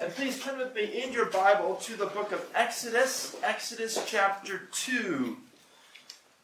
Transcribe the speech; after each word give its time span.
And 0.00 0.12
please 0.12 0.42
turn 0.42 0.58
with 0.58 0.74
me 0.74 1.04
in 1.04 1.12
your 1.12 1.26
Bible 1.26 1.76
to 1.76 1.94
the 1.94 2.06
book 2.06 2.32
of 2.32 2.44
Exodus, 2.52 3.36
Exodus 3.44 4.04
chapter 4.06 4.62
2. 4.72 5.36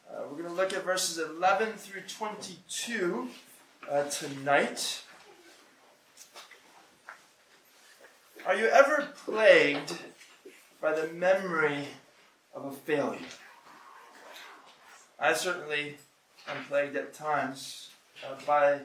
Uh, 0.08 0.22
we're 0.30 0.36
going 0.36 0.48
to 0.48 0.54
look 0.54 0.72
at 0.72 0.84
verses 0.84 1.18
11 1.18 1.72
through 1.72 2.02
22 2.02 3.28
uh, 3.90 4.04
tonight. 4.04 5.02
Are 8.46 8.54
you 8.54 8.66
ever 8.66 9.08
plagued 9.24 9.98
by 10.80 10.92
the 10.92 11.08
memory 11.08 11.88
of 12.54 12.64
a 12.64 12.72
failure? 12.72 13.18
I 15.18 15.32
certainly 15.32 15.96
am 16.48 16.64
plagued 16.68 16.94
at 16.94 17.14
times 17.14 17.90
uh, 18.24 18.36
by 18.46 18.82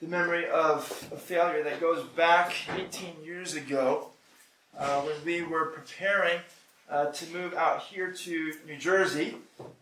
the 0.00 0.06
memory 0.06 0.48
of 0.48 1.08
a 1.12 1.16
failure 1.16 1.64
that 1.64 1.80
goes 1.80 2.04
back 2.10 2.52
18 2.76 3.24
years 3.24 3.54
ago 3.54 4.10
uh, 4.78 5.00
when 5.02 5.14
we 5.24 5.42
were 5.42 5.66
preparing 5.66 6.40
uh, 6.90 7.06
to 7.06 7.26
move 7.32 7.54
out 7.54 7.82
here 7.82 8.12
to 8.12 8.52
New 8.66 8.76
Jersey 8.76 9.36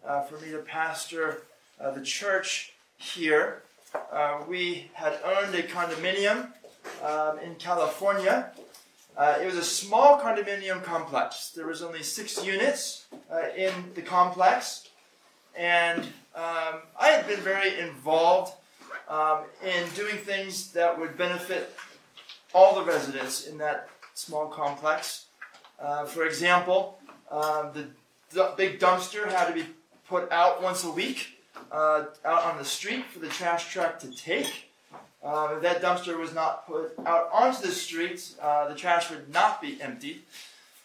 uh, 0.07 0.23
for 0.23 0.39
me 0.39 0.51
to 0.53 0.59
pastor 0.59 1.43
uh, 1.81 1.91
the 1.91 2.03
church 2.03 2.75
here. 2.97 3.63
Uh, 4.13 4.43
we 4.49 4.91
had 4.95 5.19
owned 5.25 5.55
a 5.55 5.63
condominium 5.63 6.49
um, 7.03 7.39
in 7.41 7.55
California. 7.57 8.51
It 9.19 9.45
was 9.45 9.57
a 9.57 9.65
small 9.65 10.19
condominium 10.19 10.83
complex. 10.83 11.51
There 11.51 11.67
was 11.67 11.83
only 11.83 12.03
six 12.03 12.45
units 12.45 13.07
in 13.57 13.73
the 13.95 14.03
complex, 14.03 14.89
and 15.57 16.01
um, 16.35 16.81
I 16.99 17.09
had 17.09 17.27
been 17.27 17.41
very 17.41 17.79
involved 17.79 18.55
um, 19.09 19.41
in 19.63 19.89
doing 19.95 20.17
things 20.17 20.73
that 20.73 20.99
would 20.99 21.19
benefit 21.19 21.77
all 22.55 22.75
the 22.75 22.85
residents 22.85 23.47
in 23.47 23.59
that 23.59 23.89
small 24.15 24.47
complex. 24.49 25.27
Uh, 25.81 26.05
for 26.05 26.27
example, 26.27 26.99
um, 27.31 27.71
the 27.73 27.87
d- 28.33 28.55
big 28.57 28.79
dumpster 28.79 29.27
had 29.27 29.47
to 29.47 29.55
be 29.55 29.65
put 30.09 30.31
out 30.31 30.63
once 30.63 30.85
a 30.85 30.91
week 30.91 31.39
uh, 31.71 32.05
out 32.25 32.45
on 32.45 32.59
the 32.59 32.65
street 32.65 33.05
for 33.07 33.19
the 33.19 33.29
trash 33.29 33.73
truck 33.73 33.99
to 34.01 34.11
take. 34.11 34.71
Uh, 35.23 35.55
if 35.57 35.63
that 35.63 35.81
dumpster 35.81 36.19
was 36.19 36.35
not 36.35 36.67
put 36.67 36.93
out 37.07 37.31
onto 37.33 37.63
the 37.63 37.73
street, 37.73 38.35
uh, 38.41 38.69
the 38.69 38.75
trash 38.75 39.11
would 39.11 39.33
not 39.33 39.61
be 39.61 39.81
emptied. 39.81 40.23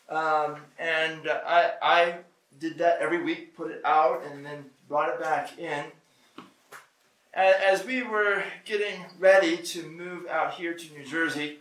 Um, 0.10 0.58
and 0.80 1.28
I, 1.28 1.72
I 1.82 2.16
did 2.60 2.78
that 2.78 3.00
every 3.02 3.24
week, 3.24 3.58
put 3.58 3.72
it 3.72 3.82
out, 3.84 4.24
and 4.26 4.46
then 4.46 4.66
brought 4.88 5.10
it 5.10 5.20
back 5.20 5.58
in 5.60 5.86
as 7.38 7.86
we 7.86 8.02
were 8.02 8.44
getting 8.66 9.06
ready 9.20 9.58
to 9.58 9.84
move 9.84 10.28
out 10.28 10.56
here 10.56 10.74
to 10.74 10.94
New 10.94 11.06
Jersey, 11.06 11.60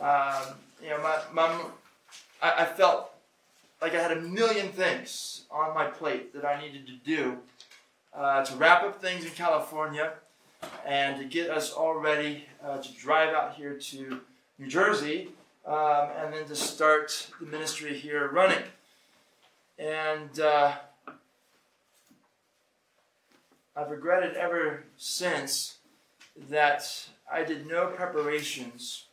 um, 0.00 0.54
you 0.84 0.90
know, 0.90 0.98
my, 0.98 1.18
my 1.32 1.64
I, 2.42 2.62
I, 2.62 2.64
felt 2.66 3.10
like 3.80 3.94
I 3.94 4.02
had 4.02 4.12
a 4.12 4.20
million 4.20 4.68
things 4.68 5.44
on 5.50 5.74
my 5.74 5.86
plate 5.86 6.34
that 6.34 6.44
I 6.44 6.60
needed 6.60 6.86
to 6.86 6.92
do 6.92 7.38
uh, 8.14 8.44
to 8.44 8.56
wrap 8.56 8.82
up 8.82 9.00
things 9.00 9.24
in 9.24 9.30
California 9.30 10.12
and 10.84 11.18
to 11.18 11.24
get 11.24 11.48
us 11.48 11.72
all 11.72 11.94
ready 11.94 12.44
uh, 12.62 12.78
to 12.78 12.92
drive 12.92 13.34
out 13.34 13.54
here 13.54 13.74
to 13.74 14.20
New 14.58 14.66
Jersey 14.66 15.28
um, 15.66 16.10
and 16.18 16.34
then 16.34 16.44
to 16.46 16.54
start 16.54 17.30
the 17.40 17.46
ministry 17.46 17.98
here 17.98 18.28
running. 18.28 18.62
And 19.78 20.38
uh, 20.38 20.72
I've 23.74 23.90
regretted 23.90 24.36
ever 24.36 24.84
since 24.98 25.78
that 26.50 27.08
I 27.32 27.42
did 27.42 27.66
no 27.66 27.86
preparations 27.86 29.06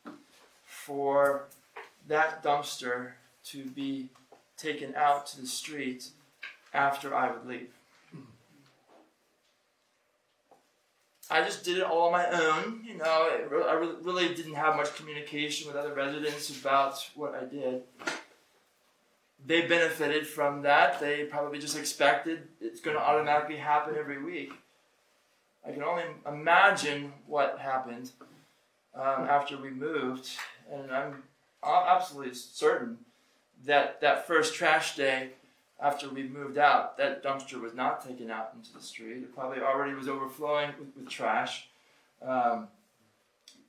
for 0.66 1.46
that 2.08 2.44
dumpster 2.44 3.12
to 3.46 3.66
be 3.66 4.10
taken 4.58 4.94
out 4.96 5.26
to 5.28 5.42
the 5.42 5.48
street 5.48 6.10
after 6.74 7.16
I 7.16 7.32
would 7.32 7.46
leave. 7.46 7.70
I 11.30 11.44
just 11.44 11.64
did 11.64 11.78
it 11.78 11.84
all 11.84 12.08
on 12.08 12.12
my 12.12 12.28
own. 12.28 12.82
You 12.86 12.98
know, 12.98 13.30
I 13.68 13.74
really 14.04 14.36
didn't 14.36 14.56
have 14.56 14.76
much 14.76 14.94
communication 14.96 15.68
with 15.68 15.78
other 15.78 15.94
residents 15.94 16.50
about 16.50 17.10
what 17.16 17.34
I 17.34 17.46
did 17.46 17.84
they 19.46 19.62
benefited 19.62 20.28
from 20.28 20.62
that. 20.64 21.00
They 21.00 21.26
probably 21.26 21.60
just 21.60 21.78
expected 21.78 22.48
it's 22.60 22.82
going 22.82 22.96
to 22.96 23.02
automatically 23.02 23.58
happen 23.58 23.96
every 23.98 24.22
week. 24.22 24.52
I 25.66 25.72
can 25.72 25.84
only 25.84 26.04
imagine 26.28 27.14
what 27.28 27.60
happened 27.60 28.12
um, 28.96 29.26
after 29.30 29.58
we 29.58 29.70
moved, 29.70 30.30
and 30.72 30.92
I'm 30.92 31.24
absolutely 31.64 32.34
certain 32.34 32.98
that 33.66 34.02
that 34.02 34.28
first 34.28 34.56
trash 34.56 34.96
day 34.96 35.32
after 35.80 36.10
we 36.10 36.24
moved 36.24 36.58
out, 36.58 36.98
that 36.98 37.24
dumpster 37.24 37.60
was 37.60 37.74
not 37.74 38.06
taken 38.06 38.30
out 38.30 38.52
into 38.56 38.72
the 38.74 38.82
street. 38.82 39.18
It 39.18 39.36
probably 39.36 39.62
already 39.62 39.94
was 39.96 40.08
overflowing 40.08 40.70
with, 40.80 40.90
with 40.96 41.10
trash. 41.10 41.68
Um, 42.22 42.68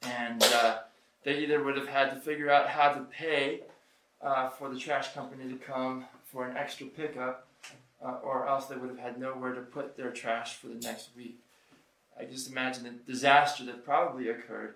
and 0.02 0.42
uh, 0.42 0.78
they 1.24 1.38
either 1.38 1.62
would 1.62 1.76
have 1.76 1.88
had 1.88 2.10
to 2.10 2.16
figure 2.16 2.50
out 2.50 2.68
how 2.68 2.92
to 2.92 3.00
pay 3.02 3.60
uh, 4.20 4.50
for 4.50 4.68
the 4.68 4.78
trash 4.78 5.14
company 5.14 5.50
to 5.50 5.56
come 5.56 6.04
for 6.30 6.46
an 6.46 6.56
extra 6.56 6.86
pickup, 6.86 7.46
uh, 8.04 8.18
or 8.22 8.46
else 8.46 8.66
they 8.66 8.76
would 8.76 8.90
have 8.90 8.98
had 8.98 9.18
nowhere 9.18 9.54
to 9.54 9.60
put 9.60 9.96
their 9.96 10.10
trash 10.10 10.56
for 10.56 10.68
the 10.68 10.74
next 10.74 11.10
week. 11.16 11.38
I 12.18 12.24
just 12.24 12.50
imagine 12.50 12.84
the 12.84 13.12
disaster 13.12 13.64
that 13.64 13.84
probably 13.84 14.28
occurred 14.28 14.74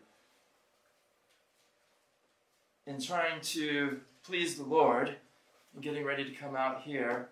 in 2.87 3.01
trying 3.01 3.41
to 3.41 4.01
please 4.23 4.57
the 4.57 4.65
Lord 4.65 5.17
and 5.75 5.83
getting 5.83 6.05
ready 6.05 6.25
to 6.25 6.31
come 6.31 6.57
out 6.57 6.83
here. 6.83 7.29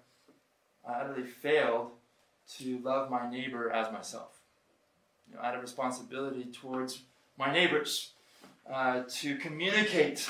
I 0.87 1.01
utterly 1.01 1.27
failed 1.27 1.93
to 2.59 2.79
love 2.81 3.11
my 3.11 3.31
neighbor 3.31 3.71
as 3.71 3.91
myself. 3.93 4.41
You 5.29 5.37
know, 5.37 5.43
I 5.43 5.47
had 5.47 5.55
a 5.55 5.61
responsibility 5.61 6.45
towards 6.45 7.03
my 7.39 7.53
neighbors 7.53 8.13
uh, 8.71 9.03
to 9.09 9.37
communicate 9.37 10.29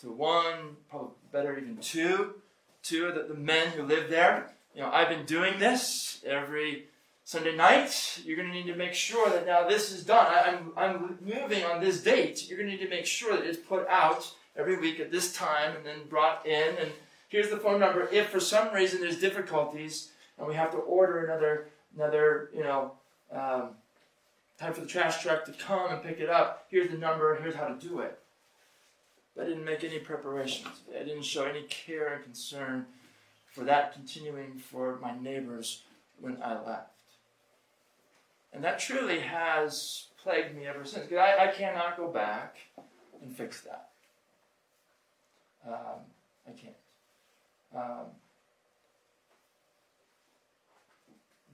to 0.00 0.10
one, 0.10 0.76
probably 0.88 1.10
better 1.32 1.56
even 1.58 1.76
two, 1.78 2.34
two 2.82 3.06
of 3.06 3.14
the, 3.14 3.34
the 3.34 3.38
men 3.38 3.68
who 3.68 3.82
live 3.82 4.08
there. 4.08 4.52
You 4.74 4.82
know, 4.82 4.90
I've 4.90 5.08
been 5.08 5.26
doing 5.26 5.58
this 5.58 6.22
every 6.26 6.86
Sunday 7.24 7.56
night. 7.56 8.20
You're 8.24 8.36
going 8.36 8.48
to 8.48 8.54
need 8.54 8.66
to 8.66 8.76
make 8.76 8.94
sure 8.94 9.30
that 9.30 9.46
now 9.46 9.68
this 9.68 9.92
is 9.92 10.04
done. 10.04 10.26
I, 10.26 10.50
I'm, 10.50 10.72
I'm 10.76 11.18
moving 11.20 11.64
on 11.64 11.80
this 11.80 12.02
date. 12.02 12.48
You're 12.48 12.58
going 12.58 12.70
to 12.70 12.76
need 12.76 12.84
to 12.84 12.90
make 12.90 13.06
sure 13.06 13.36
that 13.36 13.46
it's 13.46 13.58
put 13.58 13.86
out 13.88 14.32
every 14.56 14.78
week 14.78 15.00
at 15.00 15.10
this 15.10 15.32
time 15.32 15.76
and 15.76 15.84
then 15.84 16.06
brought 16.08 16.46
in. 16.46 16.76
And 16.76 16.92
here's 17.28 17.50
the 17.50 17.56
phone 17.56 17.80
number. 17.80 18.08
If 18.12 18.28
for 18.28 18.40
some 18.40 18.72
reason 18.74 19.00
there's 19.00 19.20
difficulties 19.20 20.10
and 20.38 20.46
we 20.46 20.54
have 20.54 20.70
to 20.72 20.78
order 20.78 21.24
another, 21.24 21.68
another, 21.96 22.50
you 22.54 22.62
know, 22.62 22.92
um, 23.32 23.70
time 24.58 24.72
for 24.72 24.80
the 24.80 24.86
trash 24.86 25.22
truck 25.22 25.44
to 25.46 25.52
come 25.52 25.90
and 25.90 26.02
pick 26.02 26.20
it 26.20 26.30
up, 26.30 26.66
here's 26.70 26.90
the 26.90 26.98
number. 26.98 27.34
Here's 27.36 27.54
how 27.54 27.66
to 27.66 27.74
do 27.74 28.00
it. 28.00 28.18
But 29.34 29.46
I 29.46 29.48
didn't 29.48 29.64
make 29.64 29.82
any 29.82 29.98
preparations. 29.98 30.82
I 30.94 31.02
didn't 31.02 31.24
show 31.24 31.44
any 31.44 31.62
care 31.62 32.14
and 32.14 32.24
concern 32.24 32.86
for 33.50 33.64
that 33.64 33.92
continuing 33.92 34.58
for 34.58 34.98
my 35.02 35.16
neighbors 35.18 35.82
when 36.20 36.40
I 36.42 36.54
left. 36.64 36.90
And 38.52 38.62
that 38.62 38.78
truly 38.78 39.18
has 39.18 40.06
plagued 40.22 40.56
me 40.56 40.66
ever 40.66 40.84
since. 40.84 41.06
Because 41.06 41.18
I, 41.18 41.46
I 41.46 41.48
cannot 41.48 41.96
go 41.96 42.08
back 42.08 42.56
and 43.20 43.36
fix 43.36 43.60
that. 43.62 43.88
Um, 45.66 46.00
I 46.46 46.50
can't. 46.52 46.74
Um, 47.74 48.06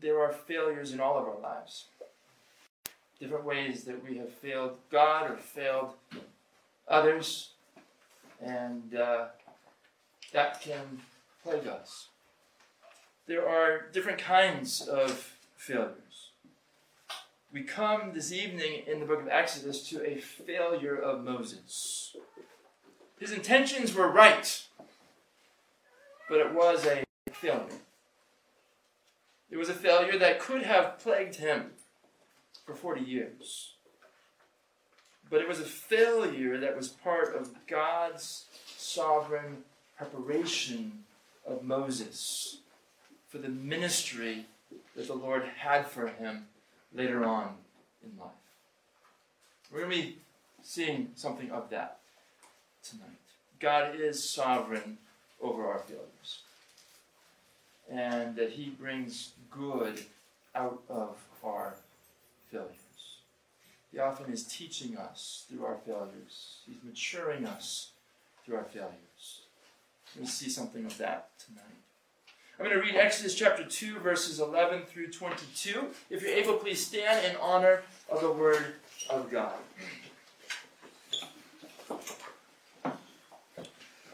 there 0.00 0.20
are 0.20 0.32
failures 0.32 0.92
in 0.92 1.00
all 1.00 1.18
of 1.18 1.26
our 1.26 1.38
lives. 1.40 1.86
Different 3.18 3.44
ways 3.44 3.84
that 3.84 4.02
we 4.02 4.16
have 4.16 4.32
failed 4.32 4.76
God 4.90 5.30
or 5.30 5.36
failed 5.36 5.94
others 6.88 7.50
and 8.42 8.94
uh, 8.94 9.26
that 10.32 10.60
can 10.60 11.00
plague 11.44 11.66
us. 11.66 12.08
There 13.26 13.48
are 13.48 13.86
different 13.92 14.18
kinds 14.18 14.80
of 14.88 15.34
failures. 15.56 16.30
We 17.52 17.62
come 17.62 18.12
this 18.14 18.32
evening 18.32 18.82
in 18.86 19.00
the 19.00 19.06
book 19.06 19.20
of 19.20 19.28
Exodus 19.28 19.88
to 19.90 20.04
a 20.08 20.16
failure 20.16 20.96
of 20.96 21.24
Moses. 21.24 22.16
His 23.20 23.32
intentions 23.32 23.94
were 23.94 24.08
right, 24.08 24.62
but 26.30 26.40
it 26.40 26.54
was 26.54 26.86
a 26.86 27.04
failure. 27.30 27.66
It 29.50 29.58
was 29.58 29.68
a 29.68 29.74
failure 29.74 30.18
that 30.18 30.40
could 30.40 30.62
have 30.62 30.98
plagued 30.98 31.34
him 31.34 31.72
for 32.64 32.74
40 32.74 33.02
years. 33.02 33.74
But 35.28 35.42
it 35.42 35.48
was 35.48 35.60
a 35.60 35.64
failure 35.64 36.58
that 36.58 36.74
was 36.74 36.88
part 36.88 37.36
of 37.36 37.66
God's 37.66 38.46
sovereign 38.78 39.64
preparation 39.98 41.04
of 41.46 41.62
Moses 41.62 42.60
for 43.28 43.36
the 43.36 43.50
ministry 43.50 44.46
that 44.96 45.06
the 45.06 45.14
Lord 45.14 45.44
had 45.58 45.86
for 45.86 46.08
him 46.08 46.46
later 46.94 47.22
on 47.24 47.56
in 48.02 48.18
life. 48.18 48.30
We're 49.70 49.80
going 49.80 49.90
to 49.90 49.96
be 49.96 50.18
seeing 50.62 51.10
something 51.14 51.50
of 51.50 51.68
that 51.68 51.99
tonight. 52.82 53.08
God 53.58 53.94
is 53.98 54.28
sovereign 54.28 54.98
over 55.40 55.66
our 55.66 55.78
failures. 55.78 56.42
And 57.90 58.36
that 58.36 58.50
He 58.52 58.70
brings 58.70 59.32
good 59.50 60.00
out 60.54 60.82
of 60.88 61.16
our 61.44 61.74
failures. 62.50 62.74
He 63.92 63.98
often 63.98 64.32
is 64.32 64.44
teaching 64.44 64.96
us 64.96 65.46
through 65.48 65.64
our 65.64 65.76
failures, 65.84 66.58
He's 66.66 66.82
maturing 66.84 67.46
us 67.46 67.90
through 68.44 68.56
our 68.56 68.64
failures. 68.64 69.42
We 70.18 70.26
see 70.26 70.48
something 70.48 70.84
of 70.84 70.96
that 70.98 71.28
tonight. 71.38 71.64
I'm 72.58 72.66
going 72.66 72.76
to 72.76 72.84
read 72.84 72.96
Exodus 72.96 73.34
chapter 73.34 73.64
2, 73.64 74.00
verses 74.00 74.38
11 74.38 74.82
through 74.82 75.10
22. 75.12 75.86
If 76.10 76.22
you're 76.22 76.30
able, 76.30 76.54
please 76.54 76.84
stand 76.84 77.24
in 77.24 77.36
honor 77.40 77.82
of 78.10 78.20
the 78.20 78.30
Word 78.30 78.74
of 79.08 79.30
God. 79.30 79.54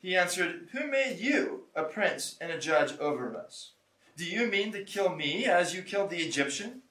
He 0.00 0.16
answered, 0.16 0.68
Who 0.72 0.86
made 0.86 1.18
you 1.18 1.64
a 1.74 1.84
prince 1.84 2.36
and 2.40 2.50
a 2.50 2.58
judge 2.58 2.98
over 2.98 3.36
us? 3.36 3.72
Do 4.16 4.24
you 4.24 4.46
mean 4.46 4.72
to 4.72 4.84
kill 4.84 5.14
me 5.14 5.44
as 5.44 5.74
you 5.74 5.82
killed 5.82 6.10
the 6.10 6.22
Egyptian? 6.22 6.82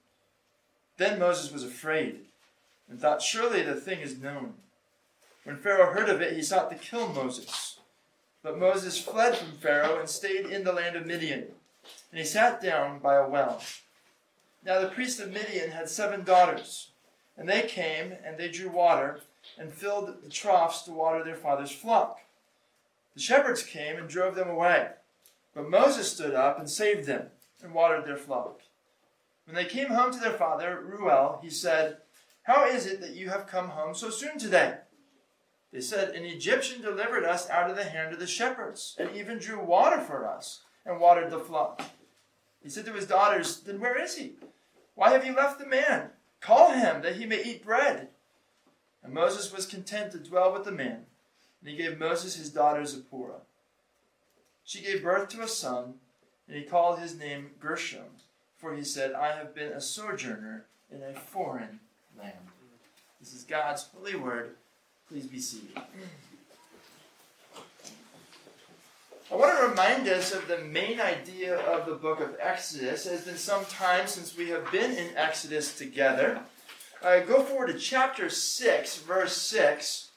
Then 0.98 1.20
Moses 1.20 1.52
was 1.52 1.64
afraid 1.64 2.22
and 2.90 3.00
thought, 3.00 3.22
Surely 3.22 3.62
the 3.62 3.76
thing 3.76 4.00
is 4.00 4.22
known. 4.22 4.56
When 5.44 5.58
Pharaoh 5.58 5.94
heard 5.94 6.10
of 6.10 6.22
it, 6.22 6.34
he 6.34 6.44
sought 6.44 6.70
to 6.70 6.76
kill 6.78 7.08
Moses. 7.08 7.80
But 8.44 8.60
Moses 8.60 9.00
fled 9.00 9.36
from 9.36 9.54
Pharaoh 9.54 10.00
and 10.00 10.10
stayed 10.10 10.46
in 10.46 10.64
the 10.64 10.74
land 10.74 10.96
of 10.96 11.06
Midian. 11.06 11.48
And 12.12 12.20
he 12.20 12.26
sat 12.26 12.62
down 12.62 13.00
by 13.00 13.16
a 13.16 13.28
well. 13.28 13.62
Now 14.64 14.80
the 14.80 14.90
priest 14.90 15.20
of 15.20 15.32
Midian 15.32 15.72
had 15.72 15.90
seven 15.90 16.24
daughters, 16.24 16.90
and 17.38 17.48
they 17.48 17.64
came 17.64 18.14
and 18.24 18.38
they 18.38 18.50
drew 18.50 18.70
water 18.70 19.22
and 19.58 19.72
filled 19.72 20.22
the 20.24 20.30
troughs 20.30 20.84
to 20.84 20.92
water 20.92 21.24
their 21.24 21.36
father's 21.36 21.72
flock. 21.72 22.20
The 23.20 23.26
shepherds 23.26 23.64
came 23.64 23.98
and 23.98 24.08
drove 24.08 24.36
them 24.36 24.50
away, 24.50 24.92
but 25.54 25.70
Moses 25.70 26.10
stood 26.10 26.34
up 26.34 26.58
and 26.58 26.70
saved 26.70 27.06
them 27.06 27.26
and 27.62 27.74
watered 27.74 28.06
their 28.06 28.16
flock. 28.16 28.62
When 29.44 29.58
they 29.58 29.66
came 29.66 29.90
home 29.90 30.14
to 30.14 30.20
their 30.22 30.38
father, 30.38 30.82
Reuel, 30.82 31.42
he 31.44 31.50
said, 31.50 31.98
How 32.44 32.66
is 32.66 32.86
it 32.86 33.02
that 33.02 33.18
you 33.18 33.28
have 33.28 33.46
come 33.46 33.72
home 33.72 33.94
so 33.94 34.10
soon 34.10 34.40
today? 34.40 34.76
They 35.74 35.82
said, 35.82 36.16
An 36.16 36.24
Egyptian 36.24 36.82
delivered 36.82 37.26
us 37.26 37.50
out 37.50 37.70
of 37.70 37.76
the 37.76 37.84
hand 37.84 38.14
of 38.14 38.20
the 38.20 38.26
shepherds, 38.26 38.96
and 38.98 39.14
even 39.14 39.38
drew 39.38 39.62
water 39.62 40.00
for 40.00 40.26
us 40.26 40.62
and 40.86 40.98
watered 40.98 41.30
the 41.30 41.40
flock. 41.40 41.82
He 42.64 42.70
said 42.70 42.86
to 42.86 42.94
his 42.94 43.06
daughters, 43.06 43.60
Then 43.60 43.82
where 43.82 44.02
is 44.02 44.16
he? 44.16 44.36
Why 44.96 45.10
have 45.10 45.26
you 45.26 45.36
left 45.36 45.60
the 45.60 45.68
man? 45.68 46.12
Call 46.40 46.72
him, 46.72 47.02
that 47.02 47.18
he 47.18 47.26
may 47.26 47.44
eat 47.44 47.66
bread. 47.66 48.12
And 49.04 49.14
Moses 49.14 49.52
was 49.52 49.66
content 49.66 50.14
to 50.14 50.20
dwell 50.20 50.54
with 50.54 50.64
the 50.64 50.72
man, 50.72 51.08
and 51.62 51.70
he 51.70 51.76
gave 51.76 52.00
Moses 52.00 52.36
his 52.36 52.50
daughter 52.50 52.86
Zipporah. 52.86 53.42
She 54.64 54.82
gave 54.82 55.04
birth 55.04 55.30
to 55.30 55.42
a 55.42 55.48
son, 55.48 55.96
and 56.48 56.58
he 56.58 56.64
called 56.64 57.00
his 57.00 57.18
name 57.18 57.52
Gershom, 57.60 58.06
for 58.58 58.76
he 58.76 58.84
said, 58.84 59.14
I 59.14 59.36
have 59.36 59.56
been 59.56 59.72
a 59.72 59.82
sojourner 59.82 60.66
in 60.92 61.02
a 61.02 61.14
foreign 61.14 61.80
land. 62.18 62.34
This 63.20 63.34
is 63.34 63.44
God's 63.44 63.88
holy 63.96 64.16
word. 64.16 64.56
Please 65.08 65.26
be 65.26 65.40
seated. 65.40 65.82
I 69.32 69.36
want 69.36 69.58
to 69.58 69.68
remind 69.68 70.08
us 70.08 70.34
of 70.34 70.48
the 70.48 70.58
main 70.60 71.00
idea 71.00 71.58
of 71.58 71.86
the 71.86 71.94
book 71.94 72.20
of 72.20 72.36
Exodus. 72.40 73.06
It 73.06 73.12
has 73.12 73.26
been 73.26 73.38
some 73.38 73.64
time 73.66 74.08
since 74.08 74.36
we 74.36 74.50
have 74.50 74.72
been 74.72 74.92
in 74.92 75.16
Exodus 75.16 75.78
together. 75.78 76.42
Uh, 77.04 77.20
go 77.20 77.44
forward 77.44 77.68
to 77.68 77.78
chapter 77.78 78.30
6, 78.30 78.98
verse 79.00 79.38
6. 79.38 80.09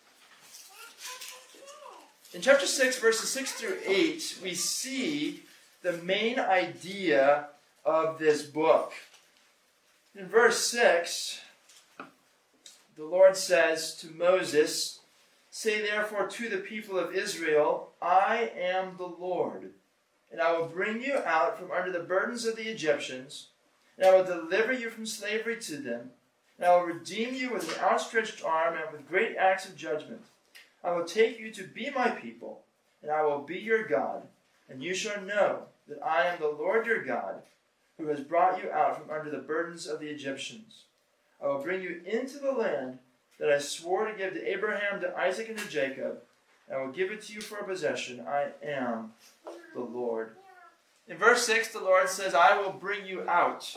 In 2.34 2.40
chapter 2.40 2.66
6, 2.66 2.98
verses 2.98 3.28
6 3.28 3.52
through 3.52 3.78
8, 3.84 4.38
we 4.42 4.54
see 4.54 5.42
the 5.82 5.92
main 5.92 6.38
idea 6.38 7.48
of 7.84 8.18
this 8.18 8.42
book. 8.42 8.94
In 10.16 10.26
verse 10.28 10.64
6, 10.64 11.42
the 12.96 13.04
Lord 13.04 13.36
says 13.36 13.94
to 13.96 14.10
Moses, 14.10 15.00
Say 15.50 15.82
therefore 15.82 16.26
to 16.26 16.48
the 16.48 16.56
people 16.56 16.98
of 16.98 17.14
Israel, 17.14 17.90
I 18.00 18.50
am 18.58 18.96
the 18.96 19.04
Lord, 19.04 19.72
and 20.30 20.40
I 20.40 20.56
will 20.56 20.68
bring 20.68 21.02
you 21.02 21.18
out 21.26 21.58
from 21.58 21.70
under 21.70 21.92
the 21.92 22.00
burdens 22.00 22.46
of 22.46 22.56
the 22.56 22.70
Egyptians, 22.70 23.48
and 23.98 24.06
I 24.06 24.16
will 24.16 24.24
deliver 24.24 24.72
you 24.72 24.88
from 24.88 25.04
slavery 25.04 25.60
to 25.60 25.76
them, 25.76 26.12
and 26.56 26.66
I 26.66 26.76
will 26.76 26.94
redeem 26.94 27.34
you 27.34 27.52
with 27.52 27.76
an 27.76 27.84
outstretched 27.84 28.42
arm 28.42 28.78
and 28.78 28.90
with 28.90 29.06
great 29.06 29.36
acts 29.36 29.68
of 29.68 29.76
judgment. 29.76 30.22
I 30.84 30.92
will 30.92 31.04
take 31.04 31.38
you 31.38 31.52
to 31.52 31.64
be 31.64 31.90
my 31.90 32.10
people, 32.10 32.62
and 33.02 33.10
I 33.10 33.22
will 33.24 33.40
be 33.40 33.58
your 33.58 33.84
God, 33.84 34.22
and 34.68 34.82
you 34.82 34.94
shall 34.94 35.20
know 35.22 35.62
that 35.88 36.02
I 36.04 36.26
am 36.26 36.40
the 36.40 36.48
Lord 36.48 36.86
your 36.86 37.04
God, 37.04 37.42
who 37.98 38.08
has 38.08 38.20
brought 38.20 38.62
you 38.62 38.70
out 38.70 38.98
from 38.98 39.10
under 39.14 39.30
the 39.30 39.38
burdens 39.38 39.86
of 39.86 40.00
the 40.00 40.08
Egyptians. 40.08 40.84
I 41.42 41.46
will 41.46 41.62
bring 41.62 41.82
you 41.82 42.00
into 42.06 42.38
the 42.38 42.52
land 42.52 42.98
that 43.38 43.50
I 43.50 43.58
swore 43.58 44.06
to 44.06 44.16
give 44.16 44.34
to 44.34 44.50
Abraham, 44.50 45.00
to 45.00 45.16
Isaac, 45.16 45.48
and 45.48 45.58
to 45.58 45.68
Jacob. 45.68 46.18
And 46.68 46.76
I 46.76 46.80
will 46.80 46.92
give 46.92 47.10
it 47.10 47.22
to 47.22 47.32
you 47.32 47.40
for 47.40 47.58
a 47.58 47.64
possession. 47.64 48.24
I 48.26 48.48
am 48.64 49.12
the 49.74 49.80
Lord. 49.80 50.30
In 51.08 51.16
verse 51.16 51.44
6, 51.46 51.72
the 51.72 51.80
Lord 51.80 52.08
says, 52.08 52.34
I 52.34 52.60
will 52.60 52.72
bring 52.72 53.04
you 53.04 53.28
out 53.28 53.76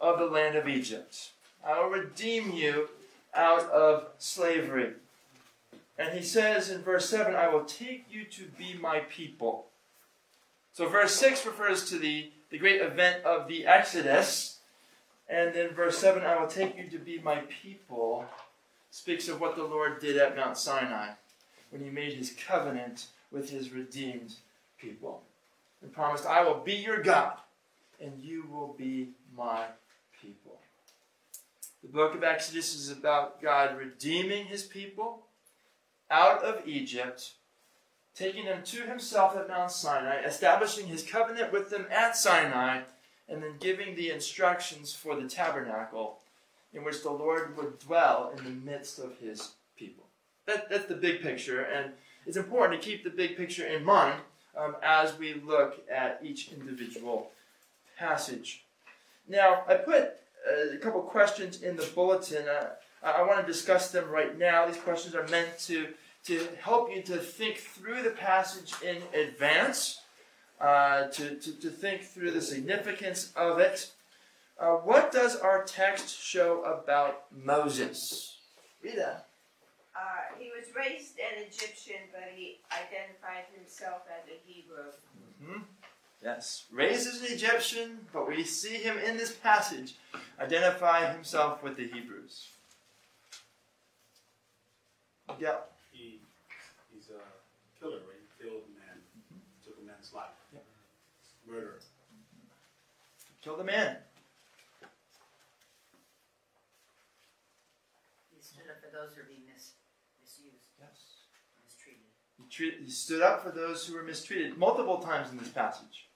of 0.00 0.18
the 0.18 0.26
land 0.26 0.56
of 0.56 0.68
Egypt. 0.68 1.30
I 1.64 1.80
will 1.80 1.90
redeem 1.90 2.52
you 2.52 2.88
out 3.34 3.70
of 3.70 4.08
slavery. 4.18 4.94
And 5.98 6.16
he 6.16 6.22
says 6.22 6.70
in 6.70 6.82
verse 6.82 7.08
7, 7.08 7.34
I 7.34 7.48
will 7.48 7.64
take 7.64 8.06
you 8.10 8.24
to 8.24 8.44
be 8.58 8.74
my 8.74 9.00
people. 9.00 9.66
So 10.72 10.88
verse 10.88 11.14
6 11.14 11.46
refers 11.46 11.88
to 11.90 11.98
the, 11.98 12.32
the 12.50 12.58
great 12.58 12.80
event 12.80 13.24
of 13.24 13.46
the 13.46 13.66
Exodus. 13.66 14.58
And 15.28 15.54
then 15.54 15.70
verse 15.70 15.98
7, 15.98 16.22
I 16.22 16.38
will 16.38 16.48
take 16.48 16.76
you 16.76 16.88
to 16.90 16.98
be 16.98 17.18
my 17.18 17.42
people 17.62 18.26
speaks 18.94 19.26
of 19.26 19.40
what 19.40 19.56
the 19.56 19.64
Lord 19.64 20.00
did 20.00 20.16
at 20.16 20.36
Mount 20.36 20.56
Sinai 20.56 21.08
when 21.70 21.82
he 21.82 21.90
made 21.90 22.12
his 22.12 22.30
covenant 22.30 23.06
with 23.32 23.50
his 23.50 23.72
redeemed 23.72 24.36
people 24.78 25.22
and 25.82 25.92
promised, 25.92 26.24
I 26.24 26.44
will 26.44 26.60
be 26.60 26.74
your 26.74 27.02
God 27.02 27.32
and 28.00 28.22
you 28.22 28.44
will 28.48 28.72
be 28.78 29.08
my 29.36 29.64
people. 30.22 30.60
The 31.82 31.88
book 31.88 32.14
of 32.14 32.22
Exodus 32.22 32.72
is 32.76 32.88
about 32.88 33.42
God 33.42 33.76
redeeming 33.76 34.46
his 34.46 34.62
people 34.62 35.26
out 36.14 36.44
of 36.44 36.66
Egypt, 36.66 37.32
taking 38.14 38.44
them 38.44 38.62
to 38.62 38.82
himself 38.82 39.36
at 39.36 39.48
Mount 39.48 39.72
Sinai, 39.72 40.22
establishing 40.22 40.86
his 40.86 41.02
covenant 41.02 41.52
with 41.52 41.70
them 41.70 41.86
at 41.90 42.16
Sinai, 42.16 42.82
and 43.28 43.42
then 43.42 43.54
giving 43.58 43.96
the 43.96 44.10
instructions 44.10 44.94
for 44.94 45.16
the 45.16 45.28
tabernacle 45.28 46.20
in 46.72 46.84
which 46.84 47.02
the 47.02 47.10
Lord 47.10 47.56
would 47.56 47.80
dwell 47.80 48.32
in 48.36 48.44
the 48.44 48.50
midst 48.50 48.98
of 49.00 49.18
his 49.18 49.54
people. 49.76 50.04
That, 50.46 50.70
that's 50.70 50.86
the 50.86 50.94
big 50.94 51.20
picture, 51.20 51.62
and 51.62 51.92
it's 52.26 52.36
important 52.36 52.80
to 52.80 52.88
keep 52.88 53.02
the 53.02 53.10
big 53.10 53.36
picture 53.36 53.66
in 53.66 53.84
mind 53.84 54.20
um, 54.56 54.76
as 54.82 55.18
we 55.18 55.34
look 55.34 55.82
at 55.90 56.20
each 56.22 56.52
individual 56.52 57.30
passage. 57.98 58.64
Now, 59.26 59.64
I 59.66 59.74
put 59.74 60.02
uh, 60.46 60.74
a 60.74 60.78
couple 60.78 61.00
questions 61.02 61.62
in 61.62 61.76
the 61.76 61.88
bulletin. 61.94 62.46
Uh, 62.46 62.70
I 63.04 63.22
want 63.22 63.40
to 63.40 63.52
discuss 63.52 63.90
them 63.90 64.08
right 64.08 64.36
now. 64.38 64.66
These 64.66 64.78
questions 64.78 65.14
are 65.14 65.26
meant 65.28 65.58
to, 65.66 65.88
to 66.24 66.48
help 66.60 66.90
you 66.94 67.02
to 67.02 67.18
think 67.18 67.58
through 67.58 68.02
the 68.02 68.10
passage 68.10 68.74
in 68.82 68.98
advance, 69.18 70.00
uh, 70.60 71.08
to, 71.08 71.36
to, 71.36 71.52
to 71.60 71.70
think 71.70 72.02
through 72.02 72.30
the 72.30 72.40
significance 72.40 73.32
of 73.36 73.58
it. 73.58 73.92
Uh, 74.58 74.76
what 74.76 75.10
does 75.12 75.36
our 75.36 75.64
text 75.64 76.20
show 76.22 76.62
about 76.62 77.24
Moses? 77.32 78.38
Rita. 78.82 79.22
Uh, 79.96 80.38
he 80.38 80.50
was 80.50 80.74
raised 80.74 81.18
an 81.18 81.42
Egyptian, 81.42 82.08
but 82.12 82.30
he 82.34 82.60
identified 82.72 83.44
himself 83.56 84.02
as 84.08 84.28
a 84.28 84.38
Hebrew. 84.44 84.90
Mm-hmm. 85.42 85.62
Yes, 86.22 86.64
raised 86.72 87.06
as 87.06 87.20
an 87.20 87.26
Egyptian, 87.30 88.06
but 88.12 88.26
we 88.26 88.44
see 88.44 88.76
him 88.76 88.96
in 88.98 89.16
this 89.16 89.32
passage 89.32 89.96
identify 90.40 91.12
himself 91.12 91.62
with 91.62 91.76
the 91.76 91.86
Hebrews. 91.86 92.48
Yeah. 95.38 95.56
He, 95.92 96.20
he's 96.92 97.08
a 97.10 97.20
killer, 97.78 97.98
right? 98.08 98.20
He 98.38 98.44
killed 98.44 98.62
a 98.62 98.72
man, 98.78 98.98
mm-hmm. 98.98 99.38
took 99.64 99.76
a 99.82 99.86
man's 99.86 100.12
life. 100.14 100.32
Yeah. 100.52 100.60
Murder. 101.46 101.80
Kill 103.42 103.56
the 103.56 103.64
man. 103.64 103.96
He 108.34 108.40
stood 108.40 108.70
up 108.70 108.80
for 108.80 108.90
those 108.90 109.14
who 109.14 109.20
are 109.22 109.24
being 109.24 109.44
mis- 109.52 109.72
misused, 110.22 110.72
Yes. 110.80 111.28
mistreated. 111.62 112.00
He, 112.38 112.44
treat, 112.48 112.80
he 112.82 112.90
stood 112.90 113.20
up 113.22 113.42
for 113.42 113.50
those 113.50 113.86
who 113.86 113.94
were 113.94 114.02
mistreated 114.02 114.56
multiple 114.56 114.98
times 115.00 115.30
in 115.30 115.36
this 115.36 115.48
passage. 115.50 116.08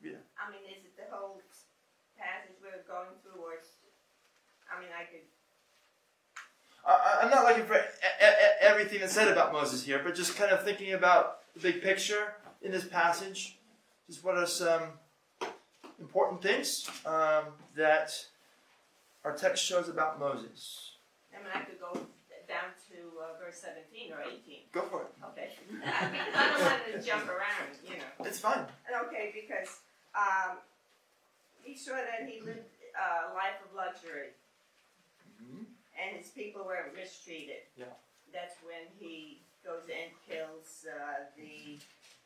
Yeah. 0.00 0.22
I 0.38 0.50
mean, 0.50 0.60
is 0.70 0.84
it 0.86 0.96
the 0.96 1.14
whole 1.14 1.42
passage 2.16 2.56
we're 2.62 2.82
going 2.86 3.10
through, 3.22 3.42
or? 3.42 3.54
is- 3.54 3.66
I 4.72 4.78
mean, 4.80 4.90
I 4.96 5.02
could. 5.04 5.26
I, 6.86 6.92
I- 6.92 7.24
I'm 7.24 7.30
not 7.30 7.44
looking 7.44 7.64
for 7.66 7.74
e- 7.74 7.78
e- 7.78 7.82
e- 8.22 8.56
everything 8.60 9.00
that's 9.00 9.12
said 9.12 9.26
about 9.26 9.52
Moses 9.52 9.82
here, 9.82 10.00
but 10.04 10.14
just 10.14 10.36
kind 10.36 10.52
of 10.52 10.62
thinking 10.64 10.92
about 10.92 11.38
the 11.49 11.49
big 11.60 11.82
picture 11.82 12.34
in 12.62 12.72
this 12.72 12.84
passage. 12.84 13.58
Just 14.08 14.24
what 14.24 14.36
are 14.36 14.46
some 14.46 14.82
important 15.98 16.42
things 16.42 16.88
um, 17.06 17.44
that 17.76 18.12
our 19.24 19.36
text 19.36 19.64
shows 19.64 19.88
about 19.88 20.18
Moses? 20.18 20.92
I 21.34 21.38
mean, 21.38 21.52
I 21.54 21.60
could 21.60 21.80
go 21.80 21.92
down 22.48 22.74
to 22.90 22.98
uh, 23.22 23.38
verse 23.38 23.58
seventeen 23.60 24.12
or 24.12 24.20
eighteen. 24.22 24.66
Go 24.72 24.82
for 24.82 25.02
it. 25.02 25.12
Okay. 25.30 25.50
I 25.84 26.48
don't 26.48 26.60
want 26.60 27.02
to 27.02 27.06
jump 27.06 27.28
around, 27.28 27.70
you 27.84 27.96
know. 27.98 28.26
It's 28.26 28.40
fine. 28.40 28.66
Okay, 29.06 29.32
because 29.32 29.78
um, 30.16 30.58
he 31.62 31.76
saw 31.76 31.92
that 31.94 32.28
he 32.28 32.40
lived 32.40 32.66
a 32.96 33.32
life 33.34 33.62
of 33.64 33.76
luxury, 33.76 34.34
and 35.38 36.18
his 36.18 36.28
people 36.28 36.64
were 36.64 36.90
mistreated. 36.96 37.62
Yeah. 37.76 37.84
That's 38.32 38.56
when 38.64 38.90
he 38.98 39.42
goes 39.64 39.84
and 39.88 40.10
kills 40.24 40.86
uh, 40.88 41.28
the 41.36 41.78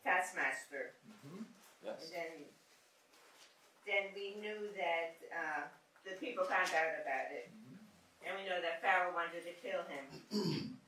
taskmaster. 0.02 0.94
And 1.24 1.46
Yes. 1.84 2.08
then, 2.16 2.48
then 3.84 4.04
we 4.16 4.40
knew 4.40 4.72
that 4.72 5.20
uh, 5.28 5.62
the 6.08 6.16
people 6.16 6.48
found 6.48 6.72
out 6.72 6.96
about 7.04 7.28
it, 7.28 7.52
and 8.24 8.32
we 8.40 8.48
know 8.48 8.56
that 8.64 8.80
Pharaoh 8.80 9.12
wanted 9.12 9.44
to 9.44 9.52
kill 9.60 9.84
him. 9.84 10.04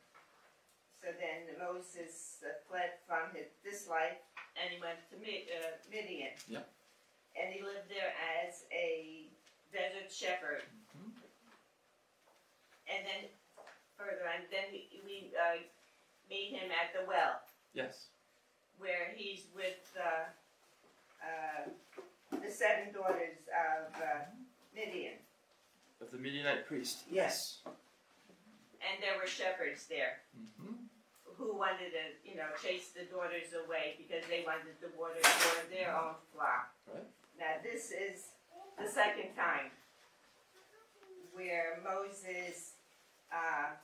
so 1.04 1.12
then 1.20 1.52
Moses 1.60 2.40
uh, 2.40 2.56
fled 2.64 2.96
from 3.04 3.28
his, 3.36 3.52
this 3.60 3.84
life, 3.92 4.16
and 4.56 4.72
he 4.72 4.80
went 4.80 4.96
to 5.12 5.20
Mi- 5.20 5.44
uh, 5.52 5.76
Midian. 5.92 6.32
Yeah. 6.48 6.64
And 7.36 7.52
he 7.52 7.60
lived 7.60 7.92
there 7.92 8.16
as 8.40 8.64
a 8.72 9.28
desert 9.68 10.08
shepherd. 10.08 10.64
Mhm. 10.96 11.12
And 12.88 13.00
then 13.04 13.22
further, 14.00 14.24
and 14.32 14.48
then 14.48 14.72
we, 14.72 14.88
we 15.04 15.16
uh, 15.36 15.60
meet 16.30 16.52
him 16.52 16.70
at 16.70 16.92
the 16.98 17.06
well 17.06 17.40
Yes. 17.74 18.06
where 18.78 19.12
he's 19.14 19.44
with 19.54 19.84
uh, 19.98 20.30
uh, 21.22 22.38
the 22.42 22.50
seven 22.50 22.92
daughters 22.92 23.38
of 23.52 23.94
uh, 24.00 24.24
Midian. 24.74 25.14
Of 26.00 26.10
the 26.10 26.18
Midianite 26.18 26.66
priest. 26.66 27.04
Yes. 27.10 27.58
And 27.66 29.02
there 29.02 29.18
were 29.20 29.26
shepherds 29.26 29.86
there 29.86 30.20
hmm 30.58 30.74
who 31.38 31.52
wanted 31.54 31.92
to, 31.92 32.04
you 32.24 32.34
know, 32.34 32.48
chase 32.62 32.92
the 32.96 33.04
daughters 33.12 33.52
away 33.52 33.92
because 34.00 34.24
they 34.26 34.42
wanted 34.46 34.72
the 34.80 34.88
water 34.98 35.20
for 35.20 35.68
their 35.68 35.94
own 35.94 36.14
flock. 36.32 36.72
Right. 36.88 37.04
Now, 37.38 37.60
this 37.62 37.90
is 37.92 38.32
the 38.80 38.88
second 38.88 39.36
time 39.36 39.68
where 41.34 41.78
Moses, 41.84 42.72
uh, 43.30 43.76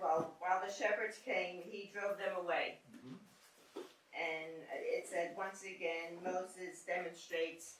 well, 0.00 0.34
while 0.38 0.60
the 0.66 0.72
shepherds 0.72 1.18
came, 1.24 1.62
he 1.64 1.90
drove 1.92 2.18
them 2.18 2.36
away. 2.36 2.78
Mhm. 2.92 3.18
And 4.14 4.52
it 4.70 5.06
said 5.08 5.36
once 5.36 5.62
again, 5.62 6.22
Moses 6.22 6.82
demonstrates 6.86 7.76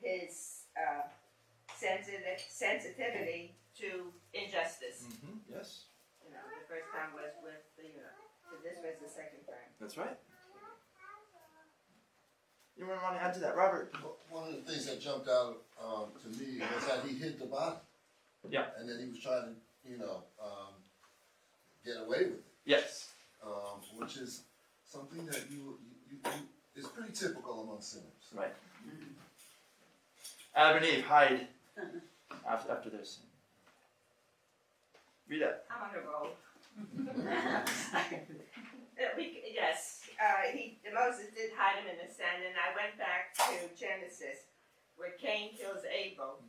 his 0.00 0.64
uh, 0.76 1.08
sensitive, 1.76 2.40
sensitivity 2.48 3.56
to 3.78 4.12
injustice. 4.32 5.04
hmm 5.22 5.38
Yes. 5.50 5.84
You 6.24 6.30
know, 6.34 6.40
the 6.60 6.66
first 6.68 6.88
time 6.92 7.12
was 7.14 7.32
with 7.42 7.62
the, 7.76 7.84
you 7.84 7.96
know, 8.00 8.14
so 8.50 8.56
this 8.62 8.76
was 8.82 8.96
the 9.02 9.08
second 9.08 9.44
time. 9.46 9.68
That's 9.80 9.96
right. 9.96 10.16
Anyone 12.78 13.02
want 13.02 13.16
to 13.16 13.22
add 13.22 13.34
to 13.34 13.40
that, 13.40 13.56
Robert? 13.56 13.92
One 14.30 14.48
of 14.48 14.54
the 14.54 14.62
things 14.70 14.86
that 14.86 15.00
jumped 15.00 15.28
out 15.28 15.62
um, 15.82 16.14
to 16.22 16.28
me 16.38 16.60
was 16.62 16.86
that 16.86 17.04
he 17.04 17.18
hid 17.18 17.38
the 17.40 17.46
body. 17.46 17.76
Yeah. 18.48 18.66
And 18.78 18.88
then 18.88 19.00
he 19.00 19.06
was 19.10 19.18
trying 19.18 19.50
to, 19.50 19.90
you 19.90 19.98
know, 19.98 20.22
um, 20.40 20.77
get 21.88 21.96
away 22.04 22.18
with 22.18 22.34
it, 22.34 22.44
Yes. 22.64 23.10
um, 23.44 23.80
which 23.96 24.16
is 24.18 24.42
something 24.84 25.24
that 25.26 25.44
you, 25.50 25.78
you, 26.10 26.18
you, 26.24 26.82
is 26.82 26.86
pretty 26.86 27.12
typical 27.12 27.62
among 27.62 27.80
sinners. 27.80 28.06
Right. 28.34 28.52
Adam 30.54 30.82
and 30.82 30.86
Eve 30.86 31.04
hide 31.04 31.46
after, 32.48 32.72
after 32.72 32.90
their 32.90 33.04
sin. 33.04 33.24
Rita. 35.28 35.56
I'm 35.70 35.82
on 35.88 35.94
a 35.96 36.00
roll. 36.06 36.30
We, 39.16 39.54
yes, 39.54 40.02
uh, 40.18 40.50
he, 40.50 40.78
Moses 40.92 41.30
did 41.34 41.50
hide 41.54 41.78
him 41.78 41.86
in 41.86 41.98
the 42.02 42.10
sand, 42.12 42.42
and 42.42 42.54
I 42.58 42.74
went 42.74 42.98
back 42.98 43.30
to 43.46 43.70
Genesis, 43.78 44.50
where 44.96 45.14
Cain 45.22 45.54
kills 45.54 45.86
Abel, 45.86 46.42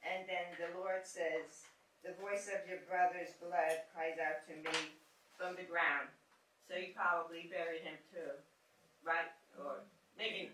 and 0.00 0.24
then 0.24 0.56
the 0.56 0.72
Lord 0.78 1.04
says, 1.04 1.68
"The 2.06 2.14
voice 2.22 2.46
of 2.46 2.62
your 2.68 2.86
brother's 2.86 3.34
blood 3.42 3.82
cries 3.90 4.16
out 4.22 4.46
to 4.46 4.54
me 4.54 4.94
from 5.34 5.58
the 5.58 5.66
ground." 5.66 6.08
So 6.68 6.74
he 6.78 6.94
probably 6.94 7.50
buried 7.50 7.82
him 7.82 7.98
too, 8.10 8.30
right? 9.02 9.30
Or 9.58 9.82
maybe 10.18 10.50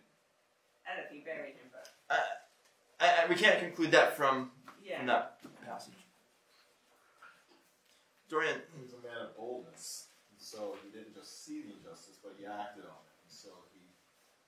I 0.85 0.97
don't 0.97 1.05
know 1.05 1.09
if 1.09 1.13
he 1.13 1.21
buried 1.21 1.57
him, 1.61 1.69
but 1.71 1.89
uh, 2.11 2.41
I, 3.01 3.25
I, 3.25 3.27
we 3.29 3.35
can't 3.35 3.59
conclude 3.59 3.91
that 3.93 4.17
from, 4.17 4.51
yeah. 4.83 4.99
from 4.99 5.07
that 5.07 5.39
passage. 5.65 6.03
Dorian. 8.33 8.65
He 8.73 8.81
was 8.81 8.97
a 8.97 9.03
man 9.05 9.29
of 9.29 9.37
boldness. 9.37 10.09
And 10.33 10.41
so 10.41 10.81
he 10.81 10.89
didn't 10.89 11.13
just 11.13 11.45
see 11.45 11.69
the 11.69 11.77
injustice, 11.77 12.17
but 12.23 12.33
he 12.41 12.49
acted 12.49 12.89
on 12.89 13.03
it. 13.05 13.17
And 13.21 13.29
so 13.29 13.53
he 13.77 13.85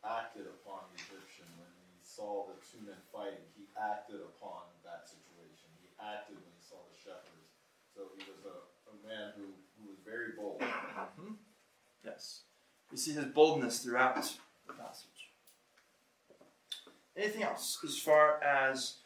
acted 0.01 0.49
upon 0.49 0.89
the 0.93 1.05
Egyptian 1.05 1.49
when 1.61 1.69
he 1.85 2.01
saw 2.01 2.49
the 2.49 2.57
two 2.65 2.81
men 2.81 2.97
fighting. 3.13 3.45
He 3.53 3.69
acted 3.77 4.25
upon 4.25 4.73
that 4.89 5.05
situation. 5.05 5.69
He 5.85 5.93
acted 6.01 6.41
when 6.41 6.53
he 6.57 6.65
saw 6.65 6.81
the 6.89 6.97
shepherds. 6.97 7.53
So 7.95 8.03
he 8.17 8.25
was 8.31 8.45
a, 8.45 8.57
a 8.91 8.95
man 9.09 9.33
who, 9.37 9.45
who 9.79 9.89
was 9.91 9.99
very 10.05 10.33
bold. 10.37 10.61
Mhm. 10.61 11.37
Yes. 12.05 12.43
We 12.93 12.99
see 12.99 13.13
his 13.13 13.25
boldness 13.25 13.79
throughout 13.79 14.15
the 14.17 14.73
passage. 14.75 15.31
Anything 17.17 17.43
else 17.43 17.79
as 17.83 17.99
far 17.99 18.43
as 18.43 18.97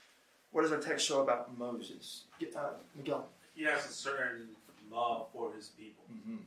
what 0.50 0.62
does 0.62 0.72
our 0.72 0.80
text 0.80 1.06
show 1.06 1.20
about 1.22 1.56
Moses? 1.56 2.24
Uh, 2.56 2.70
Miguel. 2.96 3.28
he 3.54 3.62
has 3.64 3.84
a 3.84 3.92
certain 3.92 4.48
love 4.90 5.28
for 5.32 5.52
his 5.52 5.68
people, 5.68 6.02
Mm-hmm. 6.12 6.38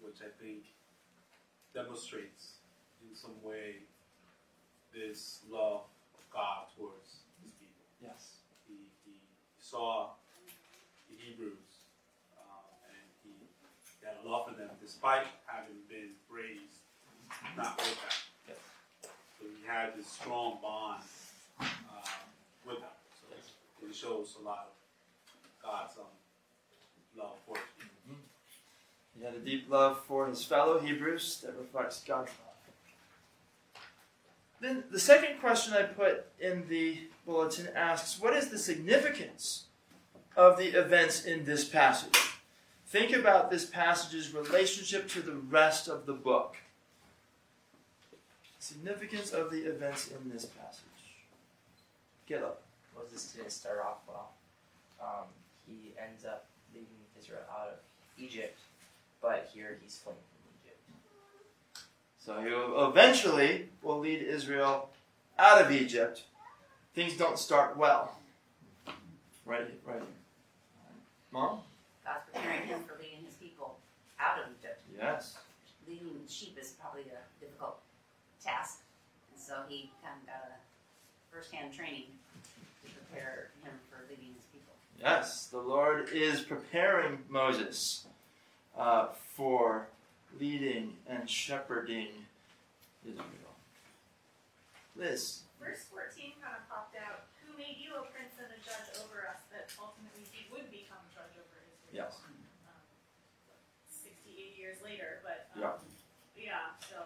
which 0.00 0.16
I 0.22 0.30
think 0.42 0.62
demonstrates 1.74 2.52
in 3.02 3.14
some 3.14 3.34
way 3.42 3.76
this 4.94 5.40
love 5.50 5.82
of 6.14 6.30
God 6.32 6.64
towards 6.78 7.18
his 7.42 7.52
people. 7.60 7.84
Yes. 8.02 8.36
He, 8.66 8.74
he 9.04 9.12
saw 9.60 10.10
the 11.10 11.16
Hebrews 11.22 11.52
uh, 11.52 11.52
and 11.52 11.58
he 11.58 11.59
a 14.30 14.56
them 14.56 14.70
despite 14.80 15.26
having 15.46 15.76
been 15.88 16.10
raised 16.30 16.80
not 17.56 17.76
with 17.78 17.86
them. 17.86 18.10
Yes. 18.48 18.56
So 19.38 19.46
he 19.46 19.66
had 19.66 19.96
this 19.96 20.06
strong 20.06 20.58
bond 20.62 21.02
uh, 21.60 21.64
with 22.66 22.80
them. 22.80 22.88
So 23.20 23.86
it 23.88 23.94
shows 23.94 24.36
a 24.40 24.44
lot 24.44 24.68
of 24.68 25.62
God's 25.62 25.96
um, 25.98 26.04
love 27.18 27.36
for 27.46 27.56
his 27.56 27.64
people. 27.78 27.90
He 29.18 29.24
had 29.24 29.34
a 29.34 29.38
deep 29.38 29.68
love 29.68 30.00
for 30.06 30.26
his 30.26 30.44
fellow 30.44 30.78
Hebrews 30.78 31.42
that 31.44 31.54
reflects 31.58 32.02
God's 32.02 32.30
love. 32.30 32.50
Then 34.60 34.84
the 34.90 35.00
second 35.00 35.40
question 35.40 35.74
I 35.74 35.82
put 35.82 36.26
in 36.38 36.68
the 36.68 37.08
bulletin 37.26 37.68
asks 37.74 38.20
What 38.20 38.34
is 38.34 38.48
the 38.48 38.58
significance 38.58 39.64
of 40.36 40.58
the 40.58 40.68
events 40.68 41.24
in 41.24 41.44
this 41.44 41.64
passage? 41.64 42.29
Think 42.90 43.12
about 43.12 43.52
this 43.52 43.66
passage's 43.66 44.34
relationship 44.34 45.08
to 45.10 45.22
the 45.22 45.36
rest 45.36 45.86
of 45.86 46.06
the 46.06 46.12
book. 46.12 46.56
Significance 48.58 49.30
of 49.30 49.52
the 49.52 49.58
events 49.58 50.10
in 50.10 50.28
this 50.28 50.44
passage. 50.44 50.84
Caleb. 52.26 52.56
Moses 52.96 53.32
didn't 53.32 53.52
start 53.52 53.78
off 53.78 53.98
well. 54.08 54.32
Um, 55.00 55.26
he 55.68 55.92
ends 56.04 56.24
up 56.24 56.46
leading 56.74 56.88
Israel 57.16 57.42
out 57.48 57.68
of 57.68 57.74
Egypt, 58.18 58.58
but 59.22 59.48
here 59.54 59.78
he's 59.80 59.96
fleeing 59.98 60.18
from 60.18 60.50
Egypt. 60.64 61.84
So 62.18 62.40
he 62.42 62.50
will 62.50 62.90
eventually 62.90 63.68
will 63.82 64.00
lead 64.00 64.20
Israel 64.20 64.90
out 65.38 65.62
of 65.62 65.70
Egypt. 65.70 66.24
Things 66.92 67.16
don't 67.16 67.38
start 67.38 67.76
well. 67.76 68.18
Right, 69.46 69.60
right 69.86 69.94
here. 69.94 70.02
Mom? 71.30 71.60
God's 72.04 72.24
preparing 72.32 72.66
him 72.66 72.80
for 72.86 72.96
leading 73.00 73.24
his 73.24 73.34
people 73.34 73.76
out 74.18 74.38
of 74.38 74.44
Egypt. 74.58 74.80
Yes. 74.96 75.36
Leading 75.86 76.20
sheep 76.28 76.56
is 76.60 76.74
probably 76.80 77.02
a 77.02 77.20
difficult 77.40 77.78
task. 78.44 78.80
And 79.32 79.40
so 79.40 79.62
he 79.68 79.90
kind 80.02 80.16
of 80.20 80.26
got 80.26 80.48
a 80.48 81.34
first-hand 81.34 81.72
training 81.72 82.12
to 82.84 82.90
prepare 82.90 83.50
him 83.62 83.72
for 83.90 84.02
leading 84.08 84.34
his 84.34 84.44
people. 84.52 84.74
Yes, 85.00 85.46
the 85.46 85.60
Lord 85.60 86.08
is 86.12 86.40
preparing 86.40 87.18
Moses 87.28 88.06
uh, 88.76 89.08
for 89.34 89.88
leading 90.38 90.94
and 91.08 91.28
shepherding 91.28 92.08
Israel. 93.04 93.54
Liz. 94.96 95.48
Verse 95.56 95.88
14 95.88 96.36
kind 96.44 96.56
of 96.56 96.64
popped 96.68 96.96
out. 96.96 97.24
Who 97.40 97.56
made 97.56 97.80
you 97.80 97.96
a 97.96 98.04
prince 98.12 98.36
and 98.36 98.52
a 98.52 98.60
judge 98.60 98.92
over 99.00 99.24
us 99.24 99.40
that 99.52 99.72
ultimately 99.80 100.28
he 100.28 100.44
would 100.52 100.68
become 100.68 101.00
judge 101.12 101.32
over 101.40 101.56
Israel? 101.64 101.79
Yes. 101.92 102.14
Um, 102.26 102.34
68 103.88 104.56
years 104.58 104.76
later, 104.84 105.20
but 105.22 105.48
um, 105.54 105.60
Yeah. 105.60 105.74
yeah, 106.36 106.66
so 106.88 106.96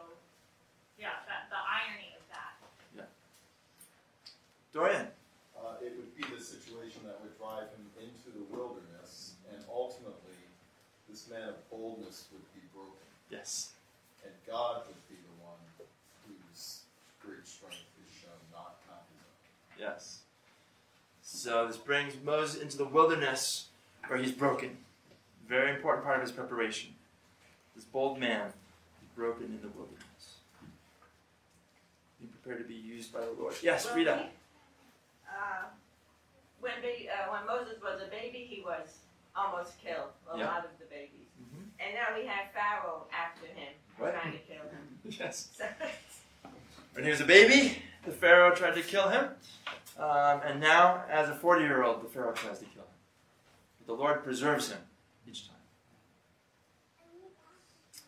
yeah, 0.98 1.24
that 1.26 1.48
the 1.50 1.56
irony 1.56 2.12
of 2.16 2.22
that. 2.30 2.54
Yeah. 2.94 3.08
Dorian. 4.72 5.08
Uh, 5.56 5.76
it 5.80 5.96
would 5.96 6.14
be 6.16 6.22
the 6.28 6.42
situation 6.42 7.00
that 7.06 7.20
would 7.22 7.36
drive 7.38 7.70
him 7.72 7.88
into 7.98 8.28
the 8.36 8.44
wilderness, 8.54 9.34
and 9.50 9.64
ultimately, 9.72 10.36
this 11.08 11.28
man 11.30 11.48
of 11.48 11.70
boldness 11.70 12.26
would 12.32 12.44
be 12.54 12.60
broken, 12.74 13.06
Yes. 13.30 13.72
and 14.24 14.32
God 14.46 14.86
would 14.86 15.08
be 15.08 15.14
the 15.16 15.42
one 15.42 15.56
whose 16.26 16.80
great 17.22 17.46
strength 17.46 17.86
is 18.04 18.12
shown, 18.12 18.36
not, 18.52 18.76
not 18.90 19.04
his 19.08 19.22
own. 19.24 19.88
Yes. 19.88 20.20
So 21.22 21.66
this 21.66 21.78
brings 21.78 22.20
Moses 22.22 22.60
into 22.60 22.76
the 22.76 22.84
wilderness 22.84 23.68
where 24.08 24.18
he's 24.18 24.32
broken. 24.32 24.76
Very 25.48 25.70
important 25.74 26.04
part 26.04 26.16
of 26.16 26.22
his 26.22 26.32
preparation. 26.32 26.94
This 27.74 27.84
bold 27.84 28.18
man 28.18 28.46
is 28.48 29.08
broken 29.16 29.46
in 29.46 29.60
the 29.60 29.68
wilderness. 29.68 30.36
Be 32.20 32.26
prepared 32.26 32.62
to 32.62 32.68
be 32.68 32.74
used 32.74 33.12
by 33.12 33.20
the 33.20 33.32
Lord. 33.38 33.54
Yes, 33.62 33.86
Well, 33.86 33.96
Rita. 33.96 34.16
he- 34.16 34.28
Uh, 35.28 35.64
when, 36.60 36.80
ba- 36.80 37.10
uh, 37.12 37.32
when 37.32 37.46
Moses 37.46 37.82
was 37.82 38.00
a 38.00 38.06
baby, 38.06 38.46
he 38.48 38.62
was 38.62 38.98
almost 39.34 39.78
killed. 39.80 40.10
A 40.30 40.38
Yeah. 40.38 40.46
lot 40.46 40.64
of 40.64 40.78
the 40.78 40.84
babies. 40.86 41.26
Mhm. 41.42 41.66
And 41.80 41.94
now 41.94 42.16
we 42.16 42.24
have 42.26 42.52
Pharaoh 42.52 43.06
after 43.12 43.46
him, 43.46 43.72
Right. 43.98 44.14
trying 44.14 44.32
to 44.32 44.38
kill 44.38 44.62
him. 44.62 45.00
Yes. 45.04 45.48
So, 45.58 45.68
When 46.92 47.04
he 47.04 47.10
was 47.10 47.20
a 47.20 47.24
baby, 47.26 47.82
the 48.04 48.12
Pharaoh 48.12 48.54
tried 48.54 48.74
to 48.76 48.82
kill 48.82 49.08
him. 49.08 49.34
Um, 49.98 50.40
and 50.42 50.60
now, 50.60 51.04
as 51.08 51.28
a 51.28 51.34
40 51.34 51.64
year 51.64 51.82
old, 51.82 52.02
the 52.04 52.08
Pharaoh 52.08 52.32
tries 52.32 52.60
to 52.60 52.64
kill 52.66 52.82
him. 52.82 52.83
But 53.86 53.96
the 53.96 54.00
Lord 54.02 54.24
preserves 54.24 54.70
him 54.70 54.78
each 55.28 55.48
time. 55.48 55.56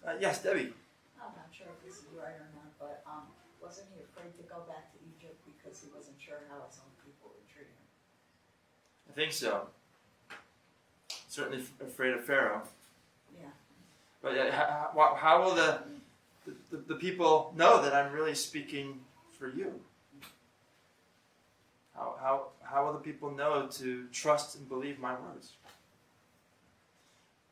Uh, 0.06 0.12
yes, 0.20 0.42
Debbie. 0.42 0.72
I'm 1.20 1.32
not 1.36 1.48
sure 1.52 1.66
if 1.66 1.84
this 1.84 1.98
is 1.98 2.04
right 2.16 2.34
or 2.34 2.48
not, 2.54 2.78
but, 2.78 3.02
um, 3.06 3.22
wasn't 3.60 3.88
he 3.94 4.02
afraid 4.02 4.34
to 4.36 4.42
go 4.44 4.60
back 4.68 4.92
to 4.92 4.98
Egypt 5.16 5.40
because 5.44 5.82
he 5.82 5.88
wasn't 5.94 6.16
sure 6.20 6.38
how 6.48 6.64
his 6.68 6.78
own 6.78 6.92
people 7.04 7.30
would 7.34 7.48
treat 7.52 7.66
him? 7.66 7.82
I 9.10 9.12
think 9.12 9.32
so. 9.32 9.68
Certainly 11.28 11.58
f- 11.58 11.88
afraid 11.88 12.14
of 12.14 12.24
Pharaoh. 12.24 12.62
Yeah. 13.34 13.48
But 14.22 14.38
uh, 14.38 14.52
how, 14.52 14.90
how, 14.94 15.14
how 15.16 15.42
will 15.42 15.54
the, 15.56 15.80
the, 16.70 16.76
the 16.76 16.94
people 16.94 17.52
know 17.56 17.82
that 17.82 17.92
I'm 17.92 18.12
really 18.12 18.34
speaking 18.34 19.00
for 19.38 19.48
you? 19.48 19.80
How, 21.96 22.14
how, 22.20 22.46
how 22.62 22.84
will 22.86 22.92
the 22.92 23.00
people 23.00 23.30
know 23.30 23.66
to 23.72 24.06
trust 24.12 24.56
and 24.56 24.68
believe 24.68 25.00
my 25.00 25.14
words? 25.14 25.52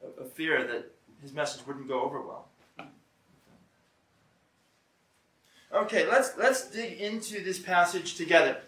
A, 0.04 0.23
a 0.23 0.25
fear 0.25 0.66
that 0.66 0.90
his 1.20 1.32
message 1.32 1.66
wouldn't 1.66 1.88
go 1.88 2.02
over 2.02 2.20
well. 2.20 2.49
Okay, 5.73 6.06
let's 6.06 6.36
let's 6.36 6.71
dig 6.71 7.00
into 7.00 7.43
this 7.43 7.58
passage 7.58 8.14
together. 8.14 8.58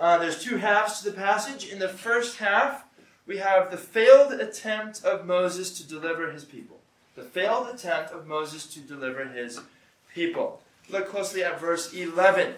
Uh, 0.00 0.16
there's 0.18 0.42
two 0.42 0.56
halves 0.56 1.00
to 1.00 1.10
the 1.10 1.16
passage. 1.16 1.68
In 1.68 1.78
the 1.78 1.88
first 1.88 2.38
half, 2.38 2.84
we 3.26 3.36
have 3.36 3.70
the 3.70 3.76
failed 3.76 4.32
attempt 4.32 5.04
of 5.04 5.26
Moses 5.26 5.76
to 5.78 5.86
deliver 5.86 6.32
his 6.32 6.44
people. 6.44 6.80
The 7.16 7.22
failed 7.22 7.68
attempt 7.68 8.12
of 8.12 8.26
Moses 8.26 8.66
to 8.74 8.80
deliver 8.80 9.26
his 9.26 9.60
people. 10.14 10.62
Look 10.88 11.08
closely 11.08 11.44
at 11.44 11.60
verse 11.60 11.92
11. 11.92 12.54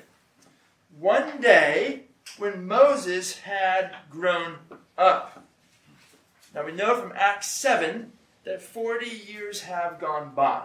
One 0.99 1.41
day, 1.41 2.05
when 2.39 2.67
Moses 2.67 3.39
had 3.39 3.95
grown 4.11 4.57
up. 4.97 5.45
Now 6.55 6.65
we 6.65 6.73
know 6.73 7.01
from 7.01 7.13
Acts 7.15 7.51
7 7.51 8.13
that 8.47 8.63
40 8.63 9.07
years 9.07 9.63
have 9.63 10.01
gone 10.01 10.33
by. 10.35 10.63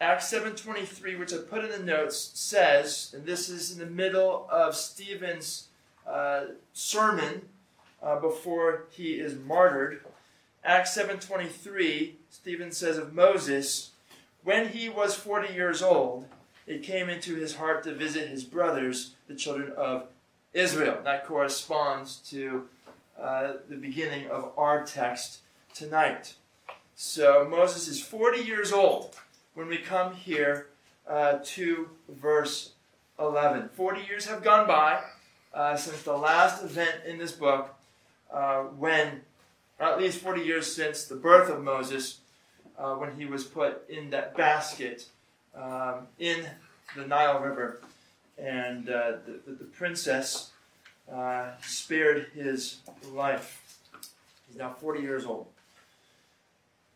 Acts 0.00 0.32
7:23, 0.32 1.18
which 1.18 1.34
I 1.34 1.38
put 1.38 1.64
in 1.64 1.70
the 1.70 1.78
notes, 1.78 2.30
says, 2.34 3.12
and 3.14 3.26
this 3.26 3.48
is 3.48 3.72
in 3.72 3.78
the 3.78 3.86
middle 3.86 4.46
of 4.50 4.76
Stephen's 4.76 5.68
uh, 6.06 6.46
sermon 6.72 7.48
uh, 8.02 8.20
before 8.20 8.84
he 8.90 9.14
is 9.14 9.34
martyred. 9.34 10.04
Acts 10.62 10.96
7:23, 10.96 12.14
Stephen 12.30 12.70
says 12.70 12.98
of 12.98 13.14
Moses, 13.14 13.90
when 14.44 14.68
he 14.68 14.88
was 14.88 15.16
40 15.16 15.52
years 15.52 15.82
old, 15.82 16.26
it 16.68 16.84
came 16.84 17.08
into 17.08 17.34
his 17.34 17.56
heart 17.56 17.82
to 17.84 17.94
visit 17.94 18.28
his 18.28 18.44
brothers, 18.44 19.14
the 19.26 19.34
children 19.34 19.72
of 19.76 20.06
Israel. 20.52 21.00
That 21.02 21.26
corresponds 21.26 22.18
to 22.30 22.68
uh, 23.18 23.54
the 23.68 23.76
beginning 23.76 24.28
of 24.28 24.52
our 24.56 24.84
text 24.84 25.40
tonight. 25.74 26.34
So 26.98 27.46
Moses 27.46 27.88
is 27.88 28.00
40 28.00 28.40
years 28.40 28.72
old 28.72 29.14
when 29.52 29.68
we 29.68 29.76
come 29.76 30.14
here 30.14 30.68
uh, 31.06 31.40
to 31.44 31.90
verse 32.08 32.72
11. 33.18 33.68
40 33.74 34.00
years 34.08 34.24
have 34.24 34.42
gone 34.42 34.66
by 34.66 35.02
uh, 35.52 35.76
since 35.76 36.02
the 36.04 36.16
last 36.16 36.64
event 36.64 37.02
in 37.06 37.18
this 37.18 37.32
book, 37.32 37.74
uh, 38.32 38.62
when, 38.62 39.20
or 39.78 39.88
at 39.88 40.00
least 40.00 40.20
40 40.20 40.40
years 40.40 40.74
since 40.74 41.04
the 41.04 41.16
birth 41.16 41.50
of 41.50 41.62
Moses, 41.62 42.20
uh, 42.78 42.94
when 42.94 43.14
he 43.14 43.26
was 43.26 43.44
put 43.44 43.86
in 43.90 44.08
that 44.10 44.34
basket 44.34 45.04
um, 45.54 46.06
in 46.18 46.46
the 46.96 47.06
Nile 47.06 47.40
River, 47.40 47.82
and 48.38 48.88
uh, 48.88 49.12
the, 49.26 49.52
the, 49.52 49.64
princess 49.64 50.50
uh, 51.12 51.50
spared 51.60 52.28
his 52.34 52.78
life. 53.12 53.80
He's 54.48 54.56
now 54.56 54.74
40 54.80 55.02
years 55.02 55.26
old. 55.26 55.46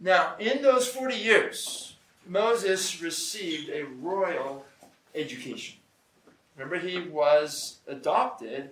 Now, 0.00 0.36
in 0.38 0.62
those 0.62 0.88
40 0.88 1.14
years, 1.14 1.96
Moses 2.26 3.02
received 3.02 3.68
a 3.68 3.84
royal 3.84 4.64
education. 5.14 5.78
Remember, 6.56 6.78
he 6.78 7.00
was 7.00 7.80
adopted 7.86 8.70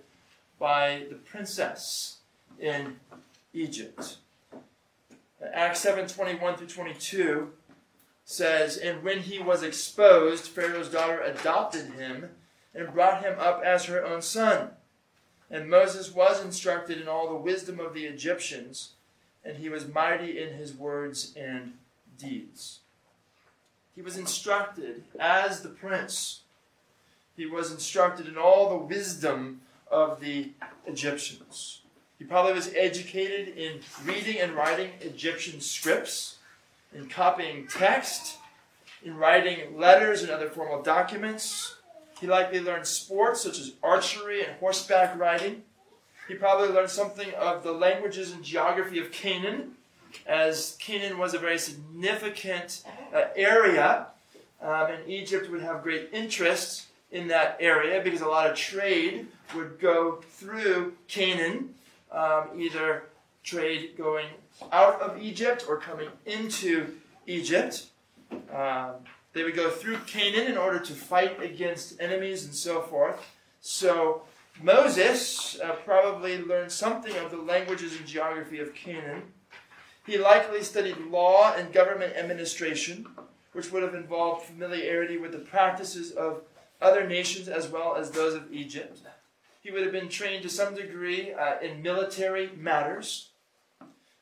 by 0.57 1.03
the 1.09 1.15
princess 1.15 2.17
in 2.59 2.99
Egypt. 3.53 4.17
Acts 5.53 5.79
7 5.81 6.07
21 6.07 6.57
through 6.57 6.67
22 6.67 7.51
says, 8.25 8.77
And 8.77 9.03
when 9.03 9.19
he 9.19 9.39
was 9.39 9.63
exposed, 9.63 10.47
Pharaoh's 10.47 10.89
daughter 10.89 11.21
adopted 11.21 11.93
him 11.93 12.29
and 12.73 12.93
brought 12.93 13.23
him 13.23 13.39
up 13.39 13.61
as 13.63 13.85
her 13.85 14.03
own 14.03 14.21
son. 14.21 14.71
And 15.49 15.69
Moses 15.69 16.13
was 16.13 16.43
instructed 16.43 17.01
in 17.01 17.07
all 17.07 17.29
the 17.29 17.35
wisdom 17.35 17.79
of 17.79 17.93
the 17.93 18.05
Egyptians, 18.05 18.93
and 19.49 19.57
he 19.57 19.67
was 19.67 19.91
mighty 19.91 20.39
in 20.39 20.53
his 20.53 20.73
words 20.73 21.33
and 21.35 21.73
deeds. 22.19 22.79
He 23.95 24.01
was 24.01 24.15
instructed 24.15 25.03
as 25.19 25.61
the 25.61 25.69
prince. 25.69 26.41
He 27.35 27.47
was 27.47 27.71
instructed 27.71 28.27
in 28.27 28.37
all 28.37 28.69
the 28.69 28.85
wisdom 28.85 29.61
of 29.91 30.19
the 30.19 30.51
Egyptians. 30.85 31.81
He 32.19 32.25
probably 32.25 32.53
was 32.53 32.71
educated 32.75 33.57
in 33.57 33.79
reading 34.05 34.39
and 34.39 34.53
writing 34.53 34.91
Egyptian 35.01 35.61
scripts, 35.61 36.37
in 36.93 37.07
copying 37.07 37.67
text, 37.67 38.37
in 39.03 39.15
writing 39.15 39.77
letters 39.77 40.21
and 40.21 40.29
other 40.29 40.49
formal 40.49 40.83
documents. 40.83 41.75
He 42.19 42.27
likely 42.27 42.59
learned 42.59 42.85
sports 42.85 43.41
such 43.41 43.57
as 43.57 43.73
archery 43.81 44.43
and 44.43 44.53
horseback 44.59 45.17
riding. 45.17 45.63
He 46.29 46.35
probably 46.35 46.69
learned 46.69 46.91
something 46.91 47.33
of 47.33 47.63
the 47.63 47.71
languages 47.71 48.31
and 48.31 48.43
geography 48.43 48.99
of 48.99 49.11
Canaan, 49.11 49.71
as 50.27 50.77
Canaan 50.79 51.17
was 51.17 51.33
a 51.33 51.39
very 51.39 51.57
significant 51.57 52.83
uh, 53.11 53.23
area, 53.35 54.05
um, 54.61 54.91
and 54.91 55.09
Egypt 55.09 55.49
would 55.49 55.61
have 55.61 55.81
great 55.81 56.09
interest 56.13 56.85
in 57.11 57.29
that 57.29 57.57
area 57.59 57.99
because 58.03 58.21
a 58.21 58.27
lot 58.27 58.47
of 58.47 58.55
trade 58.55 59.25
would 59.55 59.79
go 59.79 60.21
through 60.33 60.93
Canaan, 61.07 61.73
um, 62.11 62.49
either 62.55 63.05
trade 63.43 63.95
going 63.97 64.27
out 64.71 65.01
of 65.01 65.19
Egypt 65.19 65.65
or 65.67 65.77
coming 65.77 66.09
into 66.27 66.95
Egypt. 67.25 67.87
Um, 68.53 68.91
they 69.33 69.43
would 69.43 69.55
go 69.55 69.71
through 69.71 69.97
Canaan 70.05 70.45
in 70.45 70.57
order 70.57 70.79
to 70.79 70.93
fight 70.93 71.41
against 71.41 71.99
enemies 71.99 72.45
and 72.45 72.53
so 72.53 72.83
forth. 72.83 73.19
So 73.61 74.21
Moses 74.61 75.59
uh, 75.63 75.71
probably 75.85 76.37
learned 76.37 76.71
something 76.71 77.15
of 77.17 77.31
the 77.31 77.37
languages 77.37 77.95
and 77.95 78.05
geography 78.05 78.59
of 78.59 78.75
Canaan. 78.75 79.23
He 80.05 80.17
likely 80.17 80.63
studied 80.63 80.97
law 80.97 81.53
and 81.53 81.71
government 81.71 82.15
administration, 82.15 83.07
which 83.53 83.71
would 83.71 83.83
have 83.83 83.95
involved 83.95 84.45
familiarity 84.45 85.17
with 85.17 85.31
the 85.31 85.39
practices 85.39 86.11
of 86.11 86.41
other 86.81 87.07
nations 87.07 87.47
as 87.47 87.67
well 87.67 87.95
as 87.95 88.11
those 88.11 88.33
of 88.33 88.51
Egypt. 88.51 88.99
He 89.61 89.71
would 89.71 89.83
have 89.83 89.91
been 89.91 90.09
trained 90.09 90.43
to 90.43 90.49
some 90.49 90.75
degree 90.75 91.33
uh, 91.33 91.59
in 91.61 91.81
military 91.81 92.49
matters. 92.57 93.29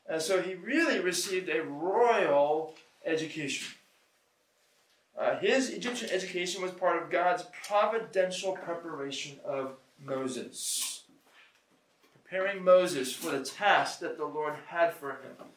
Uh, 0.08 0.18
so 0.18 0.42
he 0.42 0.54
really 0.54 1.00
received 1.00 1.48
a 1.48 1.62
royal 1.62 2.74
education. 3.04 3.77
Uh, 5.18 5.36
his 5.38 5.70
Egyptian 5.70 6.08
education 6.10 6.62
was 6.62 6.70
part 6.70 7.02
of 7.02 7.10
God's 7.10 7.44
providential 7.66 8.52
preparation 8.52 9.36
of 9.44 9.72
Moses, 10.04 11.02
preparing 12.12 12.62
Moses 12.62 13.12
for 13.12 13.32
the 13.32 13.44
task 13.44 13.98
that 13.98 14.16
the 14.16 14.24
Lord 14.24 14.54
had 14.68 14.94
for 14.94 15.10
him. 15.10 15.48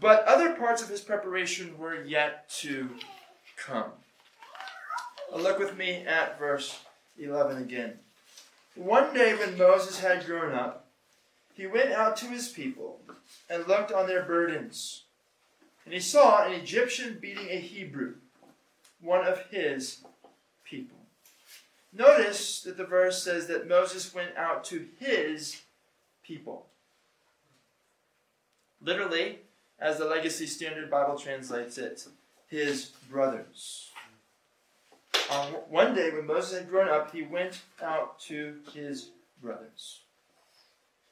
But 0.00 0.24
other 0.24 0.54
parts 0.54 0.82
of 0.82 0.88
his 0.88 1.00
preparation 1.00 1.76
were 1.78 2.04
yet 2.04 2.48
to 2.60 2.90
come. 3.56 3.90
Look 5.34 5.58
with 5.58 5.76
me 5.76 6.04
at 6.06 6.38
verse 6.38 6.78
11 7.18 7.62
again. 7.62 7.94
One 8.76 9.12
day 9.12 9.34
when 9.34 9.58
Moses 9.58 9.98
had 9.98 10.24
grown 10.24 10.54
up, 10.54 10.86
he 11.54 11.66
went 11.66 11.90
out 11.90 12.16
to 12.18 12.26
his 12.26 12.48
people 12.48 13.00
and 13.50 13.66
looked 13.66 13.90
on 13.90 14.06
their 14.06 14.22
burdens. 14.22 15.02
And 15.84 15.92
he 15.92 16.00
saw 16.00 16.44
an 16.44 16.52
Egyptian 16.52 17.18
beating 17.20 17.48
a 17.48 17.58
Hebrew, 17.58 18.14
one 19.00 19.26
of 19.26 19.46
his 19.50 20.04
people. 20.64 20.96
Notice 21.92 22.62
that 22.62 22.76
the 22.76 22.84
verse 22.84 23.22
says 23.22 23.46
that 23.46 23.68
Moses 23.68 24.14
went 24.14 24.36
out 24.36 24.64
to 24.64 24.86
his 24.98 25.62
people. 26.22 26.66
Literally, 28.80 29.40
as 29.80 29.98
the 29.98 30.04
Legacy 30.04 30.46
Standard 30.46 30.90
Bible 30.90 31.16
translates 31.16 31.78
it, 31.78 32.06
his 32.48 32.86
brothers. 33.10 33.90
Um, 35.30 35.46
one 35.68 35.94
day, 35.94 36.10
when 36.10 36.26
Moses 36.26 36.58
had 36.58 36.70
grown 36.70 36.88
up, 36.88 37.12
he 37.12 37.22
went 37.22 37.60
out 37.82 38.18
to 38.20 38.56
his 38.72 39.10
brothers. 39.42 40.00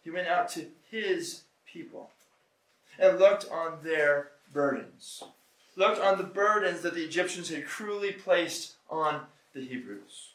He 0.03 0.11
went 0.11 0.29
out 0.29 0.49
to 0.51 0.67
his 0.91 1.43
people 1.71 2.11
and 2.99 3.19
looked 3.19 3.51
on 3.51 3.79
their 3.83 4.31
burdens. 4.53 5.23
Looked 5.77 6.01
on 6.01 6.17
the 6.17 6.25
burdens 6.25 6.81
that 6.81 6.95
the 6.95 7.05
Egyptians 7.05 7.51
had 7.51 7.67
cruelly 7.67 8.13
placed 8.13 8.77
on 8.89 9.21
the 9.55 9.61
Hebrews. 9.61 10.31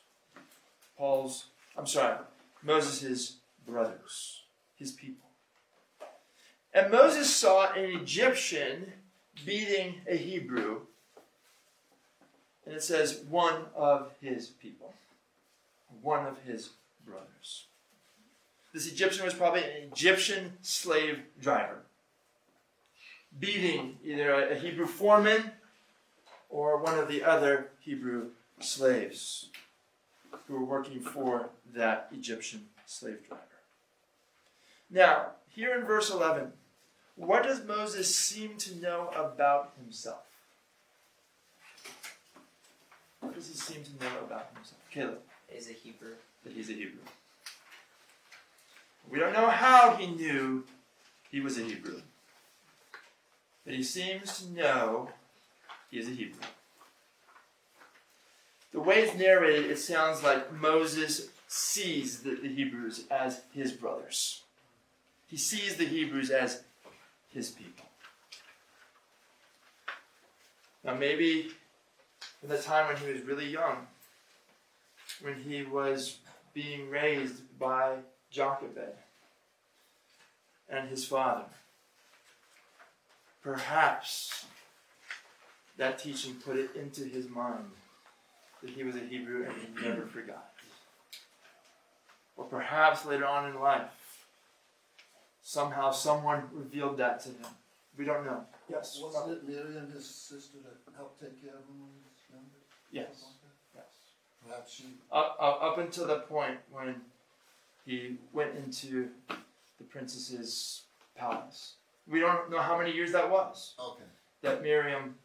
Paul's, 0.97 1.45
I'm 1.75 1.87
sorry, 1.87 2.17
Moses' 2.63 3.37
brothers, 3.65 4.43
his 4.75 4.91
people. 4.91 5.29
And 6.73 6.91
Moses 6.91 7.35
saw 7.35 7.73
an 7.73 7.85
Egyptian 7.85 8.93
beating 9.43 9.95
a 10.07 10.15
Hebrew, 10.15 10.81
and 12.65 12.75
it 12.75 12.83
says, 12.83 13.23
one 13.27 13.65
of 13.75 14.11
his 14.21 14.47
people, 14.47 14.93
one 16.01 16.27
of 16.27 16.37
his 16.43 16.69
brothers. 17.05 17.65
This 18.73 18.89
Egyptian 18.89 19.25
was 19.25 19.33
probably 19.33 19.63
an 19.63 19.91
Egyptian 19.91 20.53
slave 20.61 21.19
driver, 21.41 21.79
beating 23.39 23.97
either 24.03 24.49
a 24.49 24.55
Hebrew 24.55 24.87
foreman 24.87 25.51
or 26.49 26.77
one 26.77 26.99
of 26.99 27.07
the 27.07 27.23
other 27.23 27.69
Hebrew 27.79 28.29
slaves 28.59 29.49
who 30.47 30.53
were 30.53 30.65
working 30.65 30.99
for 30.99 31.49
that 31.73 32.09
Egyptian 32.11 32.67
slave 32.85 33.27
driver. 33.27 33.41
Now, 34.89 35.27
here 35.47 35.77
in 35.77 35.85
verse 35.85 36.09
11, 36.09 36.51
what 37.15 37.43
does 37.43 37.63
Moses 37.65 38.13
seem 38.13 38.57
to 38.57 38.75
know 38.81 39.09
about 39.15 39.73
himself? 39.81 40.23
What 43.21 43.35
does 43.35 43.47
he 43.47 43.53
seem 43.53 43.83
to 43.83 44.03
know 44.03 44.19
about 44.25 44.49
himself? 44.53 44.81
Caleb. 44.91 45.19
Is 45.55 45.69
a 45.69 45.73
Hebrew. 45.73 46.13
That 46.43 46.53
he's 46.53 46.69
a 46.69 46.73
Hebrew. 46.73 47.01
We 49.09 49.19
don't 49.19 49.33
know 49.33 49.49
how 49.49 49.95
he 49.95 50.07
knew 50.07 50.63
he 51.29 51.41
was 51.41 51.57
a 51.57 51.63
Hebrew. 51.63 52.01
But 53.65 53.73
he 53.73 53.83
seems 53.83 54.39
to 54.39 54.51
know 54.51 55.09
he 55.89 55.99
is 55.99 56.07
a 56.07 56.11
Hebrew. 56.11 56.41
The 58.71 58.79
way 58.79 58.99
it's 58.99 59.17
narrated, 59.17 59.69
it 59.69 59.79
sounds 59.79 60.23
like 60.23 60.53
Moses 60.53 61.29
sees 61.47 62.21
the, 62.21 62.35
the 62.35 62.47
Hebrews 62.47 63.05
as 63.11 63.41
his 63.53 63.73
brothers. 63.73 64.43
He 65.27 65.37
sees 65.37 65.75
the 65.75 65.85
Hebrews 65.85 66.29
as 66.29 66.63
his 67.29 67.49
people. 67.51 67.85
Now, 70.83 70.95
maybe 70.95 71.51
in 72.41 72.49
the 72.49 72.57
time 72.57 72.87
when 72.87 72.97
he 72.97 73.11
was 73.11 73.21
really 73.21 73.47
young, 73.47 73.87
when 75.21 75.35
he 75.35 75.63
was 75.63 76.17
being 76.53 76.89
raised 76.89 77.57
by 77.59 77.97
Jochebed 78.31 78.95
and 80.69 80.89
his 80.89 81.05
father, 81.05 81.45
perhaps 83.41 84.45
that 85.77 85.99
teaching 85.99 86.35
put 86.35 86.57
it 86.57 86.75
into 86.75 87.03
his 87.05 87.29
mind 87.29 87.65
that 88.61 88.69
he 88.69 88.83
was 88.83 88.95
a 88.95 88.99
Hebrew 88.99 89.45
and 89.45 89.53
he 89.53 89.87
never 89.87 90.05
forgot. 90.05 90.51
Or 92.37 92.45
perhaps 92.45 93.05
later 93.05 93.25
on 93.25 93.49
in 93.49 93.59
life, 93.59 94.25
somehow 95.41 95.91
someone 95.91 96.43
revealed 96.53 96.97
that 96.97 97.19
to 97.21 97.29
him. 97.29 97.47
We 97.97 98.05
don't 98.05 98.25
know. 98.25 98.45
Yes. 98.69 98.99
Wasn't 99.01 99.31
it 99.31 99.47
Miriam, 99.47 99.91
his 99.91 100.07
sister, 100.07 100.57
that 100.63 100.95
helped 100.95 101.19
take 101.19 101.41
care 101.41 101.51
of 101.51 101.65
him 101.67 101.81
when 101.81 101.89
he 101.89 102.01
was 102.05 102.19
younger? 102.31 102.59
Yes. 102.91 103.25
Yes. 103.75 103.83
Perhaps 104.47 104.73
she, 104.73 104.85
Up, 105.11 105.37
up, 105.39 105.59
up 105.61 105.77
until 105.77 106.07
the 106.07 106.19
point 106.19 106.57
when 106.71 106.95
he 107.85 108.17
went 108.31 108.55
into 108.55 109.09
the 109.77 109.83
princess's 109.89 110.83
palace. 111.15 111.73
We 112.11 112.19
don't 112.19 112.51
know 112.51 112.59
how 112.59 112.77
many 112.77 112.91
years 112.91 113.13
that 113.13 113.29
was. 113.31 113.73
okay, 113.79 114.03
That 114.41 114.61
Miriam 114.61 115.15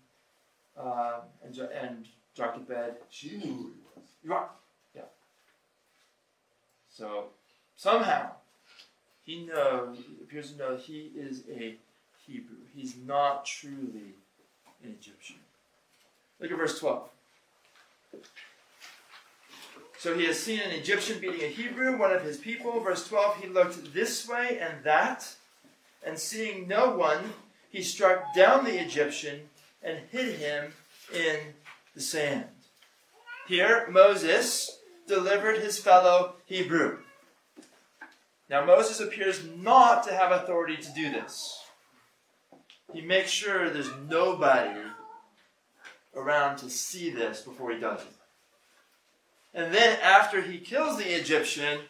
uh, 0.79 1.21
and, 1.45 1.53
jo- 1.53 1.69
and 1.79 2.07
Jochebed 2.35 2.97
she 3.11 3.31
knew 3.39 3.41
who 3.41 3.73
he 3.73 3.81
was. 3.97 4.05
Right. 4.25 4.49
Yeah. 4.95 5.03
So 6.89 7.27
somehow 7.77 8.31
he 9.25 9.45
knows, 9.47 9.99
appears 10.23 10.53
to 10.53 10.59
know 10.59 10.77
he 10.77 11.11
is 11.17 11.43
a 11.51 11.77
Hebrew. 12.25 12.59
He's 12.75 12.97
not 12.97 13.45
truly 13.45 14.15
an 14.85 14.97
Egyptian. 15.01 15.37
Look 16.39 16.53
at 16.53 16.57
verse 16.59 16.79
12. 16.79 17.09
So 19.99 20.17
he 20.17 20.27
has 20.27 20.39
seen 20.39 20.61
an 20.61 20.71
Egyptian 20.71 21.19
beating 21.19 21.41
a 21.41 21.49
Hebrew, 21.49 21.97
one 21.97 22.13
of 22.13 22.23
his 22.23 22.37
people. 22.37 22.79
Verse 22.81 23.09
12, 23.09 23.37
he 23.39 23.49
looked 23.49 23.93
this 23.95 24.29
way 24.29 24.59
and 24.61 24.85
that, 24.85 25.27
and 26.07 26.19
seeing 26.19 26.69
no 26.69 26.93
one, 26.93 27.35
he 27.69 27.83
struck 27.83 28.35
down 28.35 28.65
the 28.65 28.81
Egyptian 28.81 29.41
and 29.83 29.99
hid 30.11 30.37
him 30.37 30.73
in 31.13 31.37
the 31.95 32.01
sand. 32.01 32.45
Here, 33.49 33.87
Moses 33.91 34.79
delivered 35.09 35.59
his 35.59 35.79
fellow 35.79 36.37
Hebrew. 36.47 36.99
Now, 38.49 38.65
Moses 38.65 39.01
appears 39.01 39.43
not 39.45 40.05
to 40.05 40.15
have 40.15 40.31
authority 40.31 40.77
to 40.77 40.95
do 40.95 41.11
this. 41.11 41.65
He 42.93 43.01
makes 43.01 43.31
sure 43.31 43.69
there's 43.69 43.91
nobody 44.09 44.81
around 46.15 46.59
to 46.59 46.71
see 46.71 47.11
this 47.11 47.43
before 47.43 47.73
he 47.73 47.81
does 47.81 48.01
it. 48.01 48.07
And 49.53 49.75
then, 49.75 49.99
after 50.01 50.41
he 50.41 50.59
kills 50.59 50.99
the 50.99 51.17
Egyptian, 51.17 51.81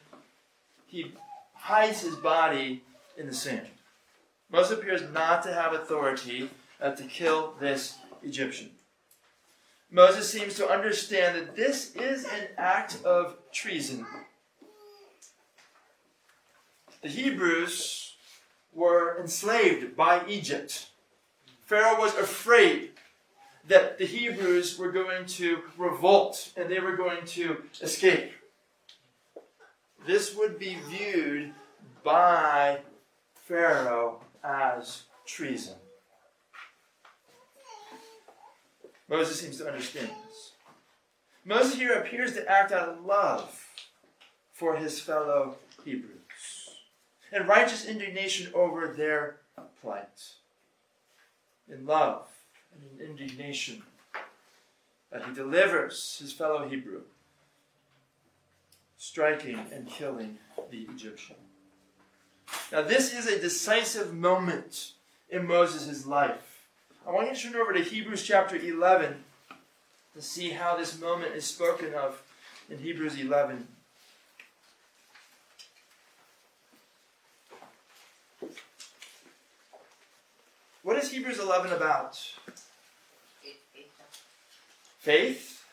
he 0.87 1.13
hides 1.55 2.01
his 2.01 2.17
body 2.17 2.83
in 3.19 3.27
the 3.27 3.35
sand. 3.35 3.67
Moses 4.51 4.79
appears 4.79 5.03
not 5.13 5.43
to 5.43 5.53
have 5.53 5.73
authority 5.73 6.51
uh, 6.81 6.93
to 6.93 7.03
kill 7.05 7.55
this 7.61 7.97
Egyptian. 8.23 8.71
Moses 9.91 10.31
seems 10.31 10.55
to 10.55 10.69
understand 10.69 11.37
that 11.37 11.57
this 11.57 11.95
is 11.95 12.25
an 12.25 12.49
act 12.59 13.03
of 13.05 13.37
treason. 13.53 14.07
The 17.03 17.09
Hebrews 17.09 18.15
were 18.75 19.19
enslaved 19.21 19.97
by 19.97 20.27
Egypt. 20.27 20.89
Pharaoh 21.65 21.99
was 21.99 22.15
afraid 22.15 22.91
that 23.69 23.99
the 23.99 24.07
Hebrews 24.07 24.79
were 24.79 24.93
going 24.93 25.27
to 25.27 25.63
revolt 25.77 26.53
and 26.57 26.71
they 26.71 26.81
were 26.81 26.97
going 26.97 27.25
to 27.27 27.63
escape. 27.81 28.33
This 30.07 30.37
would 30.37 30.59
be 30.59 30.79
viewed 30.89 31.53
by 32.05 32.81
Pharaoh 33.35 34.21
as 34.47 35.03
treason. 35.27 35.75
Moses 39.09 39.41
seems 39.41 39.59
to 39.59 39.67
understand 39.67 40.09
this. 40.09 40.53
Moses 41.45 41.77
here 41.77 41.95
appears 41.95 42.33
to 42.35 42.49
act 42.49 42.73
out 42.73 42.89
of 42.89 43.05
love 43.05 43.65
for 44.53 44.77
his 44.77 45.01
fellow 45.01 45.57
Hebrews 45.85 46.17
and 47.33 47.49
righteous 47.49 47.85
indignation 47.85 48.53
over 48.55 48.89
their 48.89 49.37
plight. 49.81 50.35
In 51.69 51.85
love 51.85 52.29
and 52.73 53.01
in 53.01 53.07
indignation 53.07 53.83
that 55.11 55.25
he 55.25 55.35
delivers 55.35 56.19
his 56.21 56.33
fellow 56.33 56.69
Hebrew, 56.69 57.03
striking 58.97 59.59
and 59.73 59.89
killing 59.89 60.39
the 60.71 60.83
Egyptian. 60.83 61.37
Now, 62.73 62.83
this 62.83 63.15
is 63.15 63.27
a 63.27 63.41
decisive 63.41 64.15
moment 64.15 64.93
in 65.31 65.47
Moses' 65.47 66.07
life. 66.07 66.63
I 67.07 67.13
want 67.13 67.29
you 67.29 67.35
to 67.35 67.41
turn 67.41 67.61
over 67.61 67.73
to 67.73 67.83
Hebrews 67.83 68.23
chapter 68.23 68.57
11 68.57 69.25
to 70.15 70.23
see 70.23 70.51
how 70.51 70.77
this 70.77 70.99
moment 70.99 71.35
is 71.35 71.45
spoken 71.45 71.95
of 71.95 72.23
in 72.69 72.79
Hebrews 72.79 73.19
11. 73.21 73.69
What 80.83 80.97
is 80.97 81.11
Hebrews 81.11 81.39
11 81.39 81.73
about? 81.73 82.19
It, 83.43 83.57
it, 83.75 83.91
Faith? 84.99 85.65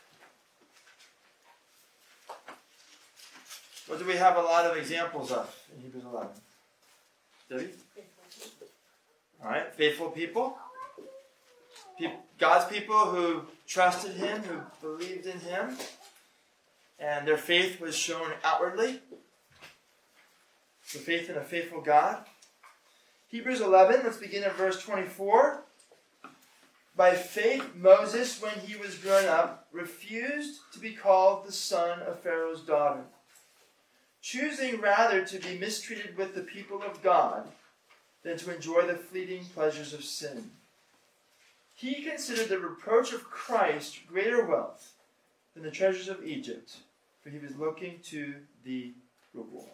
What 3.87 3.99
do 3.99 4.05
we 4.05 4.15
have 4.15 4.37
a 4.37 4.41
lot 4.41 4.65
of 4.65 4.75
examples 4.75 5.31
of 5.31 5.55
in 5.75 5.83
Hebrews 5.83 6.03
11? 6.03 6.29
Debbie? 7.49 7.69
Alright, 9.43 9.73
faithful 9.75 10.09
people. 10.09 10.57
Pe- 11.99 12.13
God's 12.37 12.71
people 12.73 13.05
who 13.05 13.43
trusted 13.67 14.13
Him, 14.13 14.41
who 14.43 14.61
believed 14.81 15.25
in 15.25 15.39
Him, 15.39 15.77
and 16.99 17.27
their 17.27 17.37
faith 17.37 17.79
was 17.79 17.95
shown 17.95 18.31
outwardly. 18.43 19.01
The 20.93 20.99
faith 20.99 21.29
in 21.29 21.37
a 21.37 21.43
faithful 21.43 21.81
God. 21.81 22.25
Hebrews 23.29 23.61
11, 23.61 24.01
let's 24.03 24.17
begin 24.17 24.43
at 24.43 24.55
verse 24.55 24.81
24. 24.81 25.63
By 26.95 27.15
faith, 27.15 27.73
Moses, 27.75 28.39
when 28.39 28.53
he 28.59 28.75
was 28.75 28.95
grown 28.95 29.25
up, 29.25 29.67
refused 29.71 30.59
to 30.73 30.79
be 30.79 30.93
called 30.93 31.45
the 31.45 31.51
son 31.51 31.99
of 32.01 32.19
Pharaoh's 32.19 32.61
daughter, 32.61 33.05
choosing 34.23 34.79
rather 34.79 35.25
to 35.25 35.37
be 35.37 35.59
mistreated 35.59 36.17
with 36.17 36.33
the 36.33 36.41
people 36.41 36.81
of 36.81 37.03
God 37.03 37.49
than 38.23 38.37
to 38.37 38.55
enjoy 38.55 38.87
the 38.87 38.95
fleeting 38.95 39.43
pleasures 39.53 39.93
of 39.93 40.03
sin. 40.03 40.51
He 41.75 42.01
considered 42.01 42.47
the 42.47 42.57
reproach 42.57 43.11
of 43.11 43.25
Christ 43.25 43.99
greater 44.07 44.45
wealth 44.45 44.93
than 45.53 45.63
the 45.63 45.71
treasures 45.71 46.07
of 46.07 46.23
Egypt, 46.23 46.77
for 47.21 47.29
he 47.29 47.37
was 47.37 47.57
looking 47.57 47.99
to 48.05 48.35
the 48.63 48.93
reward. 49.33 49.67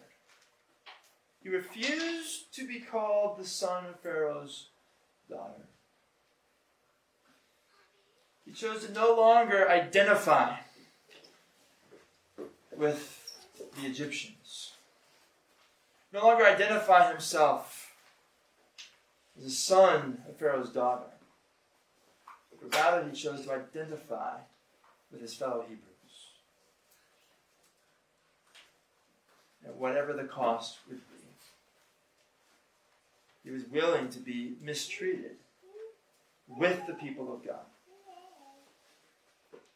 He 1.42 1.48
refused 1.48 2.52
to 2.54 2.66
be 2.66 2.80
called 2.80 3.38
the 3.38 3.46
son 3.46 3.86
of 3.86 4.00
Pharaoh's 4.00 4.66
daughter. 5.30 5.62
He 8.44 8.50
chose 8.50 8.84
to 8.84 8.92
no 8.92 9.14
longer 9.14 9.70
identify 9.70 10.56
with 12.76 13.16
the 13.76 13.86
Egyptians, 13.86 14.39
no 16.12 16.26
longer 16.26 16.44
identify 16.44 17.10
himself 17.10 17.94
as 19.36 19.44
the 19.44 19.50
son 19.50 20.22
of 20.28 20.36
Pharaoh's 20.36 20.70
daughter, 20.70 21.10
but 22.60 22.74
rather 22.74 23.08
he 23.08 23.12
chose 23.16 23.44
to 23.44 23.52
identify 23.52 24.38
with 25.10 25.20
his 25.20 25.34
fellow 25.34 25.62
Hebrews. 25.62 25.86
At 29.64 29.76
whatever 29.76 30.12
the 30.12 30.24
cost 30.24 30.78
would 30.88 30.98
be. 30.98 31.04
He 33.44 33.50
was 33.50 33.64
willing 33.70 34.08
to 34.10 34.18
be 34.18 34.54
mistreated 34.60 35.36
with 36.46 36.86
the 36.86 36.94
people 36.94 37.32
of 37.32 37.44
God. 37.44 37.64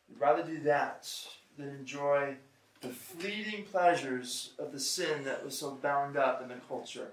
He'd 0.09 0.21
rather 0.21 0.43
do 0.43 0.61
that 0.61 1.09
than 1.57 1.69
enjoy 1.69 2.37
the 2.85 2.91
fleeting 2.91 3.65
pleasures 3.65 4.51
of 4.59 4.71
the 4.73 4.79
sin 4.79 5.25
that 5.25 5.43
was 5.43 5.59
so 5.59 5.71
bound 5.71 6.17
up 6.19 6.43
in 6.43 6.49
the 6.49 6.55
culture 6.69 7.09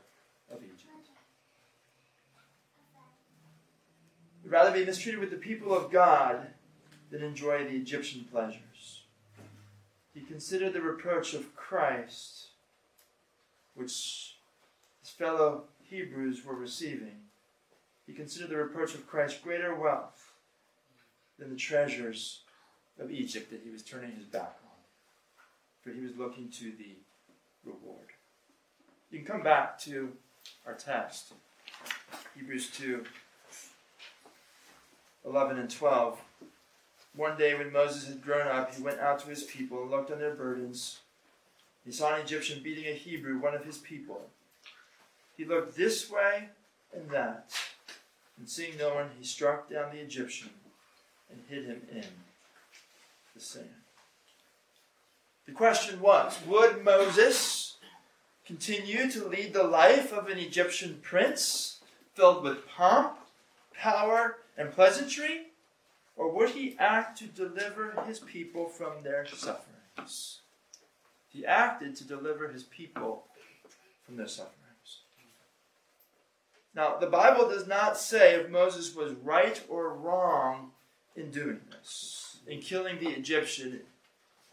of 0.51 0.61
Egypt. 0.61 0.83
He'd 4.43 4.51
rather 4.51 4.71
be 4.71 4.85
mistreated 4.85 5.21
with 5.21 5.31
the 5.31 5.37
people 5.37 5.73
of 5.73 5.91
God 5.91 6.47
than 7.09 7.23
enjoy 7.23 7.63
the 7.63 7.75
Egyptian 7.75 8.25
pleasures. 8.29 9.03
He 10.13 10.21
considered 10.21 10.73
the 10.73 10.81
reproach 10.81 11.33
of 11.33 11.55
Christ, 11.55 12.47
which 13.73 14.35
his 14.99 15.09
fellow 15.09 15.63
Hebrews 15.83 16.43
were 16.43 16.55
receiving. 16.55 17.15
He 18.05 18.13
considered 18.13 18.49
the 18.49 18.57
reproach 18.57 18.93
of 18.93 19.07
Christ 19.07 19.41
greater 19.41 19.73
wealth 19.73 20.33
than 21.39 21.49
the 21.49 21.55
treasures 21.55 22.41
of 22.99 23.09
Egypt 23.09 23.51
that 23.51 23.61
he 23.63 23.69
was 23.69 23.83
turning 23.83 24.11
his 24.11 24.25
back. 24.25 24.60
For 25.83 25.91
he 25.91 26.01
was 26.01 26.15
looking 26.15 26.49
to 26.49 26.71
the 26.77 26.95
reward. 27.65 28.07
You 29.09 29.19
can 29.19 29.27
come 29.27 29.43
back 29.43 29.79
to 29.81 30.11
our 30.65 30.73
text, 30.73 31.33
Hebrews 32.35 32.69
2 32.71 33.03
11 35.25 35.59
and 35.59 35.69
12. 35.69 36.19
One 37.15 37.37
day 37.37 37.55
when 37.55 37.71
Moses 37.71 38.07
had 38.07 38.23
grown 38.23 38.47
up, 38.47 38.73
he 38.73 38.81
went 38.81 38.99
out 38.99 39.19
to 39.19 39.29
his 39.29 39.43
people 39.43 39.81
and 39.81 39.91
looked 39.91 40.11
on 40.11 40.19
their 40.19 40.33
burdens. 40.33 40.99
He 41.85 41.91
saw 41.91 42.15
an 42.15 42.21
Egyptian 42.21 42.63
beating 42.63 42.85
a 42.85 42.95
Hebrew, 42.95 43.37
one 43.37 43.53
of 43.53 43.65
his 43.65 43.77
people. 43.77 44.29
He 45.35 45.45
looked 45.45 45.75
this 45.75 46.09
way 46.09 46.49
and 46.93 47.09
that, 47.09 47.51
and 48.37 48.47
seeing 48.47 48.77
no 48.77 48.93
one, 48.93 49.09
he 49.17 49.25
struck 49.25 49.69
down 49.69 49.91
the 49.91 49.99
Egyptian 50.01 50.49
and 51.29 51.41
hid 51.49 51.65
him 51.65 51.81
in 51.91 52.05
the 53.33 53.41
sand. 53.41 53.80
The 55.51 55.57
question 55.57 55.99
was 55.99 56.39
Would 56.47 56.85
Moses 56.85 57.75
continue 58.45 59.11
to 59.11 59.27
lead 59.27 59.51
the 59.51 59.63
life 59.63 60.13
of 60.13 60.29
an 60.29 60.37
Egyptian 60.37 60.99
prince 61.01 61.81
filled 62.13 62.41
with 62.41 62.65
pomp, 62.65 63.17
power, 63.73 64.37
and 64.57 64.71
pleasantry? 64.71 65.47
Or 66.15 66.31
would 66.31 66.51
he 66.51 66.77
act 66.79 67.17
to 67.17 67.25
deliver 67.25 68.01
his 68.07 68.19
people 68.19 68.69
from 68.69 69.03
their 69.03 69.25
sufferings? 69.25 70.39
He 71.27 71.45
acted 71.45 71.97
to 71.97 72.05
deliver 72.05 72.47
his 72.47 72.63
people 72.63 73.25
from 74.05 74.15
their 74.15 74.29
sufferings. 74.29 74.99
Now, 76.73 76.95
the 76.95 77.07
Bible 77.07 77.49
does 77.49 77.67
not 77.67 77.97
say 77.97 78.35
if 78.35 78.49
Moses 78.49 78.95
was 78.95 79.11
right 79.15 79.61
or 79.67 79.93
wrong 79.95 80.71
in 81.17 81.29
doing 81.29 81.59
this, 81.71 82.37
in 82.47 82.61
killing 82.61 82.99
the 82.99 83.09
Egyptian 83.09 83.81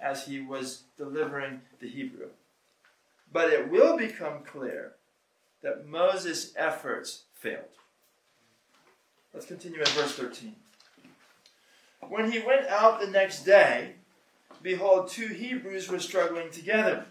as 0.00 0.26
he 0.26 0.40
was 0.40 0.82
delivering 0.96 1.60
the 1.80 1.88
Hebrew. 1.88 2.28
But 3.32 3.52
it 3.52 3.70
will 3.70 3.96
become 3.96 4.42
clear 4.44 4.92
that 5.62 5.86
Moses' 5.86 6.52
efforts 6.56 7.24
failed. 7.34 7.64
Let's 9.34 9.46
continue 9.46 9.80
in 9.80 9.86
verse 9.86 10.12
13. 10.12 10.54
When 12.08 12.30
he 12.30 12.38
went 12.38 12.66
out 12.68 13.00
the 13.00 13.06
next 13.06 13.44
day, 13.44 13.94
behold, 14.62 15.08
two 15.08 15.28
Hebrews 15.28 15.88
were 15.88 15.98
struggling 15.98 16.50
together. 16.50 17.04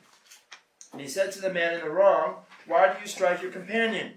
And 0.92 1.02
he 1.02 1.08
said 1.08 1.32
to 1.34 1.42
the 1.42 1.54
man 1.54 1.76
in 1.76 1.82
the 1.82 1.90
wrong, 1.90 2.38
Why 2.66 2.92
do 2.92 3.00
you 3.00 3.08
strike 3.08 3.42
your 3.42 3.52
companion? 3.52 4.14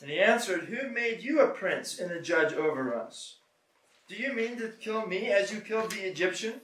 And 0.00 0.10
he 0.10 0.20
answered, 0.20 0.64
Who 0.64 0.88
made 0.90 1.22
you 1.22 1.40
a 1.40 1.48
prince 1.48 1.98
and 1.98 2.10
a 2.10 2.22
judge 2.22 2.52
over 2.52 2.94
us? 2.94 3.36
Do 4.08 4.14
you 4.16 4.32
mean 4.32 4.58
to 4.58 4.68
kill 4.68 5.06
me 5.06 5.30
as 5.30 5.52
you 5.52 5.60
killed 5.60 5.90
the 5.90 6.08
Egyptian? 6.08 6.60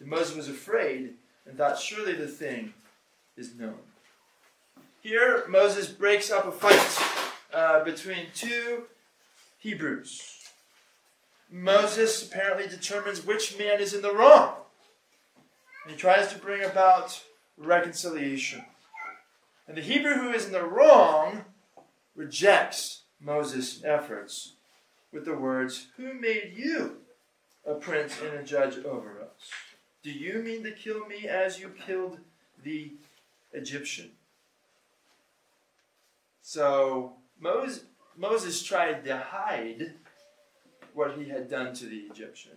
And 0.00 0.08
Moses 0.08 0.34
was 0.34 0.48
afraid 0.48 1.14
and 1.46 1.56
thought, 1.56 1.78
Surely 1.78 2.14
the 2.14 2.26
thing 2.26 2.72
is 3.36 3.54
known. 3.54 3.78
Here, 5.02 5.44
Moses 5.48 5.88
breaks 5.88 6.30
up 6.30 6.46
a 6.46 6.52
fight 6.52 7.30
uh, 7.54 7.84
between 7.84 8.26
two 8.34 8.84
Hebrews. 9.58 10.38
Moses 11.50 12.26
apparently 12.26 12.66
determines 12.68 13.24
which 13.24 13.58
man 13.58 13.80
is 13.80 13.94
in 13.94 14.02
the 14.02 14.14
wrong. 14.14 14.54
And 15.84 15.92
he 15.92 15.98
tries 15.98 16.28
to 16.32 16.38
bring 16.38 16.62
about 16.62 17.22
reconciliation. 17.56 18.64
And 19.66 19.76
the 19.76 19.82
Hebrew 19.82 20.14
who 20.14 20.30
is 20.30 20.46
in 20.46 20.52
the 20.52 20.64
wrong 20.64 21.44
rejects 22.14 23.02
Moses' 23.20 23.82
efforts 23.84 24.54
with 25.12 25.24
the 25.24 25.34
words, 25.34 25.88
Who 25.96 26.14
made 26.14 26.54
you 26.56 26.98
a 27.66 27.74
prince 27.74 28.14
and 28.20 28.38
a 28.38 28.42
judge 28.42 28.84
over 28.84 29.20
us? 29.20 29.50
Do 30.02 30.10
you 30.10 30.38
mean 30.42 30.62
to 30.62 30.72
kill 30.72 31.06
me 31.06 31.28
as 31.28 31.60
you 31.60 31.68
killed 31.86 32.18
the 32.62 32.92
Egyptian? 33.52 34.12
So 36.42 37.16
Moses, 37.38 37.84
Moses 38.16 38.62
tried 38.62 39.04
to 39.04 39.16
hide 39.16 39.94
what 40.94 41.16
he 41.18 41.28
had 41.28 41.50
done 41.50 41.74
to 41.74 41.86
the 41.86 41.98
Egyptian. 42.10 42.56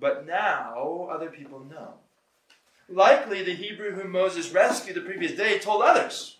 But 0.00 0.26
now 0.26 1.08
other 1.10 1.30
people 1.30 1.60
know. 1.60 1.94
Likely 2.88 3.42
the 3.42 3.54
Hebrew 3.54 3.92
whom 3.92 4.10
Moses 4.10 4.50
rescued 4.52 4.96
the 4.96 5.00
previous 5.02 5.32
day 5.32 5.58
told 5.58 5.82
others. 5.82 6.38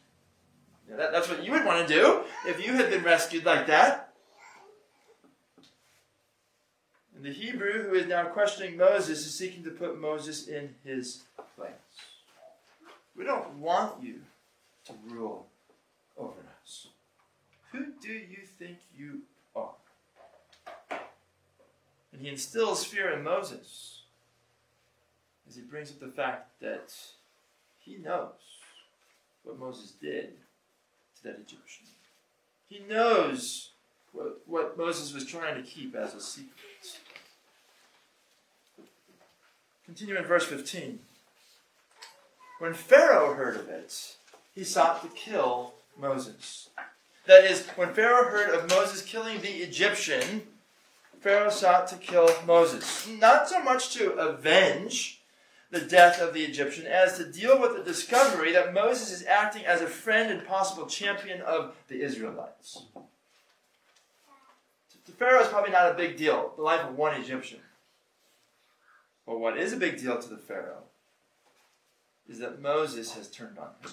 that, 0.88 1.12
that's 1.12 1.28
what 1.28 1.44
you 1.44 1.52
would 1.52 1.64
want 1.64 1.86
to 1.86 1.94
do 1.94 2.22
if 2.46 2.64
you 2.64 2.74
had 2.74 2.90
been 2.90 3.02
rescued 3.02 3.44
like 3.44 3.66
that. 3.68 4.03
And 7.24 7.34
the 7.34 7.38
Hebrew 7.38 7.84
who 7.84 7.94
is 7.94 8.06
now 8.06 8.26
questioning 8.26 8.76
Moses 8.76 9.24
is 9.24 9.34
seeking 9.34 9.64
to 9.64 9.70
put 9.70 9.98
Moses 9.98 10.46
in 10.46 10.74
his 10.84 11.22
place. 11.56 11.72
We 13.16 13.24
don't 13.24 13.54
want 13.54 14.02
you 14.02 14.20
to 14.84 14.92
rule 15.08 15.46
over 16.18 16.34
us. 16.62 16.88
Who 17.72 17.86
do 18.02 18.12
you 18.12 18.42
think 18.58 18.76
you 18.94 19.22
are? 19.56 19.72
And 22.12 22.20
he 22.20 22.28
instills 22.28 22.84
fear 22.84 23.10
in 23.14 23.24
Moses 23.24 24.02
as 25.48 25.56
he 25.56 25.62
brings 25.62 25.90
up 25.92 26.00
the 26.00 26.08
fact 26.08 26.60
that 26.60 26.94
he 27.78 27.96
knows 27.96 28.32
what 29.44 29.58
Moses 29.58 29.92
did 29.92 30.34
to 31.16 31.22
that 31.22 31.36
Egyptian. 31.36 31.86
He 32.68 32.80
knows 32.80 33.70
what, 34.12 34.42
what 34.46 34.76
Moses 34.76 35.14
was 35.14 35.24
trying 35.24 35.54
to 35.54 35.62
keep 35.62 35.94
as 35.94 36.14
a 36.14 36.20
secret. 36.20 36.50
Continue 39.86 40.16
in 40.16 40.24
verse 40.24 40.46
15. 40.46 40.98
When 42.58 42.74
Pharaoh 42.74 43.34
heard 43.34 43.56
of 43.56 43.68
it, 43.68 44.16
he 44.54 44.64
sought 44.64 45.02
to 45.02 45.08
kill 45.08 45.74
Moses. 45.98 46.70
That 47.26 47.44
is, 47.44 47.66
when 47.76 47.92
Pharaoh 47.92 48.28
heard 48.28 48.54
of 48.54 48.70
Moses 48.70 49.02
killing 49.02 49.40
the 49.40 49.62
Egyptian, 49.62 50.42
Pharaoh 51.20 51.50
sought 51.50 51.88
to 51.88 51.96
kill 51.96 52.30
Moses. 52.46 53.08
Not 53.08 53.48
so 53.48 53.62
much 53.62 53.92
to 53.94 54.12
avenge 54.12 55.22
the 55.70 55.80
death 55.80 56.20
of 56.20 56.32
the 56.32 56.44
Egyptian 56.44 56.86
as 56.86 57.16
to 57.18 57.30
deal 57.30 57.60
with 57.60 57.76
the 57.76 57.82
discovery 57.82 58.52
that 58.52 58.72
Moses 58.72 59.10
is 59.10 59.26
acting 59.26 59.66
as 59.66 59.80
a 59.80 59.86
friend 59.86 60.30
and 60.30 60.46
possible 60.46 60.86
champion 60.86 61.40
of 61.40 61.74
the 61.88 62.02
Israelites. 62.02 62.84
To 65.06 65.12
Pharaoh 65.12 65.42
is 65.42 65.48
probably 65.48 65.72
not 65.72 65.90
a 65.90 65.94
big 65.94 66.16
deal, 66.16 66.52
the 66.56 66.62
life 66.62 66.80
of 66.80 66.96
one 66.96 67.20
Egyptian. 67.20 67.60
But 69.26 69.40
what 69.40 69.56
is 69.56 69.72
a 69.72 69.78
big 69.78 69.98
deal 69.98 70.20
to 70.20 70.28
the 70.28 70.36
Pharaoh 70.36 70.84
is 72.28 72.38
that 72.38 72.60
Moses 72.60 73.14
has 73.14 73.30
turned 73.30 73.58
on 73.58 73.70
him. 73.82 73.92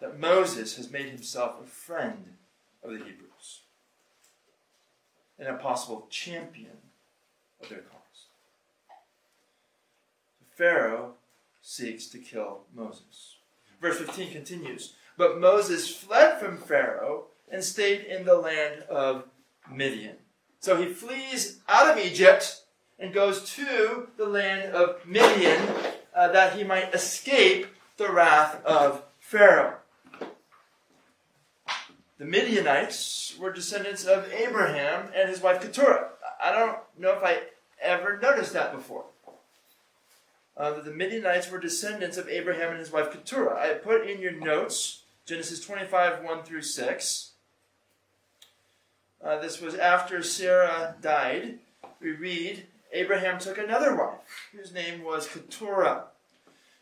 That 0.00 0.18
Moses 0.18 0.76
has 0.76 0.90
made 0.90 1.08
himself 1.08 1.60
a 1.60 1.66
friend 1.66 2.36
of 2.82 2.90
the 2.90 2.98
Hebrews 2.98 3.60
and 5.38 5.48
a 5.48 5.54
possible 5.54 6.06
champion 6.10 6.78
of 7.60 7.68
their 7.68 7.78
cause. 7.78 8.26
The 10.40 10.56
Pharaoh 10.56 11.14
seeks 11.60 12.06
to 12.08 12.18
kill 12.18 12.62
Moses. 12.74 13.36
Verse 13.80 13.98
15 13.98 14.32
continues 14.32 14.94
But 15.16 15.40
Moses 15.40 15.94
fled 15.94 16.40
from 16.40 16.56
Pharaoh 16.56 17.26
and 17.50 17.62
stayed 17.62 18.04
in 18.04 18.24
the 18.24 18.36
land 18.36 18.82
of 18.84 19.24
Midian. 19.70 20.16
So 20.60 20.76
he 20.76 20.92
flees 20.92 21.60
out 21.68 21.90
of 21.90 22.04
Egypt 22.04 22.61
and 23.02 23.12
goes 23.12 23.42
to 23.54 24.06
the 24.16 24.26
land 24.26 24.72
of 24.72 25.04
Midian 25.04 25.60
uh, 26.14 26.28
that 26.28 26.56
he 26.56 26.62
might 26.62 26.94
escape 26.94 27.66
the 27.96 28.10
wrath 28.10 28.64
of 28.64 29.02
Pharaoh. 29.18 29.74
The 32.18 32.24
Midianites 32.24 33.36
were 33.40 33.52
descendants 33.52 34.04
of 34.04 34.32
Abraham 34.32 35.08
and 35.16 35.28
his 35.28 35.42
wife 35.42 35.60
Keturah. 35.60 36.10
I 36.40 36.52
don't 36.52 36.78
know 36.96 37.12
if 37.12 37.24
I 37.24 37.40
ever 37.82 38.20
noticed 38.22 38.52
that 38.52 38.72
before 38.72 39.04
uh, 40.56 40.80
the 40.80 40.92
Midianites 40.92 41.50
were 41.50 41.58
descendants 41.58 42.16
of 42.16 42.28
Abraham 42.28 42.70
and 42.70 42.78
his 42.78 42.92
wife 42.92 43.10
Keturah. 43.10 43.58
I 43.58 43.74
put 43.74 44.08
in 44.08 44.20
your 44.20 44.32
notes 44.32 45.02
Genesis 45.26 45.64
25 45.64 46.22
1 46.22 46.42
through 46.44 46.62
6. 46.62 47.30
Uh, 49.24 49.38
this 49.40 49.60
was 49.60 49.74
after 49.74 50.22
Sarah 50.22 50.94
died. 51.00 51.58
We 52.00 52.12
read 52.12 52.66
Abraham 52.92 53.38
took 53.38 53.58
another 53.58 53.96
wife, 53.96 54.50
whose 54.52 54.72
name 54.72 55.02
was 55.02 55.26
Keturah. 55.26 56.04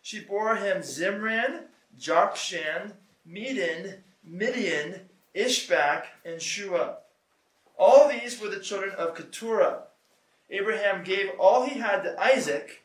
She 0.03 0.20
bore 0.20 0.57
him 0.57 0.79
Zimran, 0.79 1.64
Jokshan, 1.99 2.92
Medan, 3.25 3.94
Midian, 4.25 5.09
Ishbak, 5.35 6.05
and 6.25 6.42
Shua. 6.42 6.96
All 7.79 8.09
these 8.09 8.40
were 8.40 8.49
the 8.49 8.61
children 8.61 8.90
of 8.92 9.14
Keturah. 9.14 9.85
Abraham 10.51 11.05
gave 11.05 11.31
all 11.38 11.64
he 11.64 11.79
had 11.79 12.03
to 12.03 12.20
Isaac 12.20 12.83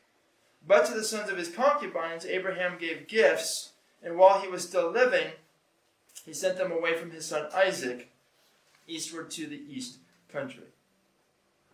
but 0.66 0.86
to 0.86 0.94
the 0.94 1.04
sons 1.04 1.30
of 1.30 1.38
his 1.38 1.48
concubines, 1.48 2.26
Abraham 2.26 2.76
gave 2.78 3.06
gifts, 3.06 3.72
and 4.02 4.16
while 4.16 4.40
he 4.40 4.48
was 4.48 4.66
still 4.66 4.90
living, 4.90 5.28
he 6.24 6.32
sent 6.32 6.58
them 6.58 6.72
away 6.72 6.96
from 6.96 7.12
his 7.12 7.26
son 7.26 7.48
Isaac 7.54 8.10
eastward 8.88 9.30
to 9.32 9.46
the 9.46 9.62
east 9.68 9.98
country. 10.28 10.64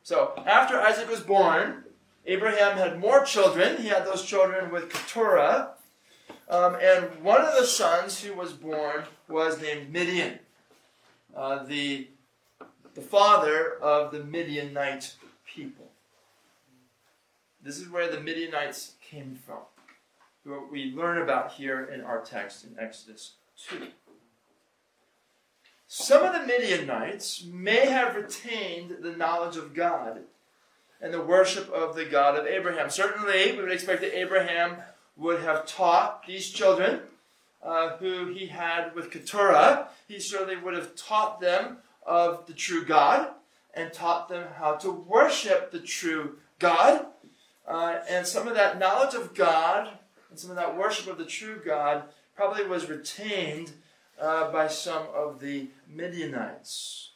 So, 0.03 0.33
after 0.47 0.81
Isaac 0.81 1.09
was 1.09 1.21
born, 1.21 1.85
Abraham 2.27 2.77
had 2.77 2.99
more 2.99 3.25
children. 3.25 3.81
He 3.81 3.89
had 3.89 4.05
those 4.05 4.25
children 4.25 4.71
with 4.71 4.91
Keturah. 4.91 5.75
Um, 6.49 6.77
and 6.83 7.23
one 7.23 7.41
of 7.41 7.55
the 7.59 7.67
sons 7.67 8.21
who 8.21 8.35
was 8.35 8.53
born 8.53 9.05
was 9.29 9.61
named 9.61 9.93
Midian, 9.93 10.39
uh, 11.37 11.65
the, 11.65 12.09
the 12.95 13.01
father 13.01 13.79
of 13.81 14.13
the 14.13 14.23
Midianite 14.25 15.15
people. 15.47 15.91
This 17.63 17.79
is 17.79 17.89
where 17.89 18.11
the 18.11 18.21
Midianites 18.21 18.95
came 19.01 19.39
from, 19.47 19.61
what 20.45 20.71
we 20.71 20.93
learn 20.93 21.23
about 21.23 21.53
here 21.53 21.85
in 21.85 22.01
our 22.01 22.21
text 22.21 22.65
in 22.65 22.77
Exodus 22.79 23.35
2. 23.69 23.87
Some 25.95 26.25
of 26.25 26.33
the 26.33 26.47
Midianites 26.47 27.45
may 27.45 27.85
have 27.85 28.17
retained 28.17 28.97
the 29.03 29.13
knowledge 29.13 29.59
of 29.59 29.75
God 29.75 30.23
and 31.03 31.13
the 31.13 31.21
worship 31.21 31.69
of 31.69 31.95
the 31.95 32.07
God 32.07 32.35
of 32.35 32.47
Abraham. 32.47 32.89
Certainly, 32.89 33.53
we 33.53 33.63
would 33.63 33.71
expect 33.71 34.01
that 34.01 34.19
Abraham 34.19 34.79
would 35.19 35.43
have 35.43 35.67
taught 35.67 36.27
these 36.27 36.49
children 36.49 37.01
uh, 37.63 37.99
who 37.99 38.33
he 38.33 38.47
had 38.47 38.95
with 38.95 39.11
Keturah, 39.11 39.89
he 40.09 40.19
certainly 40.19 40.57
would 40.57 40.73
have 40.73 40.97
taught 40.97 41.43
them 41.43 41.77
of 42.07 42.47
the 42.47 42.55
true 42.55 42.87
God 42.87 43.29
and 43.75 43.93
taught 43.93 44.31
them 44.31 44.47
how 44.57 44.77
to 44.77 44.91
worship 44.91 45.73
the 45.73 45.79
true 45.79 46.39
God 46.59 47.05
uh, 47.69 47.99
and 48.09 48.27
some 48.27 48.49
of 48.49 48.55
that 48.55 48.79
knowledge 48.79 49.13
of 49.15 49.35
God 49.35 49.91
and 50.31 50.39
some 50.39 50.49
of 50.49 50.57
that 50.57 50.75
worship 50.75 51.07
of 51.07 51.19
the 51.19 51.27
true 51.27 51.61
God 51.63 52.05
probably 52.35 52.65
was 52.65 52.89
retained 52.89 53.73
uh, 54.21 54.51
by 54.53 54.69
some 54.69 55.07
of 55.15 55.41
the 55.41 55.69
Midianites. 55.89 57.11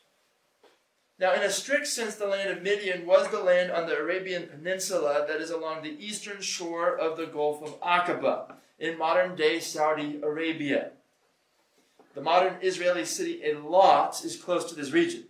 Now, 1.19 1.33
in 1.33 1.43
a 1.43 1.51
strict 1.51 1.87
sense, 1.87 2.17
the 2.17 2.27
land 2.27 2.51
of 2.51 2.63
Midian 2.63 3.07
was 3.07 3.29
the 3.29 3.43
land 3.43 3.73
on 3.73 3.87
the 3.87 3.97
Arabian 3.97 4.49
Peninsula 4.49 5.25
that 5.27 5.41
is 5.41 5.51
along 5.51 5.83
the 5.83 5.97
eastern 6.05 6.43
shore 6.43 6.95
of 6.95 7.17
the 7.17 7.27
Gulf 7.27 7.63
of 7.63 7.81
Aqaba 7.81 8.53
in 8.79 8.99
modern 8.99 9.35
day 9.35 9.59
Saudi 9.59 10.21
Arabia. 10.23 10.91
The 12.15 12.21
modern 12.21 12.57
Israeli 12.61 13.07
city 13.07 13.43
Eilat 13.47 14.25
is 14.25 14.37
close 14.37 14.65
to 14.67 14.75
this 14.75 14.91
region. 14.91 15.25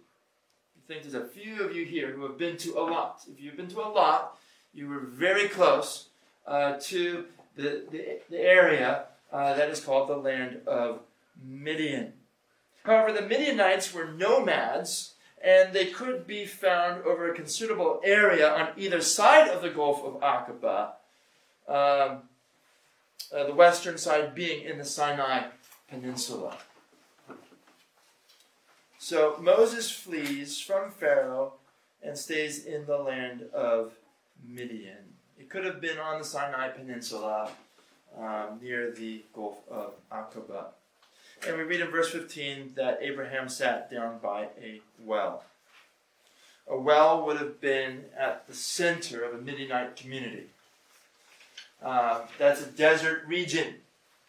I 0.76 0.92
think 0.92 1.02
there's 1.02 1.14
a 1.14 1.28
few 1.28 1.62
of 1.62 1.74
you 1.74 1.84
here 1.84 2.12
who 2.12 2.22
have 2.22 2.38
been 2.38 2.56
to 2.58 2.72
Eilat. 2.72 3.28
If 3.28 3.40
you've 3.40 3.56
been 3.56 3.68
to 3.68 3.76
Eilat, 3.76 4.28
you 4.74 4.88
were 4.88 5.00
very 5.00 5.48
close 5.48 6.08
uh, 6.46 6.78
to 6.80 7.26
the, 7.56 7.84
the, 7.90 8.20
the 8.28 8.40
area 8.40 9.06
uh, 9.32 9.54
that 9.54 9.68
is 9.68 9.80
called 9.80 10.08
the 10.08 10.16
land 10.16 10.60
of 10.66 11.00
Midian. 11.42 12.12
However, 12.84 13.12
the 13.12 13.26
Midianites 13.26 13.92
were 13.92 14.06
nomads, 14.06 15.14
and 15.42 15.72
they 15.72 15.86
could 15.86 16.26
be 16.26 16.46
found 16.46 17.04
over 17.04 17.30
a 17.30 17.34
considerable 17.34 18.00
area 18.04 18.48
on 18.48 18.68
either 18.76 19.00
side 19.00 19.48
of 19.48 19.62
the 19.62 19.70
Gulf 19.70 20.02
of 20.04 20.20
Aqaba, 20.20 20.92
um, 21.68 22.22
uh, 23.34 23.44
the 23.44 23.54
western 23.54 23.98
side 23.98 24.34
being 24.34 24.64
in 24.64 24.78
the 24.78 24.84
Sinai 24.84 25.48
Peninsula. 25.88 26.56
So 28.98 29.36
Moses 29.40 29.90
flees 29.90 30.60
from 30.60 30.90
Pharaoh 30.90 31.54
and 32.02 32.16
stays 32.16 32.64
in 32.64 32.86
the 32.86 32.98
land 32.98 33.42
of 33.52 33.92
Midian. 34.44 35.14
It 35.38 35.50
could 35.50 35.64
have 35.64 35.80
been 35.80 35.98
on 35.98 36.18
the 36.18 36.24
Sinai 36.24 36.68
Peninsula 36.68 37.50
um, 38.18 38.58
near 38.60 38.90
the 38.90 39.24
Gulf 39.34 39.58
of 39.70 39.94
Aqaba. 40.10 40.66
And 41.46 41.56
we 41.56 41.64
read 41.64 41.80
in 41.80 41.90
verse 41.90 42.10
15 42.10 42.72
that 42.76 42.98
Abraham 43.02 43.48
sat 43.48 43.90
down 43.90 44.18
by 44.22 44.48
a 44.60 44.80
well. 45.04 45.44
A 46.68 46.78
well 46.78 47.24
would 47.26 47.36
have 47.36 47.60
been 47.60 48.04
at 48.16 48.46
the 48.46 48.54
center 48.54 49.22
of 49.22 49.34
a 49.34 49.42
Midianite 49.42 49.96
community. 49.96 50.46
Uh, 51.82 52.22
that's 52.38 52.62
a 52.62 52.66
desert 52.66 53.24
region. 53.26 53.74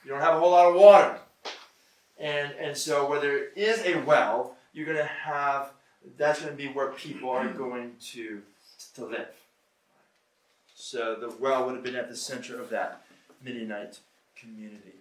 You 0.03 0.11
don't 0.11 0.21
have 0.21 0.35
a 0.35 0.39
whole 0.39 0.51
lot 0.51 0.67
of 0.67 0.75
water. 0.75 1.17
And, 2.19 2.51
and 2.59 2.77
so, 2.77 3.09
where 3.09 3.19
there 3.19 3.49
is 3.55 3.79
a 3.85 3.99
well, 4.01 4.55
you're 4.73 4.85
going 4.85 4.97
to 4.97 5.03
have, 5.03 5.71
that's 6.17 6.39
going 6.41 6.51
to 6.51 6.57
be 6.57 6.67
where 6.67 6.91
people 6.91 7.29
are 7.29 7.47
going 7.47 7.93
to, 8.11 8.41
to 8.95 9.05
live. 9.05 9.29
So 10.75 11.15
the 11.15 11.33
well 11.39 11.65
would 11.65 11.75
have 11.75 11.83
been 11.83 11.95
at 11.95 12.09
the 12.09 12.15
center 12.15 12.59
of 12.59 12.69
that 12.69 13.01
Midianite 13.43 13.99
community. 14.35 14.93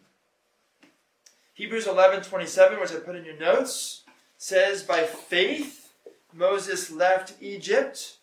Hebrews 1.57 1.87
11 1.87 2.21
27, 2.21 2.79
which 2.79 2.93
I 2.93 2.97
put 2.97 3.17
in 3.17 3.25
your 3.25 3.39
notes, 3.39 4.03
says, 4.37 4.83
By 4.83 5.05
faith, 5.05 5.91
Moses 6.31 6.91
left 6.91 7.33
Egypt, 7.41 8.19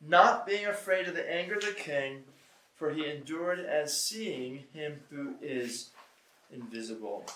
not 0.00 0.46
being 0.46 0.64
afraid 0.64 1.06
of 1.06 1.14
the 1.14 1.30
anger 1.30 1.56
of 1.56 1.66
the 1.66 1.72
king, 1.72 2.24
for 2.76 2.90
he 2.90 3.04
endured 3.04 3.60
as 3.60 4.02
seeing 4.02 4.64
him 4.72 5.00
who 5.10 5.34
is 5.42 5.90
invisible. 6.50 7.26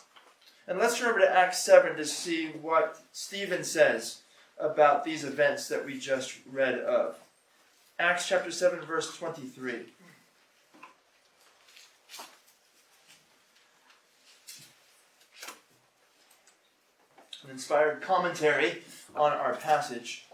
And 0.67 0.79
let's 0.79 0.99
turn 0.99 1.11
over 1.11 1.19
to 1.19 1.31
Acts 1.31 1.63
7 1.63 1.99
to 1.99 2.07
see 2.07 2.47
what 2.47 3.03
Stephen 3.13 3.63
says 3.63 4.23
about 4.59 5.05
these 5.05 5.23
events 5.23 5.69
that 5.69 5.85
we 5.85 5.99
just 5.99 6.39
read 6.51 6.79
of. 6.79 7.19
Acts 7.99 8.27
chapter 8.27 8.51
7, 8.51 8.81
verse 8.87 9.15
23. 9.19 9.81
Inspired 17.53 18.01
commentary 18.01 18.83
on 19.15 19.33
our 19.33 19.55
passage. 19.55 20.27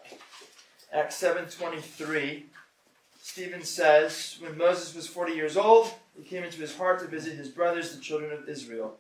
Acts 0.93 1.21
7:23. 1.21 2.45
Stephen 3.21 3.63
says, 3.63 4.39
when 4.41 4.57
Moses 4.57 4.95
was 4.95 5.07
40 5.07 5.33
years 5.33 5.57
old, 5.57 5.93
it 6.19 6.27
came 6.27 6.45
into 6.45 6.61
his 6.61 6.77
heart 6.77 7.01
to 7.01 7.07
visit 7.07 7.37
his 7.37 7.49
brothers, 7.49 7.95
the 7.95 8.01
children 8.01 8.33
of 8.33 8.49
Israel. 8.49 8.97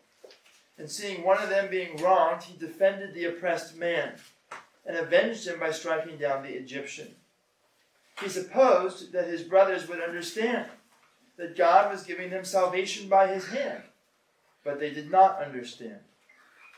And 0.77 0.91
seeing 0.91 1.25
one 1.25 1.43
of 1.43 1.49
them 1.49 1.71
being 1.71 1.97
wronged, 1.97 2.43
he 2.43 2.59
defended 2.59 3.14
the 3.14 3.25
oppressed 3.25 3.77
man 3.77 4.16
and 4.85 4.97
avenged 4.97 5.47
him 5.47 5.59
by 5.59 5.71
striking 5.71 6.19
down 6.19 6.43
the 6.43 6.57
Egyptian. 6.57 7.14
He 8.21 8.29
supposed 8.29 9.12
that 9.12 9.29
his 9.29 9.43
brothers 9.43 9.89
would 9.89 10.03
understand 10.03 10.66
that 11.37 11.57
God 11.57 11.91
was 11.91 12.03
giving 12.03 12.31
them 12.31 12.45
salvation 12.45 13.09
by 13.09 13.29
his 13.29 13.49
hand, 13.49 13.83
but 14.62 14.79
they 14.79 14.91
did 14.91 15.11
not 15.11 15.43
understand. 15.43 16.01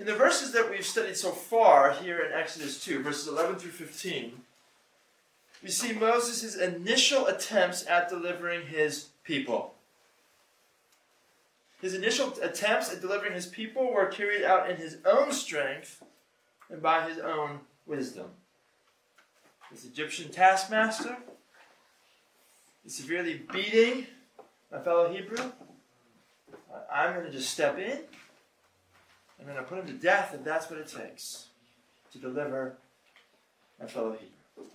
In 0.00 0.06
the 0.06 0.14
verses 0.14 0.50
that 0.52 0.70
we've 0.70 0.86
studied 0.86 1.18
so 1.18 1.30
far 1.30 1.92
here 1.92 2.20
in 2.20 2.32
Exodus 2.32 2.82
2, 2.82 3.02
verses 3.02 3.28
11 3.28 3.56
through 3.56 3.72
15, 3.72 4.32
we 5.62 5.68
see 5.68 5.92
Moses' 5.92 6.56
initial 6.56 7.26
attempts 7.26 7.86
at 7.86 8.08
delivering 8.08 8.66
his 8.66 9.08
people. 9.24 9.74
His 11.82 11.92
initial 11.92 12.32
attempts 12.42 12.90
at 12.90 13.02
delivering 13.02 13.34
his 13.34 13.44
people 13.44 13.92
were 13.92 14.06
carried 14.06 14.42
out 14.42 14.70
in 14.70 14.78
his 14.78 14.96
own 15.04 15.32
strength 15.32 16.02
and 16.70 16.80
by 16.80 17.06
his 17.06 17.18
own 17.18 17.60
wisdom. 17.84 18.28
This 19.70 19.84
Egyptian 19.84 20.30
taskmaster 20.30 21.18
is 22.86 22.94
severely 22.94 23.42
beating 23.52 24.06
my 24.72 24.78
fellow 24.78 25.12
Hebrew. 25.12 25.52
I'm 26.90 27.12
going 27.12 27.26
to 27.26 27.30
just 27.30 27.50
step 27.50 27.78
in. 27.78 27.98
I'm 29.40 29.46
going 29.46 29.56
to 29.56 29.62
put 29.62 29.78
him 29.78 29.86
to 29.86 29.92
death 29.94 30.34
if 30.34 30.44
that's 30.44 30.68
what 30.70 30.78
it 30.78 30.88
takes 30.88 31.46
to 32.12 32.18
deliver 32.18 32.76
my 33.80 33.86
fellow 33.86 34.12
Hebrew. 34.12 34.66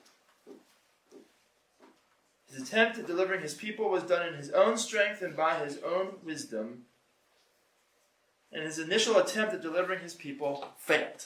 His 2.52 2.64
attempt 2.68 2.98
at 2.98 3.06
delivering 3.06 3.42
his 3.42 3.54
people 3.54 3.90
was 3.90 4.04
done 4.04 4.28
in 4.28 4.34
his 4.34 4.50
own 4.50 4.78
strength 4.78 5.22
and 5.22 5.36
by 5.36 5.56
his 5.60 5.78
own 5.86 6.16
wisdom. 6.24 6.86
And 8.52 8.64
his 8.64 8.80
initial 8.80 9.18
attempt 9.18 9.54
at 9.54 9.62
delivering 9.62 10.00
his 10.00 10.14
people 10.14 10.66
failed. 10.78 11.26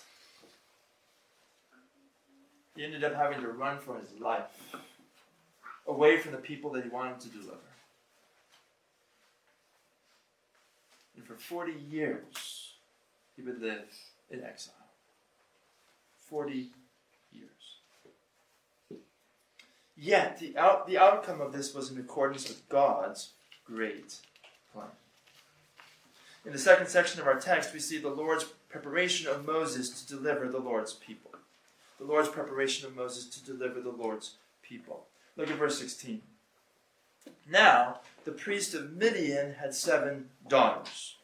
He 2.75 2.83
ended 2.83 3.03
up 3.03 3.15
having 3.15 3.41
to 3.41 3.47
run 3.47 3.77
for 3.77 3.99
his 3.99 4.19
life 4.19 4.73
away 5.87 6.17
from 6.17 6.31
the 6.31 6.37
people 6.37 6.71
that 6.71 6.83
he 6.83 6.89
wanted 6.89 7.19
to 7.21 7.29
deliver. 7.29 7.57
And 11.15 11.25
for 11.25 11.35
40 11.35 11.73
years, 11.89 12.58
he 13.39 13.45
would 13.45 13.61
live 13.61 13.85
in 14.29 14.43
exile. 14.43 14.73
40 16.27 16.69
years. 17.31 18.99
Yet, 19.97 20.39
the, 20.39 20.57
out, 20.57 20.87
the 20.87 20.97
outcome 20.97 21.41
of 21.41 21.53
this 21.53 21.73
was 21.73 21.91
in 21.91 21.99
accordance 21.99 22.47
with 22.47 22.67
God's 22.69 23.31
great 23.65 24.17
plan. 24.73 24.87
In 26.45 26.51
the 26.51 26.59
second 26.59 26.87
section 26.87 27.19
of 27.19 27.27
our 27.27 27.39
text, 27.39 27.73
we 27.73 27.79
see 27.79 27.97
the 27.97 28.09
Lord's 28.09 28.45
preparation 28.69 29.29
of 29.29 29.45
Moses 29.45 29.89
to 29.89 30.15
deliver 30.15 30.47
the 30.47 30.59
Lord's 30.59 30.93
people. 30.93 31.31
The 31.97 32.05
Lord's 32.05 32.29
preparation 32.29 32.87
of 32.87 32.95
Moses 32.95 33.25
to 33.25 33.43
deliver 33.43 33.81
the 33.81 33.91
Lord's 33.91 34.35
people. 34.61 35.05
Look 35.35 35.49
at 35.49 35.57
verse 35.57 35.79
16. 35.79 36.21
Now, 37.49 37.99
the 38.23 38.31
priest 38.31 38.73
of 38.73 38.95
Midian 38.95 39.55
had 39.55 39.73
seven 39.73 40.29
daughters. 40.47 41.15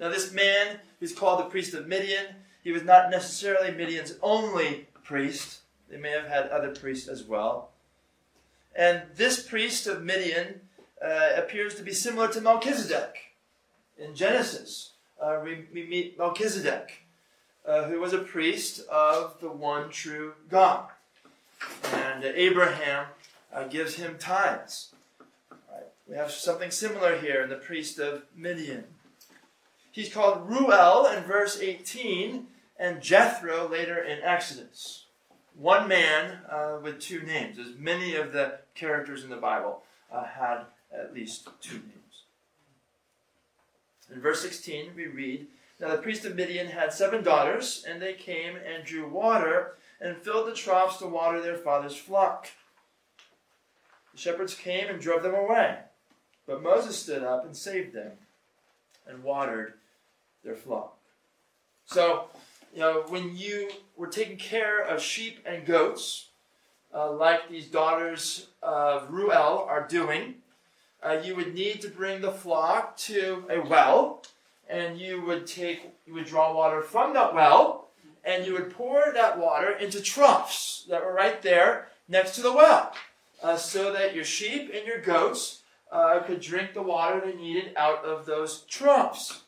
Now, 0.00 0.08
this 0.08 0.32
man 0.32 0.78
who's 0.98 1.14
called 1.14 1.40
the 1.40 1.50
priest 1.50 1.74
of 1.74 1.86
Midian, 1.86 2.24
he 2.64 2.72
was 2.72 2.82
not 2.82 3.10
necessarily 3.10 3.70
Midian's 3.70 4.14
only 4.22 4.88
priest. 5.04 5.60
They 5.90 5.98
may 5.98 6.10
have 6.10 6.26
had 6.26 6.48
other 6.48 6.74
priests 6.74 7.06
as 7.06 7.24
well. 7.24 7.70
And 8.74 9.02
this 9.14 9.46
priest 9.46 9.86
of 9.86 10.02
Midian 10.02 10.62
uh, 11.04 11.32
appears 11.36 11.74
to 11.74 11.82
be 11.82 11.92
similar 11.92 12.28
to 12.28 12.40
Melchizedek. 12.40 13.16
In 13.98 14.14
Genesis, 14.14 14.92
uh, 15.20 15.40
we, 15.44 15.66
we, 15.74 15.86
meet 15.86 16.16
Melchizedek, 16.16 17.04
uh, 17.66 17.84
who 17.84 18.00
was 18.00 18.14
a 18.14 18.18
priest 18.18 18.80
of 18.88 19.38
the 19.40 19.50
one 19.50 19.90
true 19.90 20.32
God. 20.48 20.88
And 21.92 22.24
Abraham 22.24 23.06
uh, 23.52 23.64
gives 23.64 23.96
him 23.96 24.16
tithes. 24.18 24.94
Right. 25.50 25.84
We 26.08 26.16
have 26.16 26.30
something 26.30 26.70
similar 26.70 27.18
here 27.18 27.42
in 27.42 27.50
the 27.50 27.56
priest 27.56 27.98
of 27.98 28.22
Midian. 28.34 28.84
He's 29.92 30.12
called 30.12 30.48
Reuel 30.48 31.06
in 31.06 31.24
verse 31.24 31.58
18 31.60 32.46
and 32.78 33.02
Jethro 33.02 33.68
later 33.68 34.02
in 34.02 34.22
Exodus. 34.22 35.06
One 35.54 35.88
man 35.88 36.38
uh, 36.48 36.78
with 36.82 37.00
two 37.00 37.22
names, 37.22 37.58
as 37.58 37.74
many 37.76 38.14
of 38.14 38.32
the 38.32 38.60
characters 38.74 39.24
in 39.24 39.30
the 39.30 39.36
Bible 39.36 39.82
uh, 40.10 40.24
had 40.24 40.62
at 40.96 41.12
least 41.12 41.48
two 41.60 41.74
names. 41.74 42.24
In 44.12 44.20
verse 44.20 44.40
16, 44.42 44.92
we 44.96 45.06
read 45.06 45.48
Now 45.80 45.90
the 45.90 45.98
priest 45.98 46.24
of 46.24 46.36
Midian 46.36 46.68
had 46.68 46.92
seven 46.92 47.22
daughters, 47.22 47.84
and 47.86 48.00
they 48.00 48.14
came 48.14 48.56
and 48.56 48.84
drew 48.84 49.08
water 49.08 49.76
and 50.00 50.16
filled 50.16 50.48
the 50.48 50.54
troughs 50.54 50.98
to 50.98 51.06
water 51.06 51.40
their 51.42 51.56
father's 51.56 51.96
flock. 51.96 52.48
The 54.12 54.18
shepherds 54.18 54.54
came 54.54 54.88
and 54.88 55.00
drove 55.00 55.22
them 55.22 55.34
away, 55.34 55.78
but 56.46 56.62
Moses 56.62 56.96
stood 56.96 57.22
up 57.22 57.44
and 57.44 57.56
saved 57.56 57.92
them 57.92 58.12
and 59.10 59.22
watered 59.22 59.74
their 60.44 60.54
flock. 60.54 60.96
So, 61.84 62.26
you 62.72 62.80
know, 62.80 63.04
when 63.08 63.36
you 63.36 63.70
were 63.96 64.06
taking 64.06 64.36
care 64.36 64.80
of 64.80 65.02
sheep 65.02 65.40
and 65.44 65.66
goats, 65.66 66.28
uh, 66.94 67.12
like 67.12 67.48
these 67.48 67.66
daughters 67.66 68.48
of 68.62 69.10
Reuel 69.10 69.66
are 69.68 69.86
doing, 69.86 70.36
uh, 71.02 71.18
you 71.22 71.34
would 71.34 71.54
need 71.54 71.80
to 71.82 71.88
bring 71.88 72.20
the 72.20 72.32
flock 72.32 72.96
to 72.98 73.44
a 73.50 73.60
well, 73.60 74.22
and 74.68 74.98
you 74.98 75.22
would 75.22 75.46
take, 75.46 75.90
you 76.06 76.14
would 76.14 76.26
draw 76.26 76.54
water 76.54 76.82
from 76.82 77.14
that 77.14 77.34
well, 77.34 77.88
and 78.24 78.44
you 78.44 78.52
would 78.52 78.70
pour 78.70 79.12
that 79.14 79.38
water 79.38 79.70
into 79.72 80.00
troughs 80.00 80.84
that 80.88 81.04
were 81.04 81.14
right 81.14 81.42
there 81.42 81.88
next 82.08 82.34
to 82.34 82.42
the 82.42 82.52
well, 82.52 82.92
uh, 83.42 83.56
so 83.56 83.92
that 83.92 84.14
your 84.14 84.24
sheep 84.24 84.70
and 84.74 84.86
your 84.86 85.00
goats 85.00 85.59
uh, 85.90 86.20
could 86.20 86.40
drink 86.40 86.74
the 86.74 86.82
water 86.82 87.20
they 87.20 87.34
needed 87.34 87.72
out 87.76 88.04
of 88.04 88.26
those 88.26 88.62
troughs. 88.62 89.42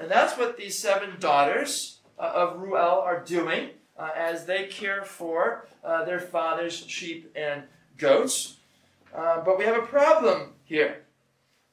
And 0.00 0.10
that's 0.10 0.36
what 0.36 0.56
these 0.56 0.78
seven 0.78 1.16
daughters 1.18 2.00
uh, 2.18 2.32
of 2.34 2.60
Reuel 2.60 3.00
are 3.00 3.24
doing 3.24 3.70
uh, 3.98 4.10
as 4.16 4.46
they 4.46 4.64
care 4.64 5.04
for 5.04 5.68
uh, 5.84 6.04
their 6.04 6.20
father's 6.20 6.76
sheep 6.76 7.32
and 7.36 7.62
goats. 7.96 8.56
Uh, 9.14 9.40
but 9.42 9.58
we 9.58 9.64
have 9.64 9.82
a 9.82 9.86
problem 9.86 10.52
here. 10.64 11.04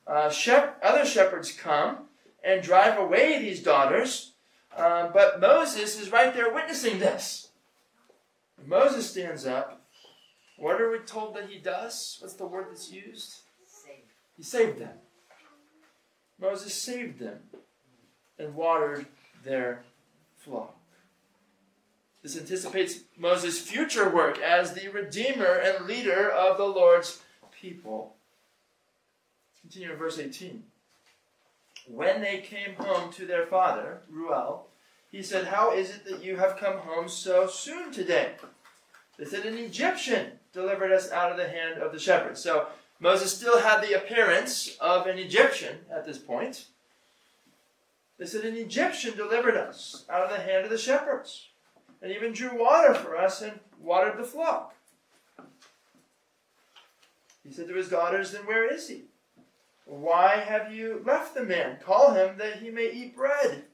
Uh, 0.06 0.30
shep- 0.30 0.80
other 0.84 1.06
shepherds 1.06 1.52
come 1.52 1.98
and 2.44 2.62
drive 2.62 2.98
away 2.98 3.40
these 3.40 3.64
daughters, 3.64 4.34
uh, 4.78 5.10
but 5.14 5.40
Moses 5.40 6.00
is 6.00 6.12
right 6.12 6.34
there 6.34 6.54
witnessing 6.54 7.00
this. 7.00 7.50
Moses 8.66 9.10
stands 9.10 9.46
up. 9.46 9.82
What 10.58 10.80
are 10.80 10.92
we 10.92 11.00
told 11.00 11.36
that 11.36 11.50
he 11.50 11.58
does? 11.58 12.18
What's 12.22 12.36
the 12.36 12.46
word 12.46 12.68
that's 12.70 12.92
used? 12.92 13.43
He 14.38 14.44
saved 14.44 14.80
them. 14.80 14.94
Moses 16.40 16.74
saved 16.74 17.20
them 17.20 17.40
and 18.38 18.56
watered 18.56 19.06
their 19.44 19.84
flock. 20.38 20.76
This 22.22 22.38
anticipates 22.38 23.00
Moses' 23.18 23.60
future 23.60 24.10
work 24.10 24.40
as 24.40 24.74
the 24.74 24.88
redeemer 24.88 25.56
and 25.56 25.86
leader 25.86 26.30
of 26.30 26.58
the 26.58 26.66
Lord's 26.66 27.22
people. 27.62 28.16
Continue 29.62 29.92
in 29.92 29.98
verse 29.98 30.20
18. 30.20 30.64
When 31.88 32.22
they 32.22 32.40
came 32.40 32.76
home 32.76 33.12
to 33.14 33.26
their 33.26 33.46
father, 33.46 34.02
Reuel, 34.10 34.68
he 35.12 35.22
said, 35.22 35.48
How 35.48 35.74
is 35.74 35.90
it 35.90 36.06
that 36.06 36.24
you 36.24 36.38
have 36.38 36.58
come 36.58 36.78
home 36.78 37.10
so 37.10 37.46
soon 37.48 37.92
today? 37.92 38.32
They 39.18 39.26
said, 39.26 39.46
An 39.46 39.58
Egyptian 39.58 40.40
delivered 40.54 40.92
us 40.92 41.12
out 41.12 41.32
of 41.32 41.38
the 41.38 41.48
hand 41.48 41.82
of 41.82 41.92
the 41.92 42.00
shepherds. 42.00 42.42
So 42.42 42.68
Moses 43.04 43.36
still 43.36 43.60
had 43.60 43.82
the 43.82 43.98
appearance 43.98 44.78
of 44.80 45.08
an 45.08 45.18
Egyptian 45.18 45.80
at 45.92 46.06
this 46.06 46.18
point. 46.18 46.68
They 48.18 48.26
said, 48.26 48.46
An 48.46 48.56
Egyptian 48.56 49.18
delivered 49.18 49.58
us 49.58 50.06
out 50.10 50.24
of 50.24 50.30
the 50.30 50.42
hand 50.42 50.64
of 50.64 50.70
the 50.70 50.78
shepherds, 50.78 51.50
and 52.02 52.14
even 52.14 52.32
drew 52.32 52.58
water 52.58 52.94
for 52.94 53.18
us 53.18 53.42
and 53.42 53.60
watered 53.78 54.18
the 54.18 54.24
flock. 54.24 54.74
He 57.46 57.52
said 57.52 57.68
to 57.68 57.76
his 57.76 57.90
daughters, 57.90 58.32
Then 58.32 58.46
where 58.46 58.74
is 58.74 58.88
he? 58.88 59.02
Why 59.84 60.38
have 60.38 60.74
you 60.74 61.04
left 61.06 61.36
the 61.36 61.44
man? 61.44 61.80
Call 61.84 62.14
him 62.14 62.38
that 62.38 62.62
he 62.62 62.70
may 62.70 62.90
eat 62.90 63.18
bread. 63.18 63.52
It 63.52 63.66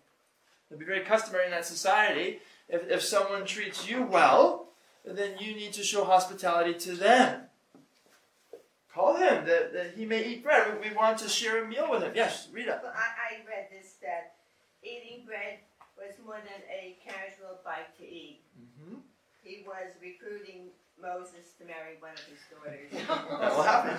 would 0.72 0.80
be 0.80 0.86
very 0.86 1.06
customary 1.06 1.46
in 1.46 1.52
that 1.52 1.66
society. 1.66 2.40
If, 2.68 2.90
if 2.90 3.04
someone 3.04 3.46
treats 3.46 3.88
you 3.88 4.02
well, 4.02 4.70
then 5.06 5.38
you 5.38 5.56
need 5.56 5.74
to 5.74 5.84
show 5.84 6.04
hospitality 6.04 6.74
to 6.80 6.94
them. 6.94 7.42
Call 9.00 9.16
him 9.16 9.46
that, 9.46 9.72
that 9.72 9.94
he 9.96 10.04
may 10.04 10.26
eat 10.26 10.44
bread. 10.44 10.68
We, 10.74 10.90
we 10.90 10.96
want 10.96 11.20
to 11.20 11.30
share 11.30 11.64
a 11.64 11.68
meal 11.68 11.90
with 11.90 12.04
him. 12.04 12.12
Yes, 12.14 12.50
Rita. 12.52 12.82
Well, 12.84 12.92
I, 12.94 13.36
I 13.36 13.48
read 13.48 13.68
this 13.72 13.94
that 14.02 14.34
eating 14.84 15.26
bread 15.26 15.60
was 15.98 16.16
more 16.26 16.36
than 16.36 16.62
a 16.70 16.98
casual 17.02 17.60
bite 17.64 17.98
to 17.98 18.04
eat. 18.04 18.42
Mm-hmm. 18.60 18.96
He 19.42 19.64
was 19.66 19.94
recruiting 20.02 20.72
Moses 21.02 21.54
to 21.60 21.66
marry 21.66 21.96
one 22.02 22.12
of 22.12 22.20
his 22.28 22.40
daughters. 22.52 22.92
That 23.40 23.56
will 23.56 23.64
happen. 23.64 23.96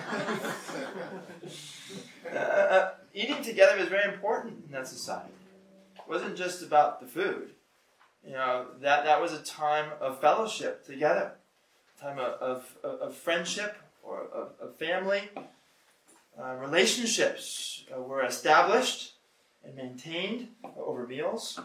uh, 2.30 2.38
uh, 2.38 2.90
eating 3.14 3.42
together 3.42 3.78
was 3.78 3.88
very 3.88 4.12
important 4.12 4.64
in 4.66 4.72
that 4.72 4.86
society. 4.86 5.32
It 5.96 6.03
wasn't 6.11 6.36
just 6.36 6.62
about 6.62 7.01
the 7.01 7.07
food. 7.07 7.53
You 8.22 8.34
know, 8.34 8.66
that, 8.82 9.05
that 9.07 9.18
was 9.18 9.32
a 9.32 9.42
time 9.42 9.92
of 9.98 10.20
fellowship 10.20 10.84
together, 10.84 11.32
time 11.98 12.18
of, 12.18 12.34
of, 12.84 13.01
of 13.01 13.14
friendship 13.14 13.78
or 14.03 14.26
of, 14.61 14.76
family. 14.78 15.22
Uh, 16.40 16.55
relationships 16.55 17.84
uh, 17.94 18.01
were 18.01 18.24
established 18.24 19.14
and 19.64 19.74
maintained 19.74 20.48
over 20.76 21.07
meals. 21.07 21.61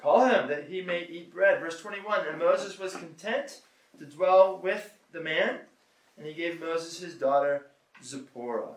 Call 0.00 0.26
him 0.26 0.48
that 0.48 0.68
he 0.68 0.82
may 0.82 1.06
eat 1.06 1.32
bread. 1.32 1.60
Verse 1.60 1.80
21 1.80 2.26
And 2.28 2.38
Moses 2.38 2.78
was 2.78 2.94
content 2.94 3.62
to 3.98 4.04
dwell 4.04 4.60
with 4.62 4.92
the 5.12 5.20
man, 5.20 5.58
and 6.16 6.26
he 6.26 6.34
gave 6.34 6.60
Moses 6.60 7.00
his 7.00 7.14
daughter 7.14 7.66
Zipporah. 8.04 8.76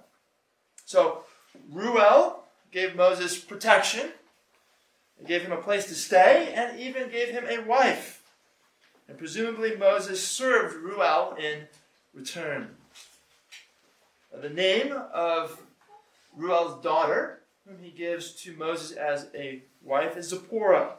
So, 0.86 1.24
Reuel 1.72 2.44
gave 2.72 2.96
Moses 2.96 3.38
protection, 3.38 4.12
he 5.20 5.26
gave 5.26 5.42
him 5.42 5.52
a 5.52 5.58
place 5.58 5.86
to 5.88 5.96
stay, 5.96 6.54
and 6.56 6.80
even 6.80 7.10
gave 7.10 7.30
him 7.30 7.46
a 7.48 7.60
wife. 7.60 8.24
And 9.08 9.18
presumably 9.18 9.76
Moses 9.76 10.26
served 10.26 10.76
Reuel 10.78 11.36
in 11.38 11.68
return. 12.20 12.76
The 14.42 14.50
name 14.50 14.94
of 15.14 15.62
Reuel's 16.38 16.84
daughter, 16.84 17.42
whom 17.66 17.78
he 17.82 17.92
gives 17.92 18.34
to 18.44 18.56
Moses 18.56 18.92
as 18.92 19.28
a 19.34 19.64
wife, 19.82 20.18
is 20.18 20.30
Zipporah. 20.30 20.96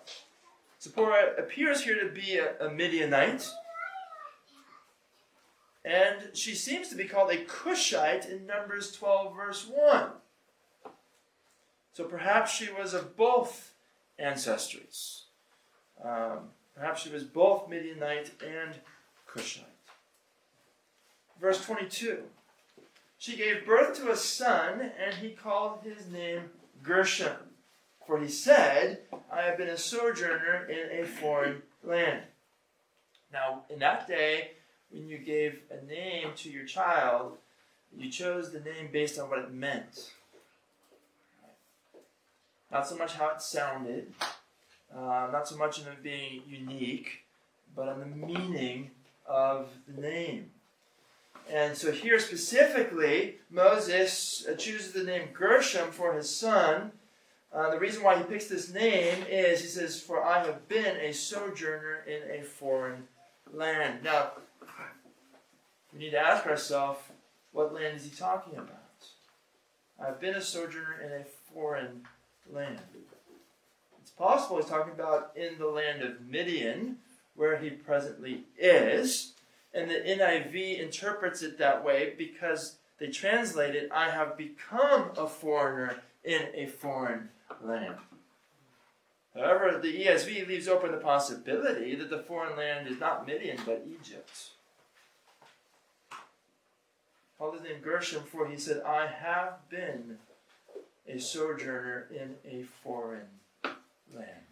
Zipporah 0.82 1.34
appears 1.38 1.84
here 1.84 2.02
to 2.02 2.10
be 2.10 2.38
a, 2.38 2.66
a 2.66 2.70
Midianite. 2.70 3.48
And 5.84 6.34
she 6.36 6.54
seems 6.54 6.88
to 6.88 6.96
be 6.96 7.04
called 7.04 7.30
a 7.30 7.44
Cushite 7.44 8.26
in 8.26 8.46
Numbers 8.46 8.92
12, 8.92 9.34
verse 9.34 9.66
1. 9.66 10.10
So 11.92 12.04
perhaps 12.04 12.52
she 12.52 12.70
was 12.72 12.94
of 12.94 13.16
both 13.16 13.72
ancestries. 14.18 15.22
Um, 16.02 16.50
perhaps 16.74 17.02
she 17.02 17.10
was 17.10 17.24
both 17.24 17.68
Midianite 17.68 18.32
and 18.42 18.74
Cushite. 19.26 19.79
Verse 21.40 21.64
22 21.64 22.24
She 23.18 23.36
gave 23.36 23.66
birth 23.66 23.96
to 23.96 24.10
a 24.10 24.16
son, 24.16 24.92
and 25.02 25.14
he 25.16 25.30
called 25.30 25.80
his 25.82 26.10
name 26.10 26.50
Gershom. 26.82 27.36
For 28.06 28.18
he 28.18 28.28
said, 28.28 29.00
I 29.32 29.42
have 29.42 29.56
been 29.56 29.68
a 29.68 29.78
sojourner 29.78 30.68
in 30.68 31.00
a 31.00 31.06
foreign 31.06 31.62
land. 31.84 32.22
Now, 33.32 33.62
in 33.70 33.78
that 33.78 34.08
day, 34.08 34.50
when 34.90 35.08
you 35.08 35.18
gave 35.18 35.60
a 35.70 35.84
name 35.86 36.32
to 36.36 36.50
your 36.50 36.64
child, 36.64 37.38
you 37.96 38.10
chose 38.10 38.50
the 38.50 38.60
name 38.60 38.88
based 38.92 39.18
on 39.18 39.30
what 39.30 39.38
it 39.38 39.52
meant. 39.52 40.10
Not 42.72 42.88
so 42.88 42.96
much 42.96 43.14
how 43.14 43.30
it 43.30 43.42
sounded, 43.42 44.12
uh, 44.94 45.28
not 45.32 45.48
so 45.48 45.56
much 45.56 45.80
in 45.80 45.86
it 45.86 46.02
being 46.02 46.42
unique, 46.48 47.24
but 47.74 47.88
on 47.88 48.00
the 48.00 48.06
meaning 48.06 48.90
of 49.26 49.68
the 49.86 50.00
name. 50.00 50.50
And 51.48 51.76
so 51.76 51.90
here 51.90 52.18
specifically, 52.18 53.36
Moses 53.50 54.46
chooses 54.58 54.92
the 54.92 55.04
name 55.04 55.28
Gershom 55.32 55.90
for 55.90 56.14
his 56.14 56.34
son. 56.34 56.92
Uh, 57.52 57.70
the 57.70 57.78
reason 57.78 58.02
why 58.02 58.16
he 58.16 58.22
picks 58.24 58.46
this 58.46 58.72
name 58.72 59.24
is 59.28 59.60
he 59.60 59.66
says, 59.66 60.00
For 60.00 60.22
I 60.22 60.44
have 60.44 60.68
been 60.68 60.96
a 60.96 61.12
sojourner 61.12 62.04
in 62.06 62.40
a 62.40 62.44
foreign 62.44 63.08
land. 63.52 64.04
Now, 64.04 64.32
we 65.92 65.98
need 65.98 66.10
to 66.10 66.18
ask 66.18 66.46
ourselves, 66.46 67.00
what 67.52 67.74
land 67.74 67.96
is 67.96 68.04
he 68.04 68.10
talking 68.10 68.54
about? 68.56 68.76
I've 70.00 70.20
been 70.20 70.36
a 70.36 70.40
sojourner 70.40 71.00
in 71.04 71.12
a 71.12 71.24
foreign 71.52 72.06
land. 72.50 72.78
It's 74.00 74.10
possible 74.10 74.56
he's 74.56 74.66
talking 74.66 74.92
about 74.92 75.32
in 75.36 75.58
the 75.58 75.66
land 75.66 76.02
of 76.02 76.20
Midian, 76.20 76.98
where 77.34 77.58
he 77.58 77.70
presently 77.70 78.44
is. 78.58 79.32
And 79.72 79.88
the 79.88 79.94
NIV 79.94 80.80
interprets 80.80 81.42
it 81.42 81.58
that 81.58 81.84
way 81.84 82.14
because 82.18 82.76
they 82.98 83.08
translate 83.08 83.74
it, 83.74 83.90
I 83.92 84.10
have 84.10 84.36
become 84.36 85.10
a 85.16 85.26
foreigner 85.26 86.02
in 86.24 86.42
a 86.54 86.66
foreign 86.66 87.28
land. 87.62 87.96
However, 89.34 89.78
the 89.80 90.06
ESV 90.06 90.48
leaves 90.48 90.68
open 90.68 90.90
the 90.90 90.98
possibility 90.98 91.94
that 91.94 92.10
the 92.10 92.18
foreign 92.18 92.56
land 92.56 92.88
is 92.88 92.98
not 92.98 93.26
Midian 93.26 93.58
but 93.64 93.86
Egypt. 93.88 94.50
Called 97.38 97.54
his 97.54 97.62
name 97.62 97.80
Gershom, 97.80 98.24
for 98.24 98.48
he 98.48 98.58
said, 98.58 98.82
I 98.82 99.06
have 99.06 99.68
been 99.70 100.18
a 101.08 101.18
sojourner 101.18 102.08
in 102.10 102.34
a 102.44 102.64
foreign 102.82 103.28
land. 104.14 104.44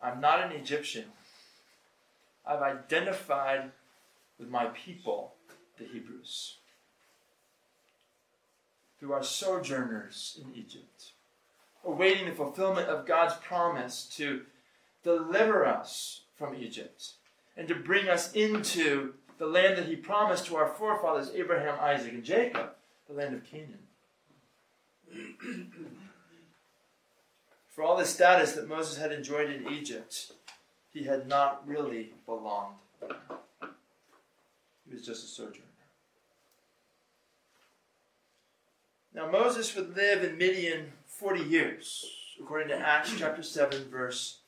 I'm 0.00 0.20
not 0.20 0.44
an 0.44 0.52
Egyptian. 0.52 1.06
I've 2.46 2.62
identified 2.62 3.72
with 4.38 4.48
my 4.48 4.66
people, 4.66 5.34
the 5.78 5.84
Hebrews, 5.84 6.56
through 8.98 9.12
our 9.12 9.22
sojourners 9.22 10.40
in 10.42 10.54
Egypt, 10.54 11.12
awaiting 11.84 12.26
the 12.26 12.34
fulfillment 12.34 12.88
of 12.88 13.06
God's 13.06 13.34
promise 13.34 14.04
to 14.16 14.42
deliver 15.02 15.64
us 15.66 16.22
from 16.36 16.54
Egypt 16.54 17.12
and 17.56 17.68
to 17.68 17.74
bring 17.74 18.08
us 18.08 18.32
into 18.32 19.14
the 19.38 19.46
land 19.46 19.78
that 19.78 19.86
He 19.86 19.96
promised 19.96 20.46
to 20.46 20.56
our 20.56 20.68
forefathers, 20.68 21.30
Abraham, 21.34 21.76
Isaac, 21.80 22.12
and 22.12 22.24
Jacob, 22.24 22.70
the 23.08 23.14
land 23.14 23.34
of 23.34 23.44
Canaan. 23.44 23.78
For 27.68 27.84
all 27.84 27.96
the 27.96 28.04
status 28.04 28.52
that 28.52 28.68
Moses 28.68 28.98
had 28.98 29.12
enjoyed 29.12 29.48
in 29.50 29.68
Egypt, 29.68 30.32
he 30.92 31.04
had 31.04 31.28
not 31.28 31.66
really 31.66 32.12
belonged. 32.26 32.74
He 34.88 34.94
was 34.94 35.04
just 35.04 35.24
a 35.24 35.28
sojourner. 35.28 35.64
Now, 39.14 39.30
Moses 39.30 39.74
would 39.74 39.96
live 39.96 40.22
in 40.22 40.38
Midian 40.38 40.92
40 41.06 41.42
years, 41.42 42.04
according 42.40 42.68
to 42.68 42.76
Acts 42.76 43.12
chapter 43.16 43.42
7, 43.42 43.90
verse 43.90 44.38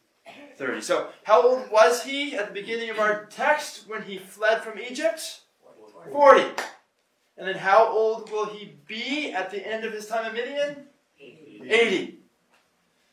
30. 0.57 0.81
So, 0.81 1.09
how 1.25 1.43
old 1.43 1.71
was 1.71 2.05
he 2.05 2.37
at 2.37 2.49
the 2.49 2.55
beginning 2.55 2.91
of 2.91 2.99
our 2.99 3.27
text 3.27 3.89
when 3.89 4.03
he 4.03 4.19
fled 4.19 4.63
from 4.63 4.79
Egypt? 4.79 5.41
40. 6.13 6.45
And 7.37 7.49
then 7.49 7.57
how 7.57 7.89
old 7.89 8.31
will 8.31 8.47
he 8.47 8.75
be 8.87 9.33
at 9.33 9.51
the 9.51 9.67
end 9.67 9.85
of 9.85 9.93
his 9.93 10.07
time 10.07 10.27
in 10.27 10.35
Midian? 10.35 10.87
80. 11.19 12.19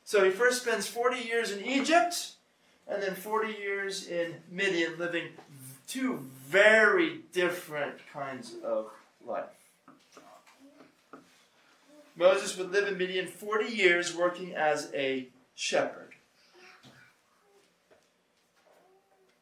So 0.03 0.23
he 0.23 0.31
first 0.31 0.61
spends 0.61 0.85
40 0.87 1.19
years 1.19 1.51
in 1.51 1.63
Egypt 1.65 2.33
and 2.87 3.01
then 3.01 3.15
40 3.15 3.53
years 3.53 4.07
in 4.07 4.35
Midian, 4.49 4.97
living 4.97 5.29
two 5.87 6.19
very 6.45 7.21
different 7.31 7.95
kinds 8.11 8.55
of 8.63 8.89
life. 9.25 9.45
Moses 12.15 12.57
would 12.57 12.71
live 12.71 12.87
in 12.87 12.97
Midian 12.97 13.27
40 13.27 13.73
years 13.73 14.15
working 14.15 14.53
as 14.55 14.91
a 14.93 15.27
shepherd. 15.55 16.13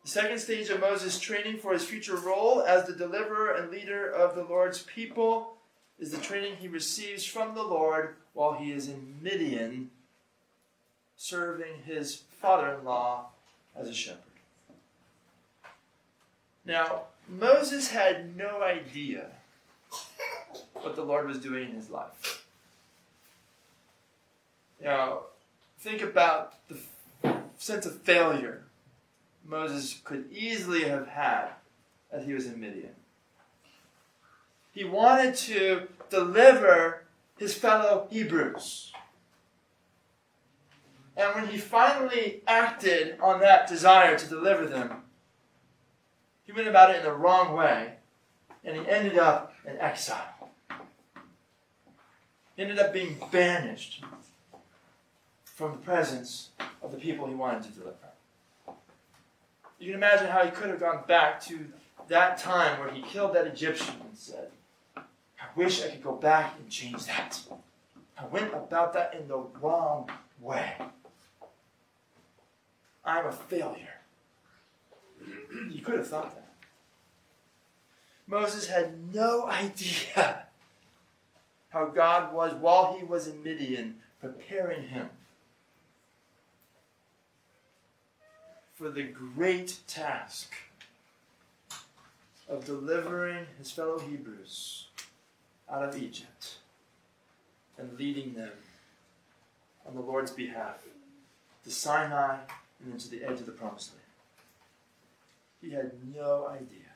The 0.04 0.12
second 0.12 0.40
stage 0.40 0.70
of 0.70 0.82
Moses' 0.82 1.20
training 1.20 1.58
for 1.58 1.74
his 1.74 1.84
future 1.84 2.18
role 2.18 2.62
as 2.62 2.86
the 2.86 2.94
deliverer 2.94 3.56
and 3.56 3.72
leader 3.72 4.08
of 4.08 4.36
the 4.36 4.44
Lord's 4.44 4.84
people 4.84 5.54
is 5.98 6.12
the 6.12 6.18
training 6.18 6.58
he 6.58 6.68
receives 6.68 7.26
from 7.26 7.56
the 7.56 7.64
Lord 7.64 8.16
while 8.34 8.54
he 8.54 8.72
is 8.72 8.88
in 8.88 9.16
Midian 9.22 9.90
serving 11.16 11.84
his 11.86 12.24
father 12.40 12.76
in 12.76 12.84
law 12.84 13.30
as 13.76 13.88
a 13.88 13.94
shepherd. 13.94 14.35
Now, 16.66 17.04
Moses 17.28 17.90
had 17.90 18.36
no 18.36 18.62
idea 18.64 19.28
what 20.74 20.96
the 20.96 21.04
Lord 21.04 21.28
was 21.28 21.40
doing 21.40 21.70
in 21.70 21.76
his 21.76 21.90
life. 21.90 22.46
Now, 24.82 25.22
think 25.80 26.02
about 26.02 26.56
the 26.68 26.78
sense 27.58 27.86
of 27.86 28.02
failure 28.02 28.64
Moses 29.48 30.02
could 30.04 30.32
easily 30.32 30.84
have 30.84 31.08
had 31.08 31.50
as 32.12 32.26
he 32.26 32.34
was 32.34 32.48
in 32.48 32.60
Midian. 32.60 32.96
He 34.74 34.84
wanted 34.84 35.36
to 35.36 35.88
deliver 36.10 37.04
his 37.38 37.54
fellow 37.54 38.08
Hebrews. 38.10 38.92
And 41.16 41.34
when 41.34 41.48
he 41.48 41.58
finally 41.58 42.42
acted 42.46 43.18
on 43.22 43.40
that 43.40 43.68
desire 43.68 44.18
to 44.18 44.28
deliver 44.28 44.66
them, 44.66 45.05
he 46.46 46.52
went 46.52 46.68
about 46.68 46.92
it 46.92 46.98
in 46.98 47.04
the 47.04 47.14
wrong 47.14 47.56
way, 47.56 47.94
and 48.64 48.78
he 48.78 48.88
ended 48.88 49.18
up 49.18 49.54
in 49.68 49.78
exile. 49.80 50.50
He 52.56 52.62
ended 52.62 52.80
up 52.80 52.94
being 52.94 53.18
banished 53.32 54.04
from 55.44 55.72
the 55.72 55.78
presence 55.78 56.50
of 56.82 56.92
the 56.92 56.98
people 56.98 57.28
he 57.28 57.36
wanted 57.36 57.64
to 57.64 57.70
deliver. 57.70 57.96
You 59.80 59.88
can 59.88 59.96
imagine 59.96 60.28
how 60.28 60.46
he 60.46 60.52
could 60.52 60.70
have 60.70 60.80
gone 60.80 61.04
back 61.08 61.42
to 61.46 61.66
that 62.08 62.38
time 62.38 62.80
where 62.80 62.90
he 62.90 63.02
killed 63.02 63.34
that 63.36 63.48
Egyptian 63.48 63.96
and 64.02 64.18
said, 64.18 64.50
I 64.96 65.04
wish 65.56 65.84
I 65.84 65.90
could 65.90 66.04
go 66.04 66.14
back 66.14 66.56
and 66.58 66.70
change 66.70 67.06
that. 67.06 67.40
I 68.18 68.26
went 68.28 68.54
about 68.54 68.94
that 68.94 69.14
in 69.20 69.28
the 69.28 69.40
wrong 69.62 70.10
way. 70.40 70.74
I'm 73.04 73.26
a 73.26 73.32
failure. 73.32 73.95
you 75.72 75.82
could 75.82 75.96
have 75.96 76.08
thought 76.08 76.34
that. 76.36 76.50
Moses 78.28 78.68
had 78.68 79.14
no 79.14 79.46
idea 79.50 80.46
how 81.70 81.86
God 81.88 82.34
was, 82.34 82.54
while 82.54 82.98
he 82.98 83.04
was 83.04 83.28
in 83.28 83.44
Midian, 83.44 83.98
preparing 84.22 84.88
him 84.88 85.10
for 88.74 88.90
the 88.90 89.04
great 89.04 89.80
task 89.88 90.54
of 92.48 92.66
delivering 92.66 93.46
his 93.58 93.72
fellow 93.72 94.00
Hebrews 94.00 94.88
out 95.70 95.84
of 95.84 96.02
Egypt 96.02 96.58
and 97.78 97.98
leading 97.98 98.34
them 98.34 98.52
on 99.88 99.96
the 99.96 100.02
Lord's 100.02 100.32
behalf 100.32 100.84
to 101.64 101.72
Sinai 101.72 102.38
and 102.84 102.94
into 102.94 103.10
the 103.10 103.24
edge 103.24 103.40
of 103.40 103.46
the 103.46 103.52
promised 103.52 103.94
land. 103.94 104.05
He 105.66 105.72
had 105.72 105.92
no 106.16 106.48
idea. 106.48 106.92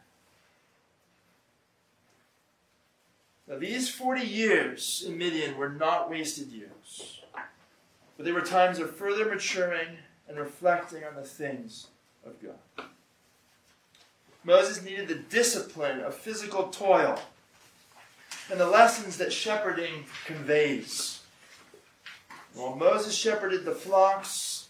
Now, 3.48 3.58
these 3.58 3.90
40 3.90 4.22
years 4.22 5.04
in 5.08 5.18
Midian 5.18 5.58
were 5.58 5.70
not 5.70 6.08
wasted 6.08 6.50
years, 6.50 7.22
but 8.16 8.26
they 8.26 8.32
were 8.32 8.42
times 8.42 8.78
of 8.78 8.96
further 8.96 9.26
maturing 9.26 9.98
and 10.28 10.38
reflecting 10.38 11.04
on 11.04 11.16
the 11.16 11.24
things 11.24 11.88
of 12.24 12.36
God. 12.44 12.86
Moses 14.44 14.84
needed 14.84 15.08
the 15.08 15.16
discipline 15.16 16.02
of 16.02 16.14
physical 16.14 16.68
toil 16.68 17.20
and 18.52 18.60
the 18.60 18.70
lessons 18.70 19.18
that 19.18 19.34
shepherding 19.34 20.06
conveys. 20.26 21.22
While 22.54 22.76
Moses 22.76 23.16
shepherded 23.16 23.66
the 23.66 23.72
flocks, 23.72 24.68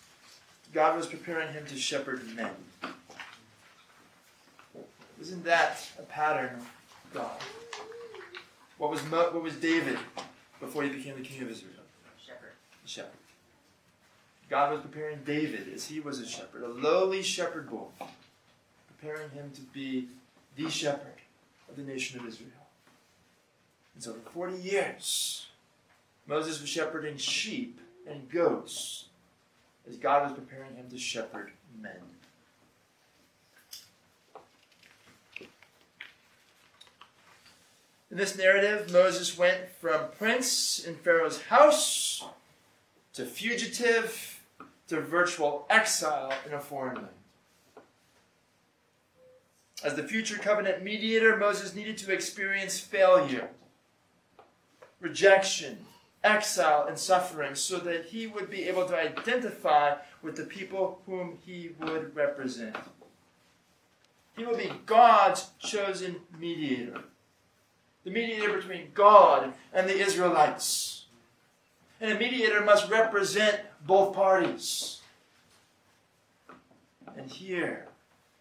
God 0.74 0.96
was 0.96 1.06
preparing 1.06 1.52
him 1.52 1.66
to 1.66 1.76
shepherd 1.76 2.34
men. 2.34 2.52
Isn't 5.22 5.44
that 5.44 5.86
a 5.98 6.04
pattern 6.04 6.56
of 6.56 7.14
God? 7.14 7.38
What 8.78 8.90
was, 8.90 9.04
Mo- 9.08 9.32
what 9.32 9.44
was 9.44 9.56
David 9.56 9.98
before 10.60 10.84
he 10.84 10.90
became 10.90 11.16
the 11.16 11.28
king 11.28 11.42
of 11.42 11.52
Israel? 11.52 11.74
Shepherd. 12.18 12.52
shepherd. 12.86 13.12
God 14.50 14.72
was 14.72 14.82
preparing 14.82 15.20
David 15.26 15.72
as 15.74 15.86
he 15.86 16.00
was 16.00 16.20
a 16.20 16.28
shepherd, 16.28 16.64
a 16.64 16.70
lowly 16.70 17.22
shepherd 17.22 17.70
boy, 17.70 17.88
preparing 18.88 19.30
him 19.32 19.52
to 19.56 19.62
be 19.62 20.08
the 20.56 20.70
shepherd 20.70 21.16
of 21.70 21.76
the 21.76 21.84
nation 21.84 22.20
of 22.20 22.26
Israel. 22.26 22.50
And 23.94 24.04
so 24.04 24.14
for 24.14 24.30
40 24.32 24.58
years, 24.58 25.48
Moses 26.26 26.62
was 26.62 26.70
shepherding 26.70 27.18
sheep 27.18 27.80
and 28.10 28.30
goats 28.30 29.06
as 29.88 29.98
God 29.98 30.24
was 30.24 30.34
preparing 30.34 30.76
him 30.76 30.90
to 30.90 30.98
shepherd 30.98 31.52
men. 31.82 32.00
In 38.12 38.18
this 38.18 38.38
narrative, 38.38 38.92
Moses 38.92 39.38
went 39.38 39.70
from 39.80 40.10
prince 40.18 40.84
in 40.84 40.96
Pharaoh's 40.96 41.44
house 41.44 42.26
to 43.14 43.26
fugitive 43.26 44.42
to 44.88 45.00
virtual 45.00 45.68
exile 45.70 46.34
in 46.46 46.54
a 46.54 46.60
foreign 46.60 46.96
land. 46.96 47.08
As 49.84 49.94
the 49.94 50.04
future 50.04 50.38
covenant 50.38 50.84
mediator, 50.84 51.38
Moses 51.38 51.76
needed 51.76 51.98
to 52.00 52.12
experience 52.12 52.80
failure, 52.80 53.50
rejection, 55.00 55.86
exile, 56.24 56.86
and 56.88 56.98
suffering 56.98 57.56
so 57.56 57.78
that 57.78 58.06
he 58.06 58.28
would 58.28 58.50
be 58.50 58.64
able 58.64 58.88
to 58.88 58.98
identify 58.98 59.96
with 60.22 60.36
the 60.36 60.44
people 60.44 61.00
whom 61.06 61.38
he 61.46 61.72
would 61.80 62.16
represent. 62.16 62.76
He 64.36 64.44
will 64.44 64.58
be 64.58 64.72
God's 64.86 65.52
chosen 65.60 66.22
mediator, 66.38 67.04
the 68.04 68.12
mediator 68.12 68.54
between 68.54 68.92
God 68.94 69.54
and 69.74 69.88
the 69.88 69.98
Israelites. 69.98 71.06
And 72.02 72.12
a 72.12 72.20
mediator 72.20 72.62
must 72.62 72.90
represent 72.90 73.60
both 73.86 74.16
parties. 74.16 75.02
And 77.18 77.30
here, 77.30 77.88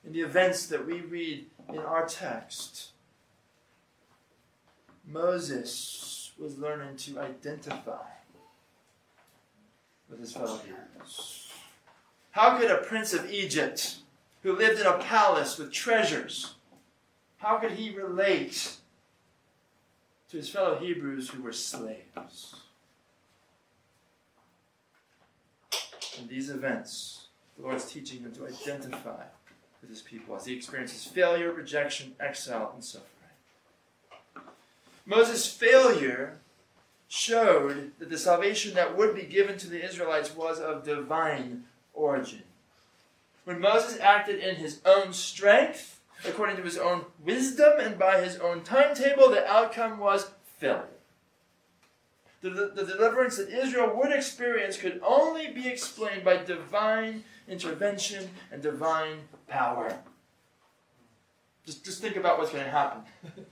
in 0.05 0.13
the 0.13 0.21
events 0.21 0.67
that 0.67 0.87
we 0.87 1.01
read 1.01 1.47
in 1.69 1.79
our 1.79 2.07
text, 2.07 2.91
Moses 5.07 6.33
was 6.39 6.59
learning 6.59 6.97
to 6.97 7.19
identify 7.19 8.07
with 10.09 10.21
his 10.21 10.33
fellow 10.33 10.59
Hebrews. 10.59 11.53
How 12.31 12.59
could 12.59 12.71
a 12.71 12.79
prince 12.79 13.13
of 13.13 13.31
Egypt, 13.31 13.97
who 14.43 14.53
lived 14.53 14.81
in 14.81 14.87
a 14.87 14.99
palace 14.99 15.59
with 15.59 15.73
treasures, 15.73 16.55
how 17.39 17.57
could 17.57 17.73
he 17.73 17.91
relate 17.91 18.77
to 20.31 20.37
his 20.37 20.49
fellow 20.49 20.79
Hebrews 20.79 21.31
who 21.31 21.43
were 21.43 21.53
slaves? 21.53 22.57
In 26.21 26.29
these 26.29 26.51
events, 26.51 27.29
the 27.57 27.63
Lord 27.63 27.77
is 27.77 27.87
teaching 27.87 28.21
him 28.21 28.33
to 28.33 28.47
identify 28.47 29.25
with 29.81 29.91
his 29.91 30.03
people 30.03 30.37
as 30.37 30.47
he 30.47 30.57
experiences 30.57 31.05
failure, 31.05 31.53
rejection, 31.53 32.15
exile, 32.19 32.73
and 32.75 32.85
suffering. 32.85 33.09
Moses' 35.07 35.51
failure 35.51 36.39
showed 37.09 37.93
that 37.99 38.11
the 38.11 38.19
salvation 38.19 38.75
that 38.75 38.97
would 38.97 39.15
be 39.15 39.23
given 39.23 39.57
to 39.59 39.69
the 39.69 39.83
Israelites 39.83 40.37
was 40.37 40.61
of 40.61 40.85
divine 40.85 41.65
origin. 41.95 42.43
When 43.45 43.61
Moses 43.61 43.99
acted 43.99 44.41
in 44.41 44.57
his 44.57 44.81
own 44.85 45.15
strength, 45.15 45.98
according 46.27 46.57
to 46.57 46.63
his 46.63 46.79
own 46.79 47.05
wisdom, 47.25 47.79
and 47.81 47.99
by 47.99 48.21
his 48.21 48.37
own 48.37 48.63
timetable, 48.63 49.31
the 49.31 49.47
outcome 49.47 49.99
was 49.99 50.31
failure. 50.59 50.89
The, 52.41 52.51
the, 52.51 52.73
the, 52.75 52.85
deliverance 52.85 53.37
that 53.37 53.49
Israel 53.49 53.97
would 53.97 54.13
experience 54.13 54.77
could 54.77 55.01
only 55.05 55.49
be 55.49 55.67
explained 55.67 56.25
by 56.25 56.37
divine 56.37 57.25
intervention 57.49 58.31
and 58.53 58.63
divine 58.63 59.23
power. 59.49 59.99
Just, 61.67 61.85
just 61.85 62.01
think 62.01 62.17
about 62.17 62.39
what's 62.39 62.53
going 62.53 62.65
to 62.65 62.71
happen. 62.71 63.03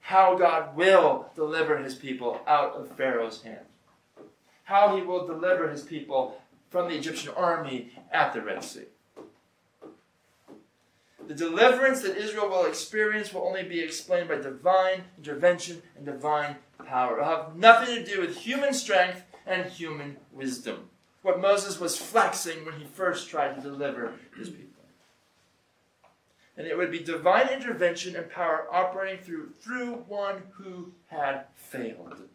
How 0.00 0.36
God 0.36 0.76
will 0.76 1.30
deliver 1.34 1.78
his 1.78 1.94
people 1.94 2.40
out 2.46 2.74
of 2.74 2.94
Pharaoh's 2.96 3.42
hand. 3.42 3.64
How 4.64 4.94
he 4.94 5.02
will 5.02 5.26
deliver 5.26 5.70
his 5.70 5.82
people 5.82 6.40
from 6.70 6.88
the 6.88 6.96
Egyptian 6.96 7.32
army 7.34 7.92
at 8.10 8.32
the 8.32 8.42
Red 8.42 8.62
Sea. 8.62 8.84
The 11.28 11.34
deliverance 11.34 12.02
that 12.02 12.16
Israel 12.16 12.48
will 12.48 12.66
experience 12.66 13.32
will 13.32 13.46
only 13.46 13.62
be 13.62 13.80
explained 13.80 14.28
by 14.28 14.36
divine 14.36 15.04
intervention 15.16 15.82
and 15.96 16.04
divine 16.04 16.56
power. 16.84 17.16
It 17.16 17.20
will 17.20 17.28
have 17.28 17.56
nothing 17.56 17.94
to 17.94 18.04
do 18.04 18.20
with 18.20 18.36
human 18.36 18.74
strength 18.74 19.22
and 19.46 19.70
human 19.70 20.16
wisdom. 20.32 20.90
What 21.22 21.40
Moses 21.40 21.78
was 21.78 21.96
flexing 21.96 22.64
when 22.64 22.80
he 22.80 22.84
first 22.84 23.28
tried 23.28 23.54
to 23.54 23.60
deliver 23.60 24.14
his 24.36 24.50
people. 24.50 24.68
And 26.56 26.66
it 26.66 26.76
would 26.76 26.90
be 26.90 26.98
divine 26.98 27.48
intervention 27.48 28.16
and 28.16 28.30
power 28.30 28.66
operating 28.70 29.24
through, 29.24 29.50
through 29.60 30.04
one 30.08 30.42
who 30.54 30.92
had 31.06 31.46
failed. 31.54 32.28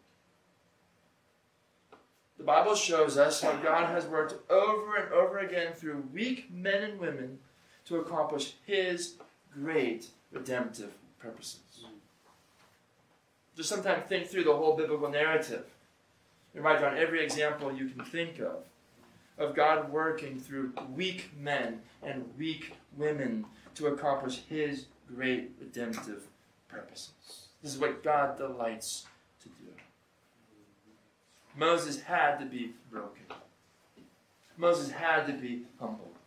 The 2.38 2.44
Bible 2.44 2.74
shows 2.74 3.18
us 3.18 3.42
how 3.42 3.56
God 3.56 3.86
has 3.86 4.06
worked 4.06 4.50
over 4.50 4.96
and 4.96 5.12
over 5.12 5.38
again 5.38 5.72
through 5.74 6.08
weak 6.12 6.50
men 6.50 6.82
and 6.82 6.98
women 6.98 7.38
to 7.88 7.96
accomplish 7.96 8.54
His 8.66 9.14
great 9.52 10.08
redemptive 10.30 10.92
purposes. 11.18 11.60
Just 13.56 13.68
sometimes 13.68 14.04
think 14.08 14.28
through 14.28 14.44
the 14.44 14.54
whole 14.54 14.76
biblical 14.76 15.08
narrative. 15.08 15.64
You 16.54 16.60
write 16.60 16.80
down 16.80 16.96
every 16.96 17.24
example 17.24 17.72
you 17.72 17.88
can 17.88 18.04
think 18.04 18.38
of 18.38 18.64
of 19.38 19.54
God 19.54 19.92
working 19.92 20.38
through 20.38 20.72
weak 20.94 21.30
men 21.38 21.80
and 22.02 22.28
weak 22.36 22.72
women 22.96 23.46
to 23.76 23.86
accomplish 23.86 24.42
His 24.48 24.86
great 25.14 25.52
redemptive 25.60 26.26
purposes. 26.68 27.48
This 27.62 27.74
is 27.74 27.78
what 27.78 28.02
God 28.02 28.36
delights 28.36 29.06
to 29.42 29.48
do. 29.48 29.70
Moses 31.56 32.02
had 32.02 32.38
to 32.38 32.46
be 32.46 32.72
broken. 32.90 33.24
Moses 34.56 34.90
had 34.90 35.26
to 35.26 35.32
be 35.32 35.62
humbled. 35.78 36.17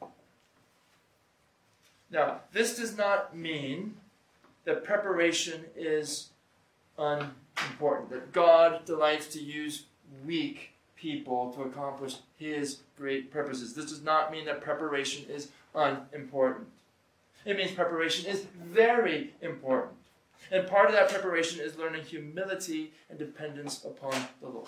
Now, 2.12 2.42
this 2.52 2.78
does 2.78 2.98
not 2.98 3.36
mean 3.36 3.96
that 4.66 4.84
preparation 4.84 5.66
is 5.76 6.30
unimportant, 6.98 8.10
that 8.10 8.32
God 8.32 8.86
delights 8.86 9.28
to 9.28 9.42
use 9.42 9.86
weak 10.26 10.72
people 10.96 11.52
to 11.54 11.64
accomplish 11.64 12.18
his 12.38 12.82
great 12.98 13.32
purposes. 13.32 13.74
This 13.74 13.90
does 13.90 14.04
not 14.04 14.32
mean 14.32 14.46
that 14.46 14.62
preparation 14.62 15.26
is 15.30 15.50
unimportant. 15.74 16.68
It 17.46 17.58
means 17.58 17.72
preparation 17.72 18.30
is 18.30 18.46
very 18.64 19.34
important. 19.42 19.94
And 20.52 20.68
part 20.68 20.88
of 20.88 20.94
that 20.94 21.10
preparation 21.10 21.62
is 21.62 21.78
learning 21.78 22.04
humility 22.04 22.92
and 23.10 23.18
dependence 23.18 23.84
upon 23.86 24.14
the 24.42 24.50
Lord. 24.50 24.68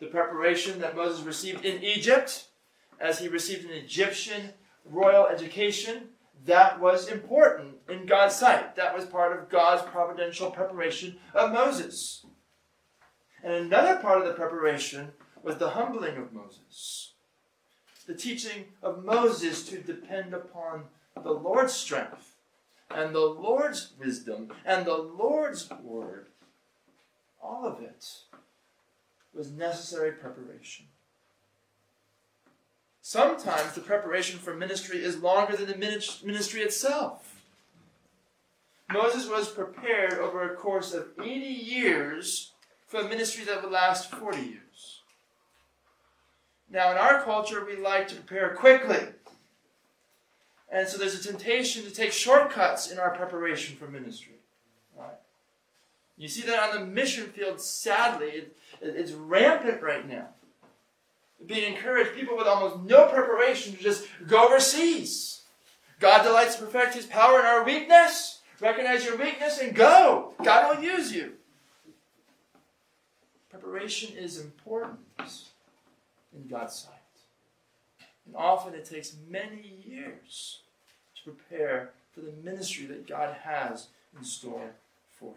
The 0.00 0.06
preparation 0.06 0.80
that 0.80 0.96
Moses 0.96 1.24
received 1.24 1.64
in 1.64 1.82
Egypt, 1.82 2.46
as 3.00 3.18
he 3.18 3.28
received 3.28 3.64
an 3.64 3.72
Egyptian 3.72 4.52
royal 4.90 5.26
education, 5.26 6.08
that 6.44 6.80
was 6.80 7.08
important 7.08 7.76
in 7.88 8.06
God's 8.06 8.36
sight. 8.36 8.76
That 8.76 8.94
was 8.94 9.04
part 9.04 9.38
of 9.38 9.48
God's 9.48 9.82
providential 9.82 10.50
preparation 10.50 11.18
of 11.34 11.52
Moses. 11.52 12.24
And 13.42 13.52
another 13.52 13.96
part 14.00 14.20
of 14.20 14.26
the 14.26 14.34
preparation 14.34 15.12
was 15.42 15.56
the 15.56 15.70
humbling 15.70 16.16
of 16.16 16.32
Moses. 16.32 17.12
The 18.06 18.14
teaching 18.14 18.66
of 18.82 19.04
Moses 19.04 19.68
to 19.68 19.80
depend 19.80 20.32
upon 20.32 20.84
the 21.22 21.32
Lord's 21.32 21.74
strength 21.74 22.36
and 22.90 23.14
the 23.14 23.20
Lord's 23.20 23.92
wisdom 23.98 24.52
and 24.64 24.86
the 24.86 24.96
Lord's 24.96 25.68
word. 25.82 26.28
All 27.42 27.66
of 27.66 27.82
it 27.82 28.04
was 29.34 29.50
necessary 29.50 30.12
preparation. 30.12 30.86
Sometimes 33.08 33.72
the 33.72 33.80
preparation 33.80 34.38
for 34.38 34.54
ministry 34.54 35.02
is 35.02 35.22
longer 35.22 35.56
than 35.56 35.66
the 35.66 35.78
ministry 36.22 36.60
itself. 36.60 37.40
Moses 38.92 39.26
was 39.26 39.48
prepared 39.48 40.18
over 40.18 40.42
a 40.42 40.54
course 40.54 40.92
of 40.92 41.08
80 41.18 41.26
years 41.26 42.52
for 42.86 43.00
a 43.00 43.08
ministry 43.08 43.46
that 43.46 43.62
would 43.62 43.72
last 43.72 44.10
40 44.10 44.42
years. 44.42 45.00
Now, 46.70 46.90
in 46.90 46.98
our 46.98 47.22
culture, 47.22 47.64
we 47.64 47.76
like 47.76 48.08
to 48.08 48.14
prepare 48.14 48.54
quickly. 48.54 49.06
And 50.70 50.86
so 50.86 50.98
there's 50.98 51.18
a 51.18 51.26
temptation 51.26 51.84
to 51.84 51.90
take 51.90 52.12
shortcuts 52.12 52.90
in 52.90 52.98
our 52.98 53.16
preparation 53.16 53.74
for 53.76 53.88
ministry. 53.88 54.34
Right? 54.94 55.16
You 56.18 56.28
see 56.28 56.42
that 56.42 56.58
on 56.58 56.78
the 56.78 56.86
mission 56.86 57.28
field, 57.30 57.62
sadly, 57.62 58.28
it, 58.28 58.56
it's 58.82 59.12
rampant 59.12 59.80
right 59.80 60.06
now 60.06 60.28
being 61.46 61.72
encouraged, 61.72 62.14
people 62.14 62.36
with 62.36 62.46
almost 62.46 62.80
no 62.84 63.06
preparation 63.06 63.74
to 63.74 63.82
just 63.82 64.06
go 64.26 64.46
overseas. 64.46 65.42
God 66.00 66.22
delights 66.22 66.56
to 66.56 66.64
perfect 66.64 66.94
his 66.94 67.06
power 67.06 67.40
in 67.40 67.46
our 67.46 67.64
weakness. 67.64 68.40
Recognize 68.60 69.04
your 69.04 69.16
weakness 69.16 69.58
and 69.58 69.74
go. 69.74 70.34
God 70.42 70.76
will 70.76 70.82
use 70.82 71.12
you. 71.12 71.34
Preparation 73.50 74.16
is 74.16 74.40
important 74.40 74.98
in 75.18 76.46
God's 76.48 76.74
sight. 76.74 76.94
And 78.26 78.36
often 78.36 78.74
it 78.74 78.84
takes 78.84 79.16
many 79.28 79.82
years 79.86 80.60
to 81.16 81.30
prepare 81.30 81.90
for 82.12 82.20
the 82.20 82.32
ministry 82.42 82.86
that 82.86 83.06
God 83.08 83.36
has 83.42 83.88
in 84.16 84.24
store 84.24 84.72
for 85.18 85.30
you. 85.30 85.34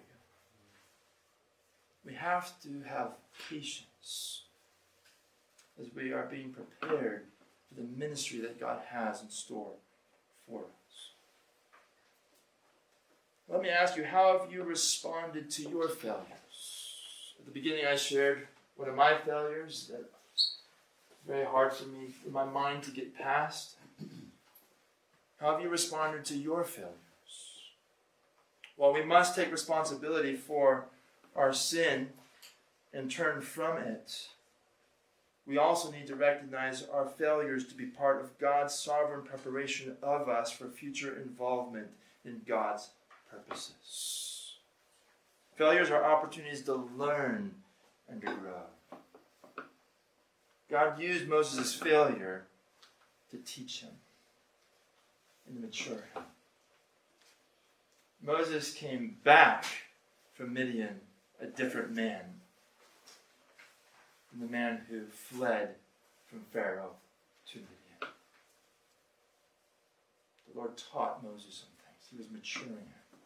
We 2.06 2.14
have 2.16 2.60
to 2.64 2.82
have 2.88 3.12
patience 3.50 4.44
as 5.80 5.88
we 5.96 6.12
are 6.12 6.28
being 6.30 6.54
prepared 6.54 7.26
for 7.68 7.82
the 7.82 7.88
ministry 7.98 8.40
that 8.40 8.60
God 8.60 8.82
has 8.90 9.22
in 9.22 9.30
store 9.30 9.74
for 10.48 10.60
us. 10.62 11.10
Let 13.50 13.62
me 13.62 13.70
ask 13.70 13.98
you, 13.98 14.04
how 14.04 14.40
have 14.40 14.52
you 14.52 14.64
responded 14.64 15.50
to 15.52 15.64
your 15.64 15.90
failures? 15.90 17.36
At 17.40 17.46
the 17.46 17.52
beginning, 17.52 17.86
I 17.86 17.96
shared 17.96 18.48
one 18.76 18.88
of 18.88 18.96
my 18.96 19.18
failures 19.18 19.92
that 19.92 20.10
very 21.28 21.46
hard 21.46 21.74
for 21.74 21.88
me 21.88 22.08
for 22.08 22.30
my 22.30 22.46
mind 22.46 22.84
to 22.84 22.92
get 22.92 23.16
past. 23.16 23.76
How 25.40 25.52
have 25.52 25.62
you 25.62 25.70
responded 25.70 26.26
to 26.26 26.38
your 26.38 26.64
failures? 26.64 26.96
While 28.76 28.94
we 28.94 29.04
must 29.04 29.36
take 29.36 29.52
responsibility 29.52 30.36
for 30.36 30.86
our 31.36 31.54
sin 31.54 32.10
and 32.94 33.12
turn 33.12 33.42
from 33.42 33.78
it, 33.78 34.28
we 35.48 35.58
also 35.58 35.92
need 35.92 36.08
to 36.08 36.16
recognize 36.16 36.84
our 36.94 37.08
failures 37.08 37.66
to 37.68 37.76
be 37.76 37.86
part 37.86 38.22
of 38.22 38.38
God's 38.38 38.74
sovereign 38.74 39.24
preparation 39.24 39.98
of 40.02 40.30
us 40.30 40.52
for 40.52 40.68
future 40.68 41.20
involvement 41.20 41.88
in 42.24 42.42
God's 42.48 42.90
purposes. 43.30 44.56
Failures 45.56 45.90
are 45.90 46.04
opportunities 46.04 46.64
to 46.64 46.90
learn 46.96 47.54
and 48.08 48.22
to 48.22 48.28
grow. 48.28 49.66
God 50.70 51.02
used 51.02 51.28
Moses' 51.28 51.74
failure 51.74 52.46
to 53.32 53.38
teach 53.38 53.82
him 53.82 53.92
and 55.48 55.56
to 55.56 55.62
mature 55.62 56.04
him. 56.14 56.24
Moses 58.24 58.74
came 58.74 59.18
back 59.24 59.66
from 60.34 60.54
Midian 60.54 61.02
a 61.42 61.48
different 61.48 61.92
man 61.92 62.41
from 64.32 64.40
the 64.40 64.52
man 64.52 64.82
who 64.90 65.06
fled 65.06 65.76
from 66.26 66.40
Pharaoh 66.54 66.96
to 67.52 67.58
Midian. 67.58 68.14
The 70.48 70.58
Lord 70.58 70.78
taught 70.78 71.24
Moses 71.24 71.54
some 71.64 71.70
things, 71.84 72.08
he 72.10 72.18
was 72.18 72.32
maturing 72.32 72.70
him. 72.70 73.20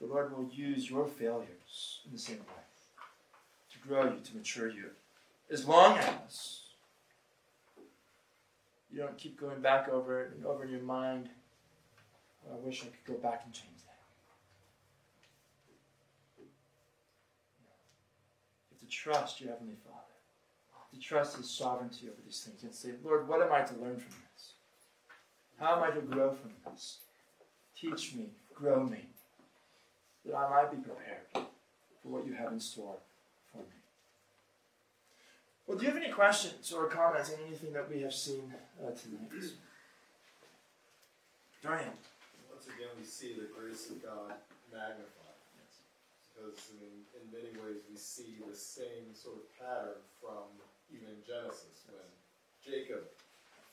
The 0.00 0.06
Lord 0.06 0.34
will 0.34 0.48
use 0.50 0.88
your 0.88 1.06
failures 1.06 2.00
in 2.06 2.12
the 2.12 2.18
same 2.18 2.38
way 2.38 2.64
to 3.72 3.88
grow 3.88 4.04
you, 4.04 4.20
to 4.24 4.36
mature 4.36 4.68
you, 4.68 4.90
as 5.50 5.66
long 5.66 5.98
as 5.98 6.60
you 8.90 8.98
don't 8.98 9.18
keep 9.18 9.38
going 9.38 9.60
back 9.60 9.88
over 9.88 10.22
it 10.22 10.32
and 10.34 10.44
over 10.46 10.64
in 10.64 10.70
your 10.70 10.82
mind. 10.82 11.28
I 12.50 12.56
wish 12.66 12.82
I 12.82 12.86
could 12.86 13.04
go 13.04 13.20
back 13.20 13.42
and 13.44 13.52
change 13.52 13.68
that. 13.86 13.98
You 16.40 16.46
have 18.72 18.79
to 18.79 18.79
trust 18.90 19.40
your 19.40 19.50
Heavenly 19.50 19.76
Father. 19.84 19.96
To 20.92 21.00
trust 21.00 21.36
His 21.36 21.48
sovereignty 21.48 22.08
over 22.08 22.16
these 22.24 22.40
things 22.40 22.62
and 22.64 22.74
say, 22.74 22.90
Lord, 23.04 23.28
what 23.28 23.40
am 23.40 23.52
I 23.52 23.62
to 23.62 23.74
learn 23.74 23.96
from 23.96 24.10
this? 24.34 24.52
How 25.58 25.76
am 25.76 25.84
I 25.84 25.90
to 25.90 26.00
grow 26.00 26.32
from 26.32 26.50
this? 26.72 26.98
Teach 27.78 28.14
me, 28.14 28.26
grow 28.54 28.84
me, 28.84 29.06
that 30.26 30.34
I 30.34 30.50
might 30.50 30.70
be 30.70 30.78
prepared 30.78 31.46
for 32.02 32.08
what 32.08 32.26
you 32.26 32.32
have 32.34 32.52
in 32.52 32.60
store 32.60 32.96
for 33.52 33.58
me. 33.58 33.64
Well, 35.66 35.78
do 35.78 35.84
you 35.84 35.92
have 35.92 36.02
any 36.02 36.12
questions 36.12 36.72
or 36.72 36.86
comments 36.86 37.30
on 37.30 37.38
anything 37.46 37.72
that 37.74 37.88
we 37.88 38.00
have 38.02 38.12
seen 38.12 38.52
uh, 38.82 38.90
tonight? 38.90 39.52
Dorian. 41.62 41.90
Once 42.50 42.66
again, 42.66 42.88
we 42.98 43.04
see 43.04 43.34
the 43.34 43.48
grace 43.54 43.90
of 43.90 44.02
God 44.02 44.34
magnified. 44.72 45.19
Because 46.40 46.72
I 46.72 46.80
mean, 46.80 47.04
in 47.12 47.24
many 47.28 47.52
ways, 47.60 47.84
we 47.84 48.00
see 48.00 48.40
the 48.40 48.56
same 48.56 49.12
sort 49.12 49.36
of 49.36 49.46
pattern 49.60 50.00
from 50.16 50.48
even 50.88 51.20
Genesis 51.28 51.84
when 51.92 52.08
Jacob 52.64 53.04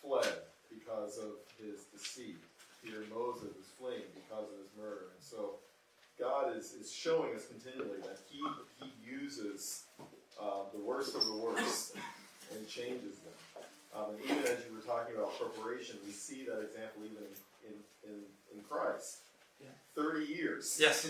fled 0.03 0.51
because 0.67 1.17
of 1.17 1.39
his 1.55 1.87
deceit. 1.95 2.35
Here 2.83 3.07
Moses 3.07 3.55
is 3.55 3.71
fleeing 3.79 4.11
because 4.11 4.51
of 4.51 4.59
his 4.59 4.71
murder. 4.75 5.15
And 5.15 5.23
so 5.23 5.63
God 6.19 6.55
is, 6.55 6.75
is 6.75 6.91
showing 6.91 7.35
us 7.35 7.47
continually 7.47 8.03
that 8.03 8.19
he, 8.27 8.43
he 8.83 8.91
uses 8.99 9.83
uh, 10.35 10.67
the 10.75 10.83
worst 10.83 11.15
of 11.15 11.23
the 11.23 11.37
worst 11.37 11.95
and 12.51 12.67
changes 12.67 13.15
them. 13.23 13.63
Um, 13.95 14.11
and 14.11 14.19
even 14.25 14.43
as 14.43 14.59
you 14.67 14.75
were 14.75 14.83
talking 14.83 15.15
about 15.15 15.39
preparation, 15.39 15.95
we 16.05 16.11
see 16.11 16.43
that 16.45 16.59
example 16.59 17.07
even 17.07 17.23
in, 17.23 17.71
in, 17.71 18.11
in, 18.11 18.19
in 18.55 18.63
Christ. 18.67 19.23
Yeah. 19.59 19.69
30 19.95 20.25
years 20.25 20.77
Yes. 20.79 21.09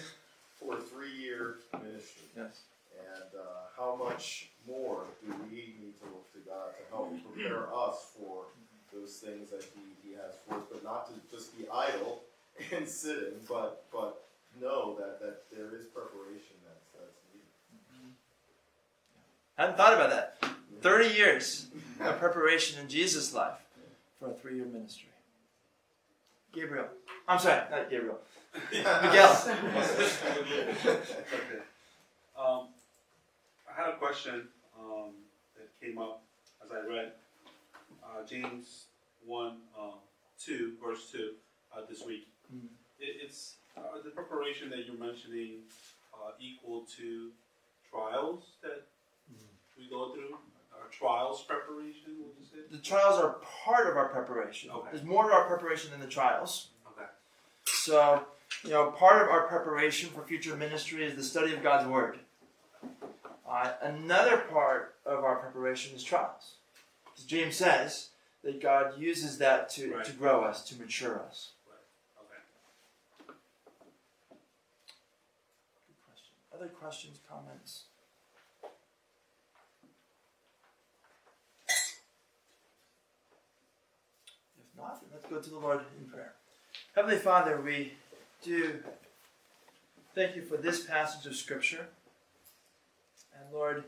For 0.60 0.78
a 0.78 0.82
three 0.82 1.14
year 1.14 1.58
ministry. 1.74 2.24
Yes. 2.36 2.62
And 2.98 3.40
uh, 3.40 3.44
how 3.78 3.96
much 3.96 4.50
more 4.68 5.04
do 5.24 5.34
we 5.50 5.76
need 5.80 5.94
to 6.00 6.06
look 6.06 6.32
to 6.34 6.40
God 6.50 6.72
to 6.78 6.96
help 6.96 7.14
prepare 7.34 7.68
us 7.74 8.12
for 8.18 8.46
those 8.94 9.14
things 9.14 9.52
that 9.52 9.64
He, 9.64 10.10
he 10.10 10.16
has 10.16 10.34
for 10.48 10.56
us, 10.56 10.64
but 10.72 10.84
not 10.84 11.08
to 11.08 11.36
just 11.36 11.58
be 11.58 11.66
idle 11.72 12.22
and 12.72 12.88
sitting, 12.88 13.40
but 13.48 13.84
but 13.92 14.24
know 14.60 14.96
that, 14.98 15.20
that 15.22 15.44
there 15.52 15.78
is 15.78 15.86
preparation 15.86 16.56
that's, 16.66 16.86
that's 16.98 17.20
needed. 17.32 18.16
I 19.58 19.62
hadn't 19.62 19.78
thought 19.78 19.94
about 19.94 20.10
that. 20.10 20.38
30 20.82 21.16
years 21.16 21.68
of 22.00 22.18
preparation 22.20 22.80
in 22.80 22.88
Jesus' 22.88 23.34
life 23.34 23.58
for 24.20 24.32
a 24.32 24.34
three 24.34 24.56
year 24.56 24.66
ministry. 24.66 25.10
Gabriel. 26.58 26.88
I'm 27.28 27.38
sorry, 27.40 27.62
not 27.70 27.90
Gabriel. 27.90 28.18
Miguel. 28.74 29.38
Okay. 30.42 31.62
Um, 32.38 32.68
I 33.68 33.74
had 33.82 33.90
a 33.96 33.98
question 33.98 34.48
um, 34.80 35.10
that 35.58 35.70
came 35.82 35.98
up 35.98 36.22
as 36.64 36.70
I 36.72 36.88
read 36.88 37.14
uh, 38.04 38.24
James 38.30 38.86
1 39.26 39.58
um, 39.74 39.94
2, 40.46 40.74
verse 40.80 41.10
2, 41.12 41.32
uh, 41.76 41.82
this 41.90 42.06
week. 42.06 42.28
Mhm. 42.54 42.68
It, 43.00 43.16
it's 43.26 43.56
uh, 43.76 43.82
the 44.06 44.12
preparation 44.12 44.70
that 44.70 44.86
you're 44.86 45.00
mentioning 45.00 45.62
uh, 46.14 46.34
equal 46.40 46.86
to 46.98 47.32
trials 47.90 48.44
that 48.62 48.86
we 49.78 49.90
go 49.90 50.14
through? 50.14 50.38
Our 50.82 50.88
trials 50.92 51.44
preparation, 51.44 52.16
would 52.20 52.36
you 52.40 52.46
say? 52.46 52.58
The 52.70 52.78
trials 52.82 53.20
are 53.20 53.38
part 53.66 53.88
of 53.90 53.98
our 53.98 54.08
preparation. 54.10 54.70
Okay. 54.72 54.90
There's 54.92 55.04
more 55.06 55.28
to 55.28 55.34
our 55.34 55.46
preparation 55.46 55.92
than 55.92 56.00
the 56.00 56.08
trials. 56.08 56.70
Okay. 56.92 57.08
So, 57.66 58.24
you 58.64 58.72
know, 58.72 58.92
part 58.92 59.22
of 59.22 59.30
our 59.30 59.48
preparation 59.48 60.10
for 60.10 60.24
future 60.24 60.56
ministry 60.56 61.04
is 61.04 61.16
the 61.16 61.24
study 61.24 61.54
of 61.54 61.62
God's 61.64 61.88
Word. 61.88 62.20
Uh, 63.50 63.72
another 63.82 64.38
part 64.38 64.96
of 65.06 65.24
our 65.24 65.38
preparation 65.38 65.96
is 65.96 66.04
trials. 66.04 66.56
As 67.18 67.24
James 67.24 67.56
says 67.56 68.10
that 68.44 68.62
God 68.62 68.98
uses 69.00 69.38
that 69.40 69.70
to, 69.72 69.94
Right. 69.96 70.06
to 70.06 70.12
grow 70.12 70.44
us, 70.44 70.64
to 70.66 70.76
mature 70.76 71.20
us. 71.22 71.52
Okay. 72.20 73.34
Question. 76.06 76.34
Other 76.54 76.68
questions, 76.68 77.20
comments? 77.30 77.86
If 84.60 84.78
not, 84.78 85.02
then 85.02 85.10
let's 85.14 85.17
go 85.30 85.40
to 85.40 85.50
the 85.50 85.60
Lord 85.60 85.82
in 86.00 86.10
prayer. 86.10 86.34
Heavenly 86.96 87.18
Father, 87.18 87.60
we 87.60 87.94
do 88.42 88.80
thank 90.16 90.36
you 90.36 90.42
for 90.42 90.58
this 90.58 90.86
passage 90.86 91.26
of 91.26 91.36
Scripture. 91.36 91.88
And 93.34 93.54
Lord, 93.54 93.84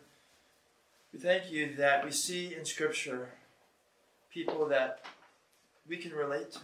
we 1.14 1.20
thank 1.20 1.52
you 1.52 1.76
that 1.76 2.04
we 2.04 2.12
see 2.12 2.54
in 2.56 2.66
Scripture 2.66 3.30
people 4.34 4.68
that 4.68 5.06
we 5.88 5.98
can 5.98 6.12
relate 6.12 6.52
to. 6.52 6.60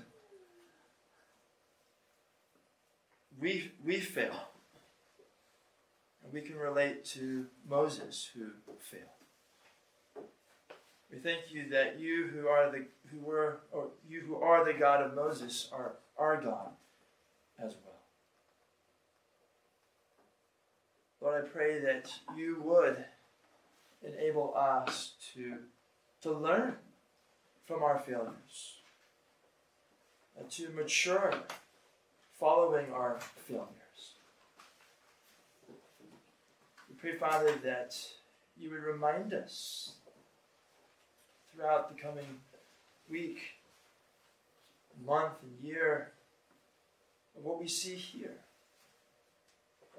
We, 3.40 3.72
we 3.84 4.00
fail. 4.00 4.36
And 6.24 6.34
we 6.34 6.42
can 6.42 6.58
relate 6.58 7.06
to 7.06 7.48
Moses 7.68 8.30
who 8.34 8.48
failed. 8.80 9.15
We 11.16 11.22
thank 11.22 11.44
you 11.50 11.70
that 11.70 11.98
you 11.98 12.28
who 12.34 12.50
are 12.50 12.70
the 12.70 12.86
who 13.10 13.20
were 13.20 13.60
or 13.72 13.88
you 14.10 14.20
who 14.20 14.36
are 14.36 14.66
the 14.66 14.78
God 14.78 15.02
of 15.02 15.16
Moses 15.16 15.70
are 15.72 15.94
our 16.18 16.42
God 16.42 16.72
as 17.58 17.76
well. 17.86 17.96
Lord, 21.22 21.46
I 21.46 21.48
pray 21.48 21.80
that 21.80 22.12
you 22.36 22.62
would 22.64 23.06
enable 24.04 24.54
us 24.58 25.14
to 25.34 25.60
to 26.22 26.34
learn 26.34 26.76
from 27.66 27.82
our 27.82 28.00
failures, 28.00 28.80
and 30.38 30.52
to 30.52 30.70
mature 30.72 31.34
following 32.38 32.92
our 32.92 33.20
failures. 33.48 33.70
We 36.90 36.96
pray, 36.98 37.16
Father, 37.16 37.54
that 37.64 37.96
you 38.58 38.70
would 38.70 38.84
remind 38.84 39.34
us 39.34 39.94
throughout 41.56 41.96
the 41.96 42.02
coming 42.02 42.40
week, 43.10 43.38
month, 45.06 45.34
and 45.44 45.68
year 45.68 46.12
of 47.38 47.44
what 47.44 47.60
we 47.60 47.68
see 47.68 47.96
here, 47.96 48.38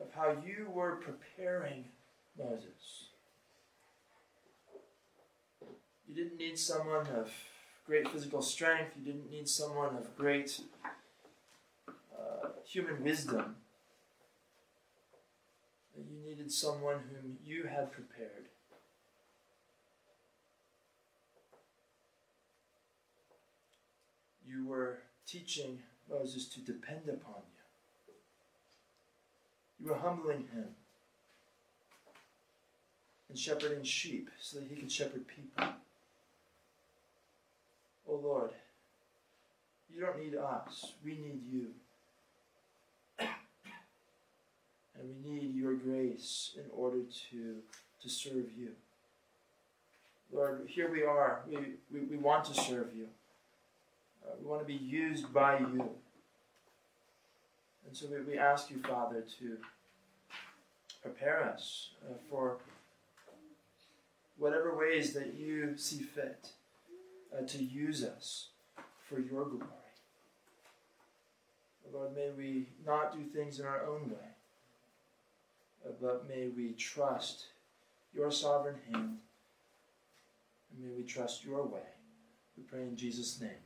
of 0.01 0.09
how 0.15 0.37
you 0.45 0.69
were 0.73 0.97
preparing 0.97 1.85
Moses. 2.39 3.09
You 6.09 6.15
didn't 6.15 6.39
need 6.39 6.59
someone 6.59 7.07
of 7.09 7.31
great 7.87 8.09
physical 8.09 8.43
strength, 8.43 8.93
you 8.99 9.13
didn't 9.13 9.31
need 9.31 9.49
someone 9.49 9.97
of 9.97 10.17
great 10.17 10.61
uh, 11.89 12.49
human 12.65 13.03
wisdom. 13.03 13.57
You 15.97 16.29
needed 16.29 16.53
someone 16.53 16.99
whom 17.11 17.39
you 17.45 17.65
had 17.65 17.91
prepared. 17.91 18.49
You 24.49 24.67
were 24.67 24.99
teaching 25.27 25.81
Moses 26.09 26.47
to 26.49 26.61
depend 26.61 27.09
upon 27.09 27.43
you. 27.43 28.15
You 29.81 29.91
were 29.91 29.99
humbling 29.99 30.49
him 30.53 30.69
and 33.29 33.39
shepherding 33.39 33.83
sheep 33.83 34.31
so 34.41 34.59
that 34.59 34.69
he 34.69 34.77
could 34.77 34.91
shepherd 34.91 35.27
people. 35.27 35.75
Oh 38.09 38.21
Lord, 38.23 38.51
you 39.93 40.01
don't 40.01 40.19
need 40.19 40.37
us, 40.37 40.93
we 41.05 41.13
need 41.13 41.43
you. 41.51 41.67
And 44.99 45.25
we 45.25 45.31
need 45.31 45.55
your 45.55 45.75
grace 45.75 46.53
in 46.57 46.65
order 46.73 47.03
to, 47.31 47.57
to 48.03 48.09
serve 48.09 48.47
you. 48.57 48.71
Lord, 50.33 50.67
here 50.67 50.91
we 50.91 51.03
are. 51.03 51.41
We, 51.47 51.57
we, 51.93 52.01
we 52.07 52.17
want 52.17 52.45
to 52.47 52.55
serve 52.55 52.95
you. 52.97 53.09
Uh, 54.27 54.33
we 54.41 54.49
want 54.49 54.61
to 54.61 54.67
be 54.67 54.75
used 54.75 55.33
by 55.33 55.59
you. 55.59 55.89
And 57.87 57.97
so 57.97 58.07
we, 58.11 58.21
we 58.33 58.39
ask 58.39 58.71
you, 58.71 58.79
Father, 58.83 59.25
to 59.39 59.59
prepare 61.03 61.45
us 61.45 61.91
uh, 62.05 62.15
for 62.29 62.57
whatever 64.39 64.77
ways 64.77 65.13
that 65.15 65.35
you 65.35 65.77
see 65.77 66.03
fit 66.03 66.49
uh, 67.37 67.47
to 67.47 67.63
use 67.63 68.03
us 68.03 68.49
for 69.09 69.21
your 69.21 69.45
glory. 69.45 69.71
Lord, 71.93 72.15
may 72.17 72.31
we 72.37 72.67
not 72.85 73.13
do 73.13 73.25
things 73.25 73.61
in 73.61 73.67
our 73.67 73.87
own 73.87 74.11
way, 74.11 74.29
uh, 75.87 75.93
but 76.01 76.29
may 76.29 76.49
we 76.49 76.73
trust 76.73 77.47
your 78.13 78.31
sovereign 78.31 78.77
hand, 78.91 79.19
and 80.71 80.81
may 80.83 80.95
we 80.97 81.05
trust 81.05 81.45
your 81.45 81.65
way. 81.65 81.81
We 82.57 82.65
pray 82.65 82.83
in 82.83 82.97
Jesus' 82.97 83.41
name. 83.41 83.66